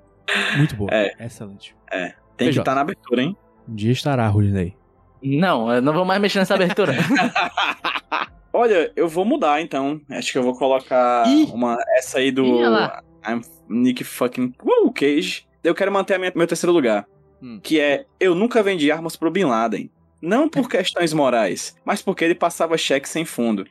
[0.58, 0.90] muito boa.
[0.92, 1.14] É.
[1.24, 1.74] Excelente.
[1.90, 2.60] Tem que PJ.
[2.60, 3.34] estar na abertura, hein?
[3.66, 4.76] Um dia estará, Rudinei.
[5.22, 6.92] Não, eu não vou mais mexer nessa abertura.
[8.56, 10.00] Olha, eu vou mudar então.
[10.08, 11.50] Acho que eu vou colocar Ih.
[11.52, 12.44] uma essa aí do.
[13.26, 15.46] I'm Nick fucking Woo, Cage.
[15.62, 17.06] Eu quero manter a minha- meu terceiro lugar,
[17.42, 17.58] Hum.
[17.62, 19.90] que é eu nunca vendi armas pro Bin Laden.
[20.22, 23.66] Não por questões morais, mas porque ele passava cheque sem fundo.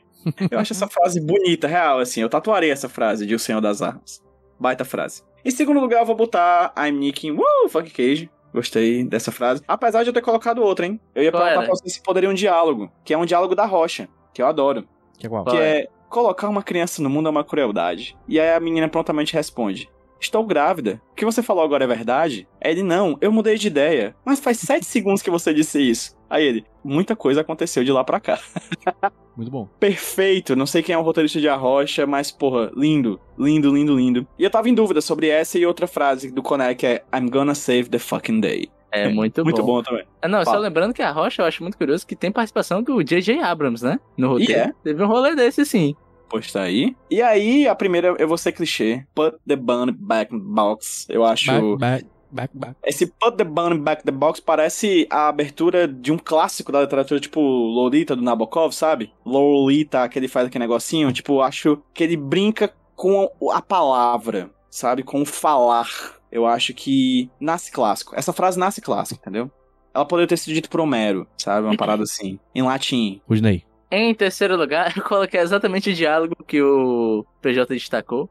[0.50, 2.20] Eu acho essa frase bonita, real, assim.
[2.20, 4.22] Eu tatuarei essa frase de O Senhor das Armas.
[4.60, 5.22] Baita frase.
[5.44, 8.30] Em segundo lugar, eu vou botar I'm Nick Woo, fuck Cage.
[8.52, 9.62] Gostei dessa frase.
[9.66, 11.00] Apesar de eu ter colocado outra, hein?
[11.14, 11.68] Eu ia Qual perguntar era?
[11.70, 14.84] pra vocês se poderia um diálogo, que é um diálogo da Rocha, que eu adoro.
[15.16, 15.30] Que é.
[15.30, 15.88] Qual Que é?
[16.10, 18.16] colocar uma criança no mundo é uma crueldade.
[18.28, 19.88] E aí a menina prontamente responde:
[20.20, 21.00] Estou grávida.
[21.12, 22.48] O que você falou agora é verdade?
[22.60, 24.14] Ele, não, eu mudei de ideia.
[24.24, 26.16] Mas faz sete segundos que você disse isso.
[26.28, 28.40] Aí ele, muita coisa aconteceu de lá pra cá.
[29.36, 29.68] Muito bom.
[29.78, 34.26] Perfeito, não sei quem é o roteirista de Arrocha, mas porra, lindo, lindo, lindo, lindo.
[34.38, 37.28] E eu tava em dúvida sobre essa e outra frase do Conner que é I'm
[37.28, 38.68] gonna save the fucking day.
[38.94, 39.66] É muito, Muito bom.
[39.76, 40.04] bom também.
[40.22, 40.58] Ah, Não, só Fala.
[40.62, 43.40] lembrando que a Rocha eu acho muito curioso que tem participação do J.J.
[43.40, 43.98] Abrams, né?
[44.16, 44.52] No roteiro.
[44.52, 44.72] é?
[44.82, 45.94] Teve um rolê desse, sim.
[46.28, 46.96] Pois tá aí.
[47.10, 49.04] E aí, a primeira, eu vou ser clichê.
[49.14, 51.06] Put the bunny back in the box.
[51.08, 51.50] Eu acho.
[51.76, 52.76] Back, back, back, back.
[52.84, 56.80] Esse Put the Bunny Back in the Box parece a abertura de um clássico da
[56.80, 59.12] literatura, tipo Lolita do Nabokov, sabe?
[59.24, 61.12] Lolita, que ele faz aquele negocinho.
[61.12, 65.02] Tipo, acho que ele brinca com a palavra, sabe?
[65.04, 65.86] Com o falar.
[66.34, 68.12] Eu acho que nasce clássico.
[68.16, 69.48] Essa frase nasce clássico, entendeu?
[69.94, 71.64] Ela poderia ter sido dita por Homero, sabe?
[71.64, 72.40] Uma parada assim.
[72.52, 73.22] Em latim.
[73.28, 73.64] Rudinei.
[73.88, 78.28] Em terceiro lugar, eu coloquei exatamente o diálogo que o PJ destacou.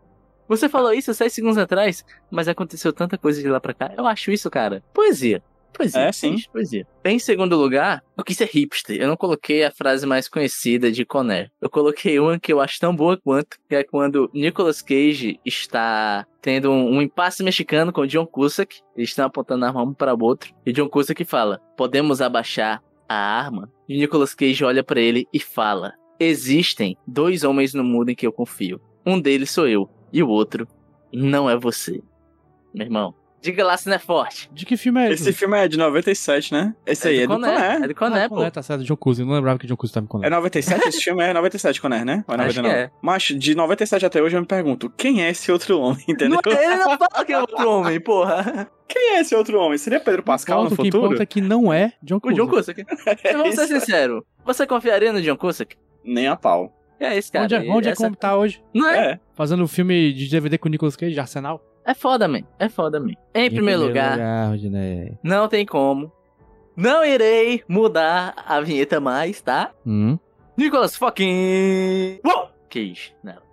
[0.49, 3.93] Você falou isso seis segundos atrás, mas aconteceu tanta coisa de lá pra cá.
[3.95, 4.83] Eu acho isso, cara.
[4.93, 5.41] Poesia.
[5.73, 6.01] Poesia.
[6.01, 6.31] É, sim.
[6.31, 6.87] gente, Poesia.
[7.03, 9.01] Em segundo lugar, eu quis ser hipster.
[9.01, 11.51] Eu não coloquei a frase mais conhecida de Conner.
[11.61, 16.25] Eu coloquei uma que eu acho tão boa quanto, que é quando Nicolas Cage está
[16.41, 18.81] tendo um, um impasse mexicano com John Cusack.
[18.95, 20.53] Eles estão apontando a arma um para o outro.
[20.65, 23.71] E John Cusack fala, podemos abaixar a arma?
[23.87, 28.25] E Nicolas Cage olha pra ele e fala, existem dois homens no mundo em que
[28.25, 28.79] eu confio.
[29.05, 30.67] Um deles sou eu, e o outro
[31.11, 32.01] não é você.
[32.73, 33.13] Meu irmão,
[33.43, 34.49] diga lá se não é forte.
[34.51, 36.73] De que filme é Esse filme é de 97, né?
[36.85, 37.53] Esse aí é do Conner.
[37.53, 37.83] Conner.
[37.83, 38.35] É do Conner, ah, pô.
[38.35, 39.21] Conner, tá certo, John Cusack.
[39.21, 40.87] Eu não lembrava que John Cusack tava com É 97?
[40.87, 42.23] Esse filme é 97, Conner, né?
[42.27, 42.79] Ou é Acho que 99?
[42.79, 42.91] é.
[43.01, 46.39] Mas de 97 até hoje eu me pergunto, quem é esse outro homem, entendeu?
[46.43, 48.67] Não, ele não fala que é outro homem, porra.
[48.85, 49.75] Quem é esse outro homem?
[49.77, 51.05] Seria Pedro Pascal no O que futuro?
[51.05, 52.37] importa é que não é John O Cusack.
[52.37, 52.85] John Cusack.
[53.23, 54.23] Mas vamos ser sinceros.
[54.45, 55.75] Você confiaria no John Cusack?
[56.03, 56.71] Nem a pau.
[56.99, 57.45] É esse cara.
[57.45, 58.61] Onde, é- onde é Essa- como tá hoje?
[58.71, 58.97] Não é?
[59.13, 59.19] É.
[59.33, 61.59] Fazendo um filme de DVD com o Nicolas Cage, de Arsenal?
[61.85, 62.41] É foda, man.
[62.59, 63.13] É foda, man.
[63.33, 65.17] Em primeiro lugar, Rudinei.
[65.23, 66.11] não tem como.
[66.75, 69.71] Não irei mudar a vinheta mais, tá?
[69.85, 70.17] Hum.
[70.57, 72.19] Nicolas fucking...
[72.25, 72.49] Uou!
[72.69, 73.43] Cage nela.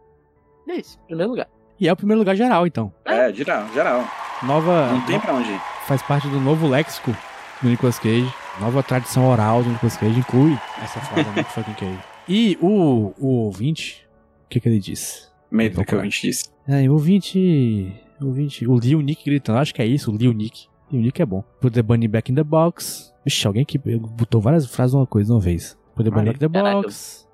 [0.69, 1.49] É isso, em primeiro lugar.
[1.79, 2.93] E é o primeiro lugar geral, então.
[3.05, 4.05] É, geral, geral.
[4.43, 4.93] Nova.
[4.93, 5.61] Não tem pra onde ir.
[5.87, 7.15] Faz parte do novo léxico
[7.63, 8.33] do Nicolas Cage.
[8.61, 11.99] Nova tradição oral do Nicolas Cage inclui essa frase do fucking Cage.
[12.29, 14.07] E o, o ouvinte,
[14.45, 15.27] o que, que ele disse?
[15.51, 16.45] Medo do que a gente disse.
[16.69, 17.93] É, o ouvinte.
[18.21, 18.67] O ouvinte.
[18.67, 20.67] O Lil Nick gritando, acho que é isso, o Lil Nick.
[20.93, 21.43] Lil Nick é bom.
[21.61, 23.13] Put the bunny back in the box.
[23.25, 25.79] Vixe, alguém que botou várias frases de uma coisa de uma vez.
[25.95, 26.83] Put the bunny back in the Caraca.
[26.83, 27.29] box.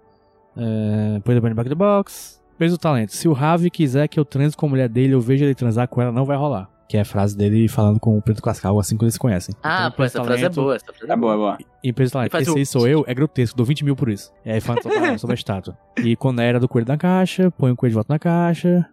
[0.57, 2.41] É, put the bunny back in the box.
[2.59, 3.13] Peso do talento.
[3.15, 5.87] Se o Ravi quiser que eu transe com a mulher dele, eu veja ele transar
[5.89, 6.71] com ela, não vai rolar.
[6.89, 9.55] Que é a frase dele falando com o Pedro Pascal, assim que eles se conhecem.
[9.63, 10.77] Ah, Então, pô, essa frase é talento- boa.
[10.77, 11.59] Essa frase É boa, é boa.
[11.83, 14.09] E Pedro Talento, E esse o- aí sou eu, é grotesco, dou 20 mil por
[14.09, 14.33] isso.
[14.45, 15.77] E aí falando sobre, a- sobre a estátua.
[15.99, 18.87] E quando era do coelho na caixa, põe o coelho de volta na caixa.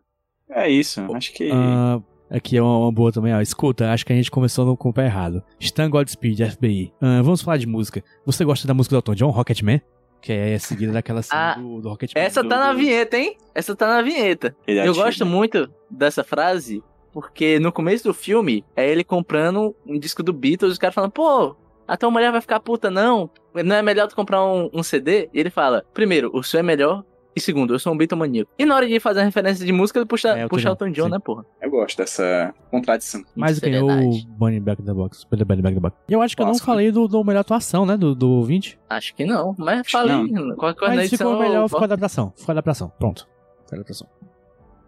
[0.50, 1.50] É isso, acho que.
[1.52, 3.42] Ah, aqui é uma, uma boa também, ó.
[3.42, 5.44] Escuta, acho que a gente começou no, com o pé errado.
[5.60, 6.94] Stan Godspeed, FBI.
[7.02, 8.04] Ah, vamos falar de música.
[8.26, 9.82] Você gosta da música do Elton John, Rocketman?
[10.22, 12.24] Que é seguida daquela cena Ah, do, do Rocketman.
[12.24, 13.36] Essa tá na vinheta, hein?
[13.54, 14.56] Essa tá na vinheta.
[14.68, 15.06] ele Eu atira.
[15.06, 20.32] gosto muito dessa frase, porque no começo do filme é ele comprando um disco do
[20.34, 21.56] Beatles e os caras falando, pô,
[21.88, 23.30] a tua mulher vai ficar puta, não.
[23.54, 25.30] Não é melhor tu comprar um, um CD?
[25.34, 27.04] E ele fala, primeiro, o seu é melhor.
[27.36, 28.52] E segundo, eu sou um Beatle maníaco.
[28.60, 30.90] E na hora de fazer a referência de música, ele puxa, É, puxa John, Elton
[30.92, 31.12] John, sim.
[31.12, 31.46] né, porra?
[31.62, 33.24] Eu gosto dessa contradição.
[33.36, 34.28] Mais do que o Seriedade.
[34.38, 35.26] Bunny Back the Box.
[35.30, 35.98] Bunny Back the Box.
[36.08, 37.98] Eu acho que eu não falei do, do melhor atuação, né?
[37.98, 38.80] Do, do 20.
[38.90, 40.16] Acho que não, mas falei.
[40.32, 40.56] não.
[40.56, 42.32] Qualquer coisa na Mas ficou melhor, ficou adaptação.
[42.36, 42.92] Ficou adaptação.
[43.00, 43.28] Pronto.
[43.64, 44.08] Ficou adaptação.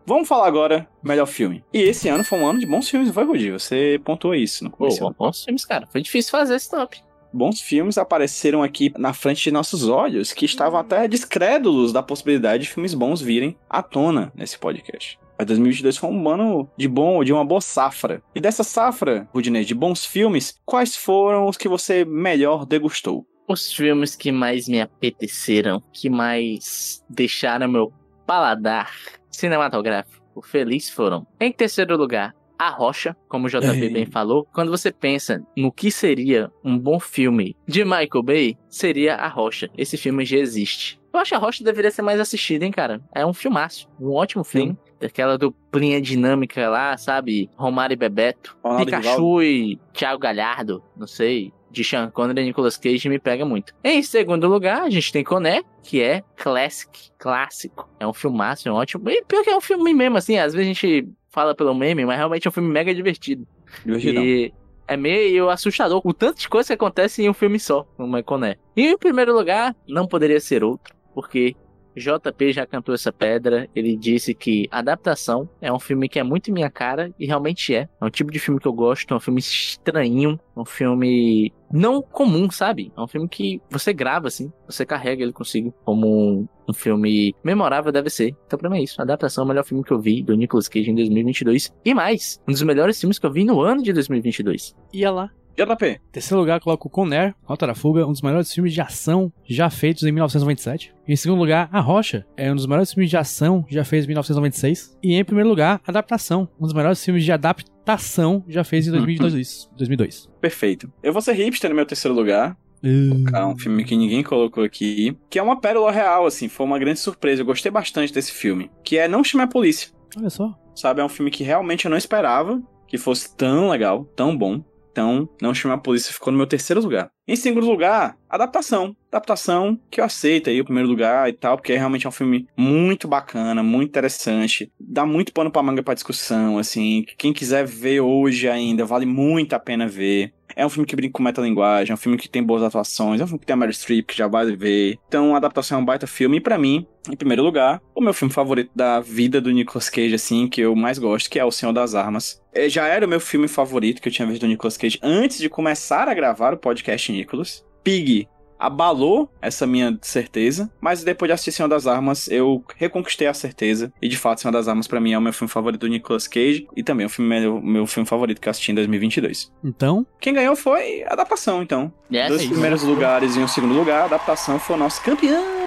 [0.08, 1.64] Vamos falar agora melhor filme.
[1.74, 3.50] E esse ano foi um ano de bons filmes, foi, Rudi?
[3.52, 5.16] Você pontuou isso no Pô, começo.
[5.18, 5.88] bons filmes, cara.
[5.88, 7.02] Foi difícil fazer esse top.
[7.36, 12.64] Bons filmes apareceram aqui na frente de nossos olhos, que estavam até descrédulos da possibilidade
[12.64, 15.20] de filmes bons virem à tona nesse podcast.
[15.38, 18.24] Mas 2022 foi um ano de bom, de uma boa safra.
[18.34, 23.28] E dessa safra, Rudinei, de bons filmes, quais foram os que você melhor degustou?
[23.50, 27.92] Os filmes que mais me apeteceram, que mais deixaram meu
[28.26, 28.96] paladar
[29.30, 33.90] cinematográfico feliz foram, em terceiro lugar, A Rocha, como o JP Ei.
[33.90, 34.48] bem falou.
[34.54, 39.70] Quando você pensa no que seria um bom filme de Michael Bay, seria A Rocha.
[39.78, 41.00] Esse filme já existe.
[41.14, 43.02] Eu acho que A Rocha deveria ser mais assistido, hein, cara?
[43.14, 44.78] É um filmaço, um ótimo filme.
[45.00, 47.50] Daquela duplinha dinâmica lá, sabe?
[47.56, 48.58] Romário e Bebeto.
[48.64, 51.54] Ronaldo Pikachu e Thiago Galhardo, não sei.
[51.70, 53.74] De Sean Connery e Nicolas Cage me pega muito.
[53.84, 57.90] Em segundo lugar, a gente tem Coné, que é classic, clássico.
[58.00, 59.10] É um filmaço, é um ótimo.
[59.10, 60.38] E pior que é um filme mesmo, assim.
[60.38, 63.46] Às vezes a gente fala pelo meme, mas realmente é um filme mega divertido.
[63.86, 64.24] Divertidão.
[64.24, 64.54] E
[64.88, 68.56] é meio assustador o tanto de coisa que acontece em um filme só, no Maconé.
[68.74, 71.54] E em primeiro lugar, não poderia ser outro, porque
[71.96, 73.68] JP já cantou essa pedra.
[73.76, 77.88] Ele disse que Adaptação é um filme que é muito minha cara, e realmente é.
[78.02, 81.54] É um tipo de filme que eu gosto, é um filme estranho, é um filme
[81.72, 82.92] não comum, sabe?
[82.96, 87.92] É um filme que você grava assim, você carrega ele consigo como um, filme memorável
[87.92, 88.36] deve ser.
[88.46, 89.02] Então pra mim é isso.
[89.02, 91.74] Adaptação é o melhor filme que eu vi do Nicolas Cage em 2022.
[91.84, 94.76] E mais, um dos melhores filmes que eu vi no ano de 2022.
[94.94, 95.30] Ia lá.
[95.58, 99.32] JP, Em terceiro lugar, coloco Conner, Rota da Fuga, um dos melhores filmes de ação
[99.46, 100.94] já feitos em 1997.
[101.08, 104.10] Em segundo lugar, A Rocha, é um dos melhores filmes de ação já feitos em
[104.10, 104.98] 1996.
[105.02, 109.70] E em primeiro lugar, Adaptação, um dos melhores filmes de adaptação já feitos em 2002.
[109.78, 110.30] 2002.
[110.42, 110.92] perfeito.
[111.02, 112.58] Eu vou ser hipster no meu terceiro lugar.
[112.84, 115.18] É um filme que ninguém colocou aqui.
[115.30, 116.48] Que é uma pérola real, assim.
[116.48, 117.42] Foi uma grande surpresa.
[117.42, 118.70] Eu gostei bastante desse filme.
[118.84, 119.90] Que é Não Chame a Polícia.
[120.16, 120.54] Olha só.
[120.76, 121.02] Sabe?
[121.02, 124.64] É um filme que realmente eu não esperava que fosse tão legal, tão bom.
[124.96, 127.12] Então, Não Chame a Polícia ficou no meu terceiro lugar.
[127.28, 128.96] Em segundo lugar, adaptação.
[129.12, 132.48] Adaptação que eu aceito aí o primeiro lugar e tal, porque realmente é um filme
[132.56, 134.72] muito bacana, muito interessante.
[134.80, 137.06] Dá muito pano pra manga pra discussão, assim.
[137.18, 140.34] Quem quiser ver hoje ainda, vale muito a pena ver.
[140.56, 143.24] É um filme que brinca com metalinguagem, é um filme que tem boas atuações, é
[143.24, 144.98] um filme que tem a Meryl Streep, que já vai ver.
[145.08, 146.38] Então, a adaptação é um baita filme.
[146.38, 150.16] E pra mim, em primeiro lugar, o meu filme favorito da vida do Nicolas Cage,
[150.16, 152.42] assim, que eu mais gosto, que é O Senhor das Armas.
[152.54, 155.38] É, Já era o meu filme favorito que eu tinha visto do Nicolas Cage antes
[155.38, 157.66] de começar a gravar o podcast Nicolas.
[157.84, 158.28] Pig
[158.60, 163.92] abalou essa minha certeza, mas depois de assistir Senhor das Armas, eu reconquistei a certeza.
[164.02, 166.28] E de fato, Senhor das Armas pra mim é o meu filme favorito do Nicolas
[166.28, 169.52] Cage e também é o filme, meu, meu filme favorito que eu assisti em 2022.
[169.64, 171.92] Então, Quem ganhou foi a adaptação, então.
[172.12, 175.66] É Dois primeiros lugares e um segundo lugar, a adaptação foi o nosso campeão.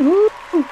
[0.00, 0.64] Uh!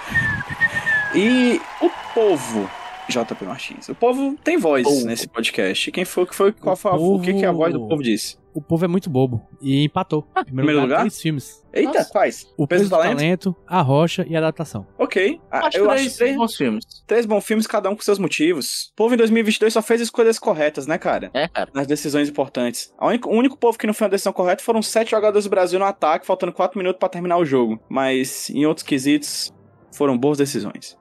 [1.14, 2.68] E o povo,
[3.09, 3.88] JP Martins.
[3.88, 5.07] O povo tem voz Povo.
[5.07, 5.90] nesse podcast.
[5.90, 7.90] Quem foi que foi qual O foi, a- o que, que a voz do povo-
[7.90, 8.36] povo disse?
[8.57, 9.46] O povo é muito bobo.
[9.61, 10.26] E empatou.
[10.36, 11.00] Em primeiro lugar?
[11.00, 11.64] três filmes.
[11.72, 12.11] Eita, Nossa.
[12.11, 12.46] quais?
[12.57, 13.16] O Peso Peso do Talento?
[13.18, 14.86] Talento, A Rocha e a Adaptação.
[14.98, 15.40] Ok.
[15.50, 16.84] Ah, Acho eu três acho três, bons filmes.
[17.07, 18.90] três bons filmes, cada um com seus motivos.
[18.92, 21.30] O povo em 2022 só fez escolhas corretas, né, cara?
[21.34, 21.70] É, cara.
[21.74, 22.92] Nas decisões importantes.
[22.98, 25.50] A única- o único povo que não fez uma decisão correta foram sete jogadores do
[25.50, 27.78] Brasil no ataque, faltando quatro minutos pra terminar o jogo.
[27.90, 29.52] Mas em outros quesitos,
[29.92, 30.96] foram boas decisões.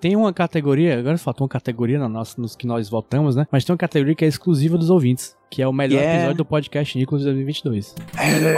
[0.00, 3.46] Tem uma categoria, agora faltou uma categoria na nossa, nos que nós votamos, né?
[3.52, 6.14] Mas tem uma categoria que é exclusiva dos ouvintes, que é o melhor Yeah.
[6.20, 7.94] episódio do podcast Nicolas 2022.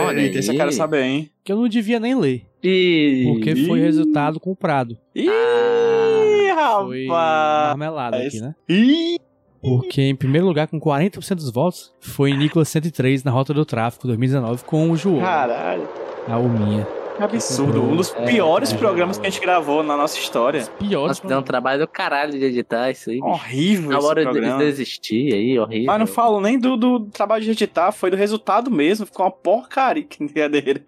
[0.06, 1.30] Olha Eita, esse eu quero saber, hein?
[1.42, 3.24] Que eu não devia nem ler, E...
[3.26, 4.96] porque foi resultado comprado.
[5.16, 7.68] Ih, Foi rapaz!
[7.68, 8.54] marmelada aqui, né?
[8.68, 9.16] Ih!
[9.60, 14.06] Porque em primeiro lugar, com 40% dos votos, foi Nicolas 103 na Rota do Tráfico
[14.06, 15.88] 2019 com o João, Caralho.
[16.28, 16.86] a Alminha.
[17.16, 17.82] Que absurdo.
[17.82, 20.64] Um dos piores programas que a gente gravou na nossa história.
[20.78, 21.08] Pior.
[21.08, 23.20] Nossa, deu um trabalho do caralho de editar isso aí.
[23.20, 25.86] Horrível Na esse hora de desistir aí, horrível.
[25.86, 29.06] Mas não falo nem do, do trabalho de editar, foi do resultado mesmo.
[29.06, 30.82] Ficou uma porcaria, que brincadeira.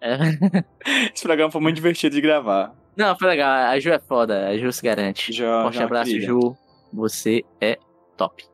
[0.00, 0.16] É.
[1.14, 2.74] Esse programa foi muito divertido de gravar.
[2.96, 3.50] Não, foi legal.
[3.50, 4.48] A Ju é foda.
[4.48, 5.32] A Ju se garante.
[5.32, 6.26] Já, Forte já abraço, queria.
[6.26, 6.56] Ju.
[6.92, 7.78] Você é
[8.16, 8.44] top.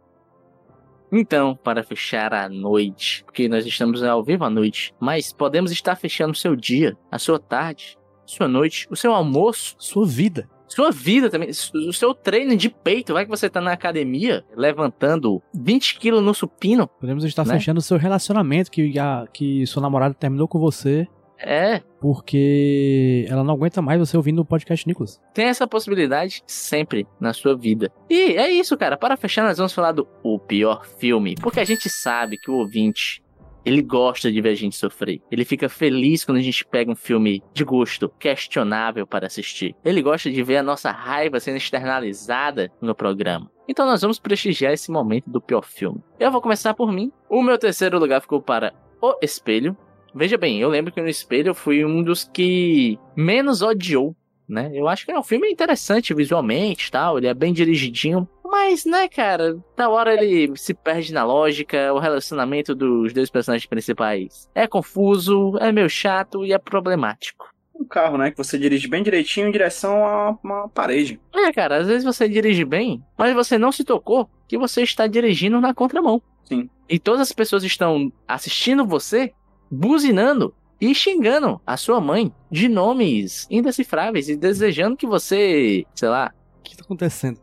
[1.13, 5.95] Então, para fechar a noite, porque nós estamos ao vivo à noite, mas podemos estar
[5.97, 10.49] fechando o seu dia, a sua tarde, sua noite, o seu almoço, Sua vida.
[10.67, 13.13] sua vida também, o seu treino de peito.
[13.13, 16.89] Vai que você tá na academia levantando 20 quilos no supino.
[16.89, 17.55] Podemos estar Né?
[17.55, 21.07] fechando o seu relacionamento que, a, que sua namorada terminou com você
[21.39, 25.21] É, porque ela não aguenta mais você ouvindo o podcast Nicolas.
[25.35, 27.93] tem essa possibilidade sempre na sua vida.
[28.09, 28.97] E é isso, cara.
[28.97, 31.35] Para fechar, nós vamos falar do o pior filme.
[31.41, 33.23] Porque a gente sabe que o ouvinte,
[33.65, 35.21] ele gosta de ver a gente sofrer.
[35.31, 39.75] Ele fica feliz quando a gente pega um filme de gosto, questionável para assistir.
[39.85, 43.51] Ele gosta de ver a nossa raiva sendo externalizada no programa.
[43.69, 46.01] Então nós vamos prestigiar esse momento do pior filme.
[46.21, 47.11] Eu vou começar por mim.
[47.29, 48.73] O meu terceiro lugar ficou para
[49.03, 49.77] O Espelho.
[50.17, 54.17] Veja bem, eu lembro que no Espelho eu fui um dos que menos odiou
[54.49, 54.71] né?
[54.73, 59.09] Eu acho que é um filme interessante visualmente, tal, ele é bem dirigidinho, mas né,
[59.09, 64.67] cara, da hora ele se perde na lógica, o relacionamento dos dois personagens principais é
[64.67, 67.51] confuso, é meio chato e é problemático.
[67.79, 68.31] Um carro, né?
[68.31, 71.21] Que você dirige bem direitinho em direção a uma parede.
[71.35, 75.07] É, cara, às vezes você dirige bem, mas você não se tocou que você está
[75.07, 76.23] dirigindo na contramão.
[76.45, 76.71] Sim.
[76.89, 79.35] E todas as pessoas estão assistindo você,
[79.71, 86.33] buzinando e xingando a sua mãe de nomes indecifráveis e desejando que você, sei lá,
[86.59, 87.41] O que tá acontecendo?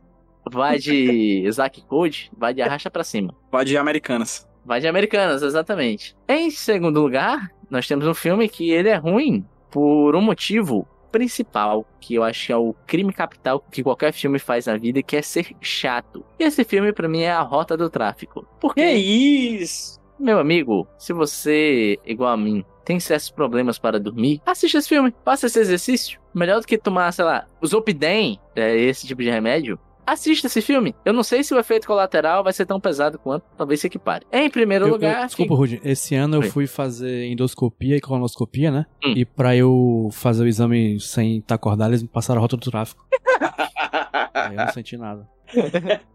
[0.52, 3.34] vai de Zack Code, vai de arrasta pra cima.
[3.52, 4.48] Vai de Americanas.
[4.66, 6.16] Vai de Americanas, exatamente.
[6.28, 11.86] Em segundo lugar, nós temos um filme que ele é ruim por um motivo principal,
[12.00, 15.16] que eu acho que é o crime capital que qualquer filme faz na vida, que
[15.16, 16.26] é ser chato.
[16.40, 18.48] E esse filme pra mim é a Rota do Tráfico.
[18.60, 20.00] Porque Que isso?
[20.20, 25.14] Meu amigo, se você, igual a mim, tem certos problemas para dormir, assista esse filme,
[25.26, 26.20] faça esse exercício.
[26.34, 29.78] Melhor do que tomar, sei lá, o Zopidem, é, esse tipo de remédio.
[30.06, 30.94] Assista esse filme.
[31.06, 34.26] Eu não sei se o efeito colateral vai ser tão pesado quanto talvez se equipare.
[34.34, 35.80] Em primeiro Eu- eu- lugar, desculpa, Rudy.
[35.82, 38.86] Esse ano eu fui fazer endoscopia e colonoscopia, né?
[39.06, 39.14] Hum.
[39.16, 42.70] E pra eu fazer o exame sem estar acordado, eles me passaram a rota do
[42.70, 43.06] tráfico.
[44.34, 45.26] Aí eu não senti nada.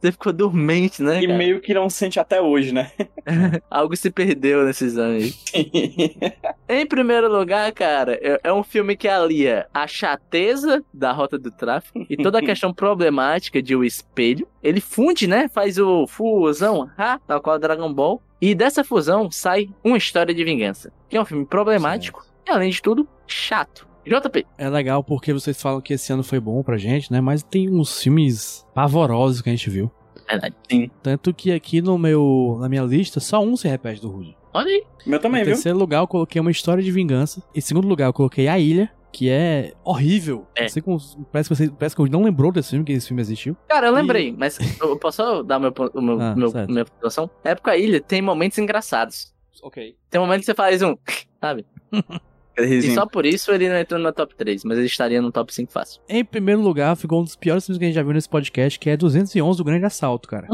[0.00, 1.20] você ficou dormente, né?
[1.22, 1.38] E cara?
[1.38, 2.90] meio que não sente até hoje, né?
[3.70, 5.34] Algo se perdeu nesse exame.
[6.68, 11.50] Em primeiro lugar, cara, é- é um filme que alia a chateza da rota do
[11.50, 14.46] tráfico e toda a questão problemática de o espelho.
[14.62, 15.48] Ele funde, né?
[15.48, 18.22] Faz o fusão, ha, tal qual Dragon Ball.
[18.40, 20.92] E dessa fusão sai uma história de vingança.
[21.08, 23.87] Que é um filme problemático e, além de tudo, chato.
[24.08, 27.20] JP, É legal porque vocês falam que esse ano foi bom pra gente, né?
[27.20, 29.90] Mas tem uns filmes pavorosos que a gente viu.
[30.28, 30.54] verdade.
[31.02, 34.36] Tanto que aqui no meu, na minha lista, só um se repete do Rudy.
[34.52, 34.84] Olha aí.
[35.06, 35.54] Meu também, em viu?
[35.54, 37.42] terceiro lugar, eu coloquei uma história de vingança.
[37.54, 40.46] Em segundo lugar, eu coloquei A Ilha, que é horrível.
[40.56, 40.62] É.
[40.62, 40.98] Não sei como-
[41.32, 43.56] parece, que você, parece que eu não lembrou desse filme, que esse filme existiu.
[43.68, 46.70] Cara, eu lembrei, mas eu posso só dar meu, o meu, Ah, meu, certo.
[46.70, 47.30] minha pontuação?
[47.44, 49.32] Época Ilha tem momentos engraçados.
[49.62, 49.96] Ok.
[50.10, 50.94] Tem momentos que você faz um,
[51.40, 51.64] sabe?
[52.58, 55.30] E só por isso ele não entrou no meu top 3, mas ele estaria no
[55.30, 56.00] top 5 fácil.
[56.08, 58.78] Em primeiro lugar, ficou um dos piores filmes que a gente já viu nesse podcast,
[58.78, 60.48] que é 211, O Grande Assalto, cara.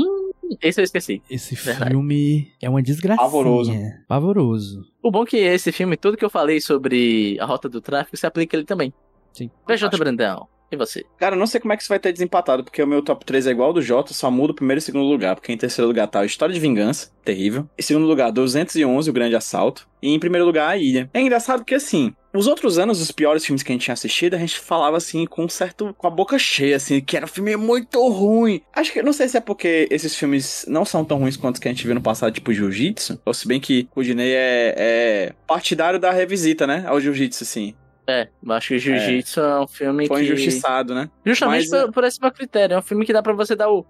[0.63, 1.23] Esse eu esqueci.
[1.29, 1.91] Esse Verdade.
[1.91, 3.21] filme é uma desgraça.
[3.23, 3.73] Pavoroso.
[4.07, 4.85] Pavoroso.
[5.03, 8.17] O bom é que esse filme, tudo que eu falei sobre a rota do tráfico,
[8.17, 8.93] se aplica ele também.
[9.33, 9.51] Sim.
[9.67, 11.05] PJ Acho- Brandão, e você?
[11.19, 13.47] Cara, não sei como é que isso vai ter desempatado, porque o meu top 3
[13.47, 15.89] é igual ao do Jota, só muda o primeiro e segundo lugar, porque em terceiro
[15.89, 17.69] lugar tá a História de Vingança, terrível.
[17.79, 19.89] Em segundo lugar, 211, O Grande Assalto.
[20.03, 21.09] E em primeiro lugar, A Ilha.
[21.15, 24.35] É engraçado porque, assim, os outros anos, os piores filmes que a gente tinha assistido,
[24.35, 25.95] a gente falava, assim, com um certo...
[25.97, 28.61] com a boca cheia, assim, que era um filme muito ruim.
[28.75, 31.61] Acho que, não sei se é porque esses filmes não são tão ruins quanto os
[31.61, 34.75] que a gente viu no passado, tipo Jiu-Jitsu, ou se bem que o Dinei é,
[34.77, 37.75] é partidário da revisita, né, ao Jiu-Jitsu, assim.
[38.07, 39.61] É, eu acho que Jiu-Jitsu é.
[39.61, 40.33] um filme Foi que...
[40.33, 41.09] injustiçado, né?
[41.25, 42.75] Justamente Mas, por, por esse meu critério.
[42.75, 43.87] É um filme que dá pra você dar o...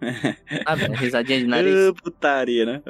[0.66, 1.74] ah, velho, risadinha de nariz.
[1.74, 2.82] Ah, putaria, né?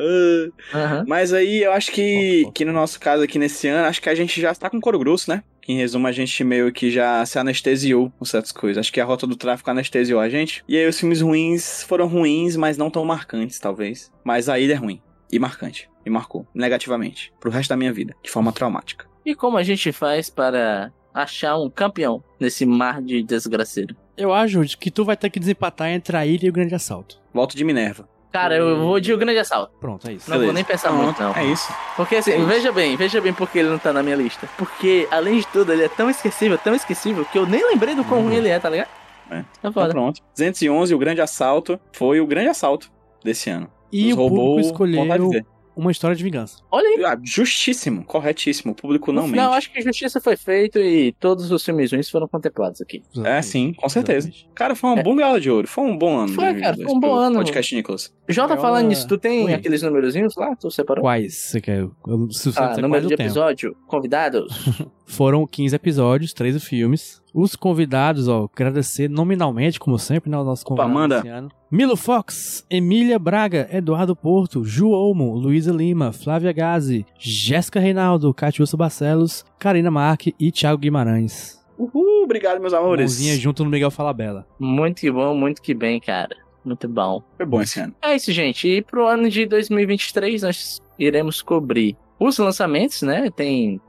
[0.72, 1.04] Aham.
[1.06, 4.14] Mas aí eu acho que, que no nosso caso aqui nesse ano, acho que a
[4.14, 5.42] gente já tá com couro grosso, né?
[5.68, 8.78] Em resumo a gente meio que já se anestesiou com certas coisas.
[8.78, 10.64] Acho que a rota do tráfico anestesiou a gente.
[10.66, 14.10] E aí os filmes ruins foram ruins, mas não tão marcantes, talvez.
[14.24, 15.00] Mas a ilha é ruim.
[15.30, 15.88] E marcante.
[16.04, 16.46] E marcou.
[16.54, 17.32] Negativamente.
[17.38, 18.14] Pro resto da minha vida.
[18.22, 19.11] De forma traumática.
[19.24, 23.94] E como a gente faz para achar um campeão nesse mar de desgraceiro?
[24.16, 27.18] Eu acho que tu vai ter que desempatar entre A Ilha e O Grande Assalto.
[27.32, 28.08] Volto de Minerva.
[28.32, 29.72] Cara, eu vou de O Grande Assalto.
[29.78, 30.28] Pronto, é isso.
[30.30, 30.54] Não vou Beleza.
[30.54, 31.34] nem pensar Pronto, muito, não.
[31.36, 31.72] É isso.
[31.96, 32.46] Porque assim, É isso.
[32.46, 34.48] veja bem, veja bem porque ele não tá na minha lista.
[34.56, 38.04] Porque, além de tudo, ele é tão esquecível, tão esquecível, que eu nem lembrei do
[38.04, 38.26] quão Uhum.
[38.28, 38.88] ruim ele é, tá ligado?
[39.30, 39.42] É.
[39.42, 39.90] Tá Então foda.
[39.90, 40.20] pronto.
[40.36, 42.90] 211, o grande assalto, foi o grande assalto
[43.22, 43.70] desse ano.
[43.92, 45.46] E Nos o público roubou escolheu de ver.
[45.74, 46.58] Uma história de vingança.
[46.70, 47.04] Olha aí.
[47.04, 48.72] Ah, justíssimo, corretíssimo.
[48.72, 49.32] O público não mente.
[49.32, 53.02] final, acho que justiça foi feita e todos os filmes ruins foram contemplados aqui.
[53.24, 54.28] É, sim, com certeza.
[54.28, 54.50] Exatamente.
[54.54, 55.02] Cara, foi uma É.
[55.02, 55.66] boa gala de ouro.
[55.66, 56.28] Foi um bom ano.
[56.34, 57.36] Foi, cara, 2022 foi um bom ano.
[57.36, 58.14] Podcast Nicholas.
[58.28, 59.54] Jota, Gaiola- falando nisso, tu tem Oi.
[59.54, 60.54] aqueles númerozinhos lá?
[60.56, 61.02] Tu separou?
[61.02, 61.78] Quais você quer?
[62.06, 63.26] Eu, se você Ah, número de tenho.
[63.26, 64.52] episódio, convidados.
[65.06, 67.21] Foram 15 episódios, 13 filmes.
[67.34, 71.16] Os convidados, ó, agradecer nominalmente, como sempre, né, o nosso convidado Amanda.
[71.16, 71.50] desse ano.
[71.70, 78.76] Milo Fox, Emília Braga, Eduardo Porto, Ju Olmo, Luísa Lima, Flávia Gazi, Jéssica Reinaldo, Catiúcio
[78.76, 81.58] Barcelos, Karina Marque e Thiago Guimarães.
[81.78, 83.12] Uhul, obrigado, meus amores.
[83.12, 84.46] Mãozinha junto no Miguel Falabella.
[84.60, 86.36] muito que bom, muito que bem, cara.
[86.64, 87.22] Muito bom.
[87.36, 87.94] Foi bom esse ano.
[88.02, 88.68] É isso, gente.
[88.68, 93.30] E pro ano de 2023 nós iremos cobrir os lançamentos, né?
[93.34, 93.80] Tem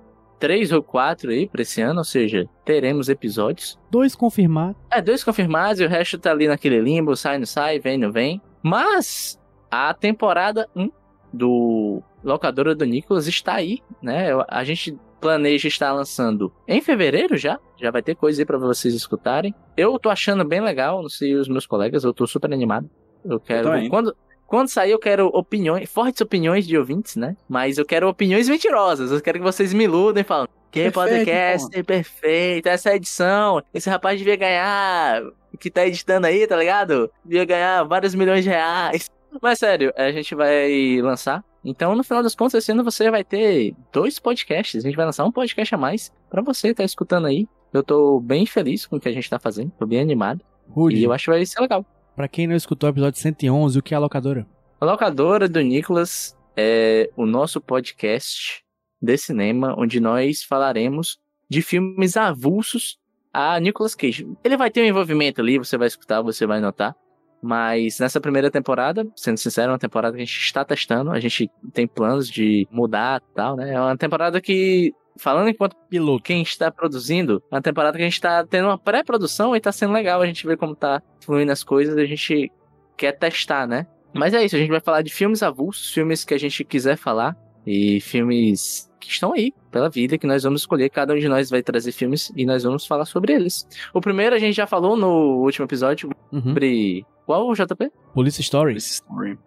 [0.44, 3.80] três ou quatro aí pra esse ano, ou seja, teremos episódios.
[3.90, 4.76] Dois confirmados.
[4.92, 8.12] É, dois confirmados e o resto tá ali naquele limbo, sai, não sai, vem, não
[8.12, 8.42] vem.
[8.62, 9.40] Mas
[9.72, 10.90] a temporada 1
[11.32, 14.34] do Locadora do Nicolas está aí, né?
[14.34, 17.58] Eu- A gente planeja estar lançando em fevereiro já.
[17.80, 19.56] Já vai ter coisa aí pra vocês escutarem.
[19.78, 22.90] Eu tô achando bem legal, não sei os meus colegas, eu tô super animado.
[23.24, 23.70] Eu quero.
[23.70, 23.88] também.
[23.90, 24.14] quando,
[24.48, 27.36] quando sair, eu quero opiniões, fortes opiniões de ouvintes, né?
[27.48, 29.12] Mas eu quero opiniões mentirosas.
[29.12, 30.48] Eu quero que vocês me iludem e falem.
[30.72, 33.62] Que Perfeito, podcast perfeito, essa é edição.
[33.72, 35.22] Esse rapaz devia ganhar.
[35.60, 37.12] Que tá editando aí, tá ligado?
[37.24, 39.08] Devia ganhar vários milhões de reais.
[39.40, 41.44] Mas sério, a gente vai lançar.
[41.64, 44.84] Então, no final das contas, esse ano você vai ter dois podcasts.
[44.84, 47.48] A gente vai lançar um podcast a mais pra você que tá escutando aí.
[47.72, 49.72] Eu tô bem feliz com o que a gente tá fazendo.
[49.78, 50.44] Tô bem animado.
[50.70, 51.86] Rude, E eu acho que vai ser legal.
[52.16, 54.46] Pra quem não escutou o episódio 111, o que é a locadora?
[54.80, 58.64] A Locadora do Nicolas é o nosso podcast
[59.02, 61.18] de cinema, onde nós falaremos
[61.50, 62.98] de filmes avulsos
[63.34, 64.28] a Nicolas Cage.
[64.44, 66.96] Ele vai ter um envolvimento ali, você vai escutar, você vai notar.
[67.42, 71.20] Mas nessa primeira temporada, sendo sincero, é uma temporada que a gente está testando, a
[71.20, 73.74] gente tem planos de mudar e tal, né?
[73.74, 76.24] É uma temporada que, falando enquanto Piloto.
[76.24, 79.72] quem está produzindo, é uma temporada que a gente está tendo uma pré-produção e tá
[79.72, 82.52] sendo legal a gente ver como tá fluindo as coisas, a gente
[82.98, 83.88] quer testar, né?
[84.14, 86.96] Mas é isso, a gente vai falar de filmes avulsos, filmes que a gente quiser
[86.98, 87.36] falar
[87.66, 91.50] e filmes que estão aí pela vida, que nós vamos escolher, cada um de nós
[91.50, 93.68] vai trazer filmes e nós vamos falar sobre eles.
[93.94, 96.42] O primeiro a gente já falou no último episódio Uhum.
[96.42, 97.92] sobre qual JP?
[98.14, 98.76] Police Story.
[98.78, 99.38] Esse story.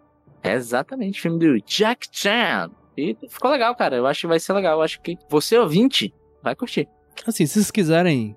[0.43, 2.69] É exatamente, filme do Jack Chan.
[2.97, 3.95] E ficou legal, cara.
[3.95, 4.77] Eu acho que vai ser legal.
[4.77, 6.87] Eu acho que você ouvinte vai curtir.
[7.25, 8.35] Assim, se vocês quiserem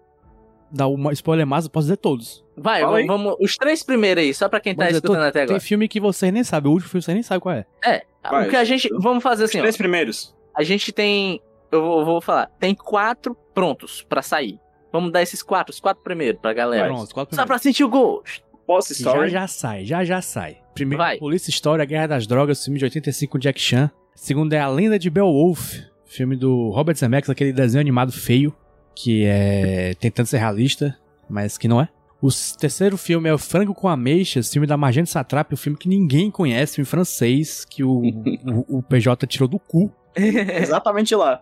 [0.70, 2.44] dar uma spoiler massa, eu posso dizer todos.
[2.56, 3.06] Vai, aí.
[3.06, 3.36] vamos.
[3.40, 5.58] Os três primeiros aí, só pra quem tá Vamos dizer escutando até agora.
[5.58, 7.66] Tem filme que vocês nem sabem, o último filme vocês nem sabem qual é.
[7.84, 8.88] É, Vai, o que a gente.
[8.98, 9.62] Vamos fazer Os assim, ó.
[9.62, 10.34] três primeiros.
[10.54, 11.40] A gente tem.
[11.72, 12.50] Eu vou, vou falar.
[12.58, 14.58] Tem quatro prontos pra sair.
[14.92, 16.86] Vamos dar esses quatro, os quatro primeiros pra galera.
[16.88, 17.62] Pronto, os quatro Só pra primeiros.
[17.62, 18.42] sentir o gosto.
[18.66, 19.30] Post Já Story.
[19.30, 20.58] já sai, já já sai.
[20.74, 21.18] Primeiro, Vai.
[21.18, 23.90] Polícia História, Guerra das Drogas, filme de 85 com Jack Chan.
[24.14, 28.54] Segundo é A Lenda de Beowulf, filme do Robert Zemeckis, aquele desenho animado feio,
[28.94, 30.96] que é tentando ser realista,
[31.28, 31.88] mas que não é.
[32.22, 32.28] O
[32.58, 36.30] terceiro filme é o Frango com Ameixas, filme da Marjane Satrapi, um filme que ninguém
[36.30, 38.02] conhece, filme francês, que o,
[38.68, 39.90] o, o PJ tirou do cu.
[40.14, 41.40] Exatamente lá.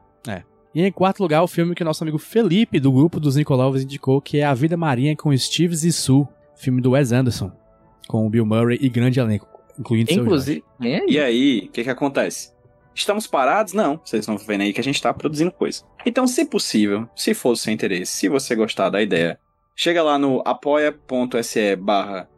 [0.75, 3.83] E em quarto lugar, o filme que o nosso amigo Felipe, do grupo dos Nicolovs,
[3.83, 7.51] indicou, que é A Vida Marinha com Steve Zissou, filme do Wes Anderson,
[8.07, 10.63] com o Bill Murray e grande elenco, incluindo seu Inclusive.
[10.81, 12.53] É, E aí, o que que acontece?
[12.99, 13.73] Estamos parados?
[13.73, 14.01] Não.
[14.05, 15.85] Vocês estão vendo aí que a gente tá produzindo coisa.
[16.05, 19.39] Então, se possível, se for do seu interesse, se você gostar da ideia,
[19.75, 22.29] chega lá no apoia.se barra.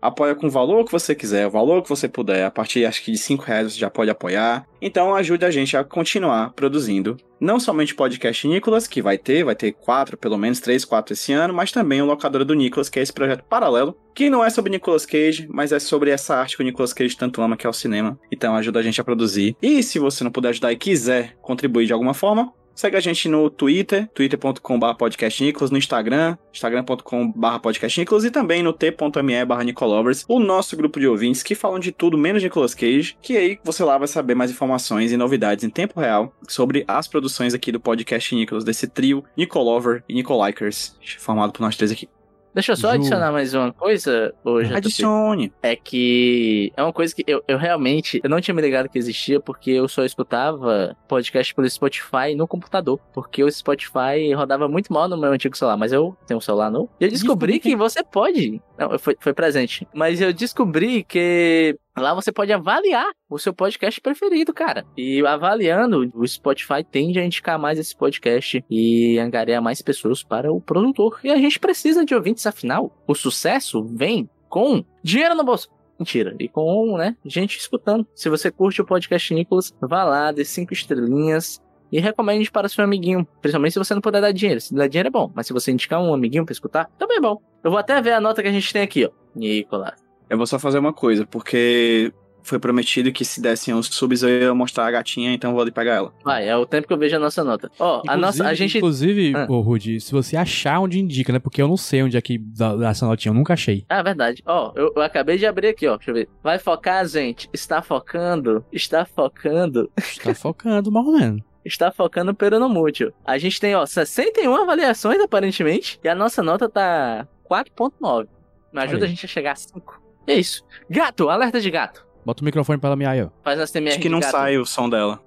[0.00, 2.44] Apoia com o valor que você quiser, o valor que você puder.
[2.44, 4.66] A partir, acho que de 5 reais você já pode apoiar.
[4.80, 7.16] Então, ajude a gente a continuar produzindo.
[7.40, 11.12] Não somente o podcast Nicolas, que vai ter, vai ter quatro, pelo menos três, quatro
[11.12, 14.44] esse ano, mas também o Locadora do Nicolas, que é esse projeto paralelo, que não
[14.44, 17.56] é sobre Nicolas Cage, mas é sobre essa arte que o Nicolas Cage tanto ama,
[17.56, 18.18] que é o cinema.
[18.32, 19.56] Então ajuda a gente a produzir.
[19.62, 23.28] E se você não puder ajudar e quiser contribuir de alguma forma, segue a gente
[23.28, 30.38] no Twitter, twitter.com.br podcastnicolas, no Instagram, instagram.com.br podcastnicolas e também no t.me barra nicolovers, o
[30.38, 33.98] nosso grupo de ouvintes que falam de tudo menos Nicolas Cage, que aí você lá
[33.98, 38.32] vai saber mais informações e novidades em tempo real sobre as produções aqui do podcast
[38.32, 42.08] Nicolas, desse trio Nicolover e Nicolikers, formado por nós três aqui.
[42.54, 42.94] Deixa eu só Ju.
[42.96, 44.74] adicionar mais uma coisa, hoje.
[44.74, 45.52] Adicione!
[45.62, 48.98] É que é uma coisa que eu, eu realmente eu não tinha me ligado que
[48.98, 52.98] existia porque eu só escutava podcast pelo Spotify no computador.
[53.12, 56.70] Porque o Spotify rodava muito mal no meu antigo celular, mas eu tenho um celular
[56.70, 56.90] novo.
[57.00, 59.86] E eu descobri que você pode Não, foi, foi presente.
[59.92, 64.86] Mas eu descobri que lá você pode avaliar o seu podcast preferido, cara.
[64.96, 70.52] E avaliando, o Spotify tende a indicar mais esse podcast e angariar mais pessoas para
[70.52, 71.18] o produtor.
[71.24, 72.96] E a gente precisa de ouvintes, afinal.
[73.06, 75.68] O sucesso vem com dinheiro no bolso.
[75.98, 76.36] Mentira.
[76.38, 78.06] E com, né, gente escutando.
[78.14, 82.84] Se você curte o podcast Nicolas, vá lá, dê cinco estrelinhas e recomende para seu
[82.84, 83.26] amiguinho.
[83.40, 84.60] Principalmente se você não puder dar dinheiro.
[84.60, 87.20] Se dar dinheiro é bom, mas se você indicar um amiguinho para escutar, também é
[87.20, 87.38] bom.
[87.64, 89.10] Eu vou até ver a nota que a gente tem aqui, ó.
[89.34, 89.92] Nicolas.
[90.28, 92.12] Eu vou só fazer uma coisa, porque
[92.42, 95.62] foi prometido que se dessem os subs eu ia mostrar a gatinha, então eu vou
[95.62, 96.12] ali pegar ela.
[96.24, 97.70] Vai, é o tempo que eu vejo a nossa nota.
[97.78, 98.78] Ó, a nossa, a gente...
[98.78, 99.46] Inclusive, Ah.
[99.50, 101.38] ô Rudy, se você achar onde indica, né?
[101.38, 103.84] Porque eu não sei onde é que dá essa notinha, eu nunca achei.
[103.88, 104.42] Ah, verdade.
[104.46, 105.96] Ó, eu, eu acabei de abrir aqui, ó.
[105.96, 106.28] Deixa eu ver.
[106.42, 107.48] Vai focar, gente.
[107.52, 108.64] Está focando.
[108.72, 109.90] Está focando.
[110.22, 111.42] Tá focando, mal ou menos.
[111.68, 113.12] Está focando pero no mútil.
[113.24, 116.00] A gente tem, ó, 61 avaliações, aparentemente.
[116.02, 118.28] E a nossa nota tá 4.9.
[118.72, 120.02] Não ajuda Olha a gente a chegar a 5.
[120.26, 120.64] É isso.
[120.90, 122.06] Gato, alerta de gato.
[122.24, 123.30] Bota o microfone pra ela miar aí, ó.
[123.42, 124.30] Faz nossa TMR Acho que não gato.
[124.32, 125.22] sai o som dela.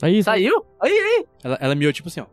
[0.00, 0.64] Aí, Saiu?
[0.80, 1.26] Aí, aí.
[1.44, 2.26] ela, ela miou tipo assim, ó.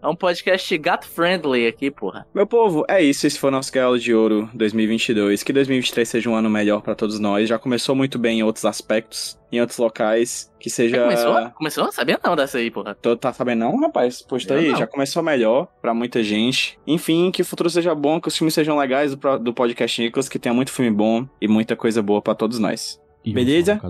[0.00, 2.24] É um podcast gato friendly aqui, porra.
[2.32, 3.26] Meu povo, é isso.
[3.26, 5.42] Esse foi o nosso Galo de Ouro 2022.
[5.42, 7.48] Que 2023 seja um ano melhor pra todos nós.
[7.48, 10.52] Já começou muito bem em outros aspectos, em outros locais.
[10.60, 11.02] Que Já seja.
[11.02, 11.50] começou?
[11.50, 11.92] Começou?
[11.92, 12.94] Sabia não dessa aí, porra.
[12.94, 14.22] Tô, tá sabendo não, rapaz?
[14.22, 14.78] Posta aí, não.
[14.78, 16.78] já começou melhor pra muita gente.
[16.86, 20.28] Enfim, que o futuro seja bom, que os filmes sejam legais do, do podcast Nicolas,
[20.28, 23.00] que tenha muito filme bom e muita coisa boa pra todos nós.
[23.24, 23.80] E Beleza?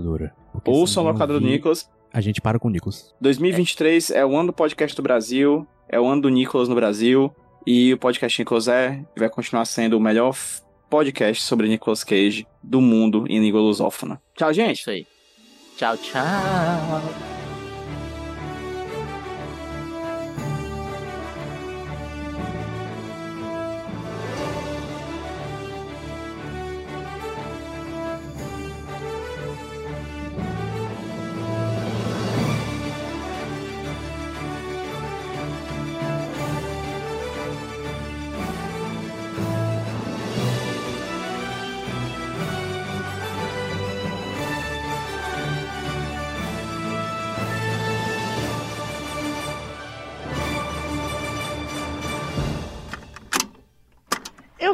[0.65, 1.39] ouçam a locadora.
[1.39, 1.87] Do Nicolas.
[2.11, 3.13] A gente para com o Nicolas.
[3.21, 7.33] 2023 é o ano do podcast do Brasil, é o ano do Nicolas no Brasil,
[7.65, 10.35] e o podcast Nicolas é e vai continuar sendo o melhor
[10.89, 14.21] podcast sobre Nicolas Cage do mundo em língua lusófona.
[14.35, 14.79] Tchau, gente!
[14.79, 15.05] Isso aí.
[15.77, 17.38] Tchau, tchau.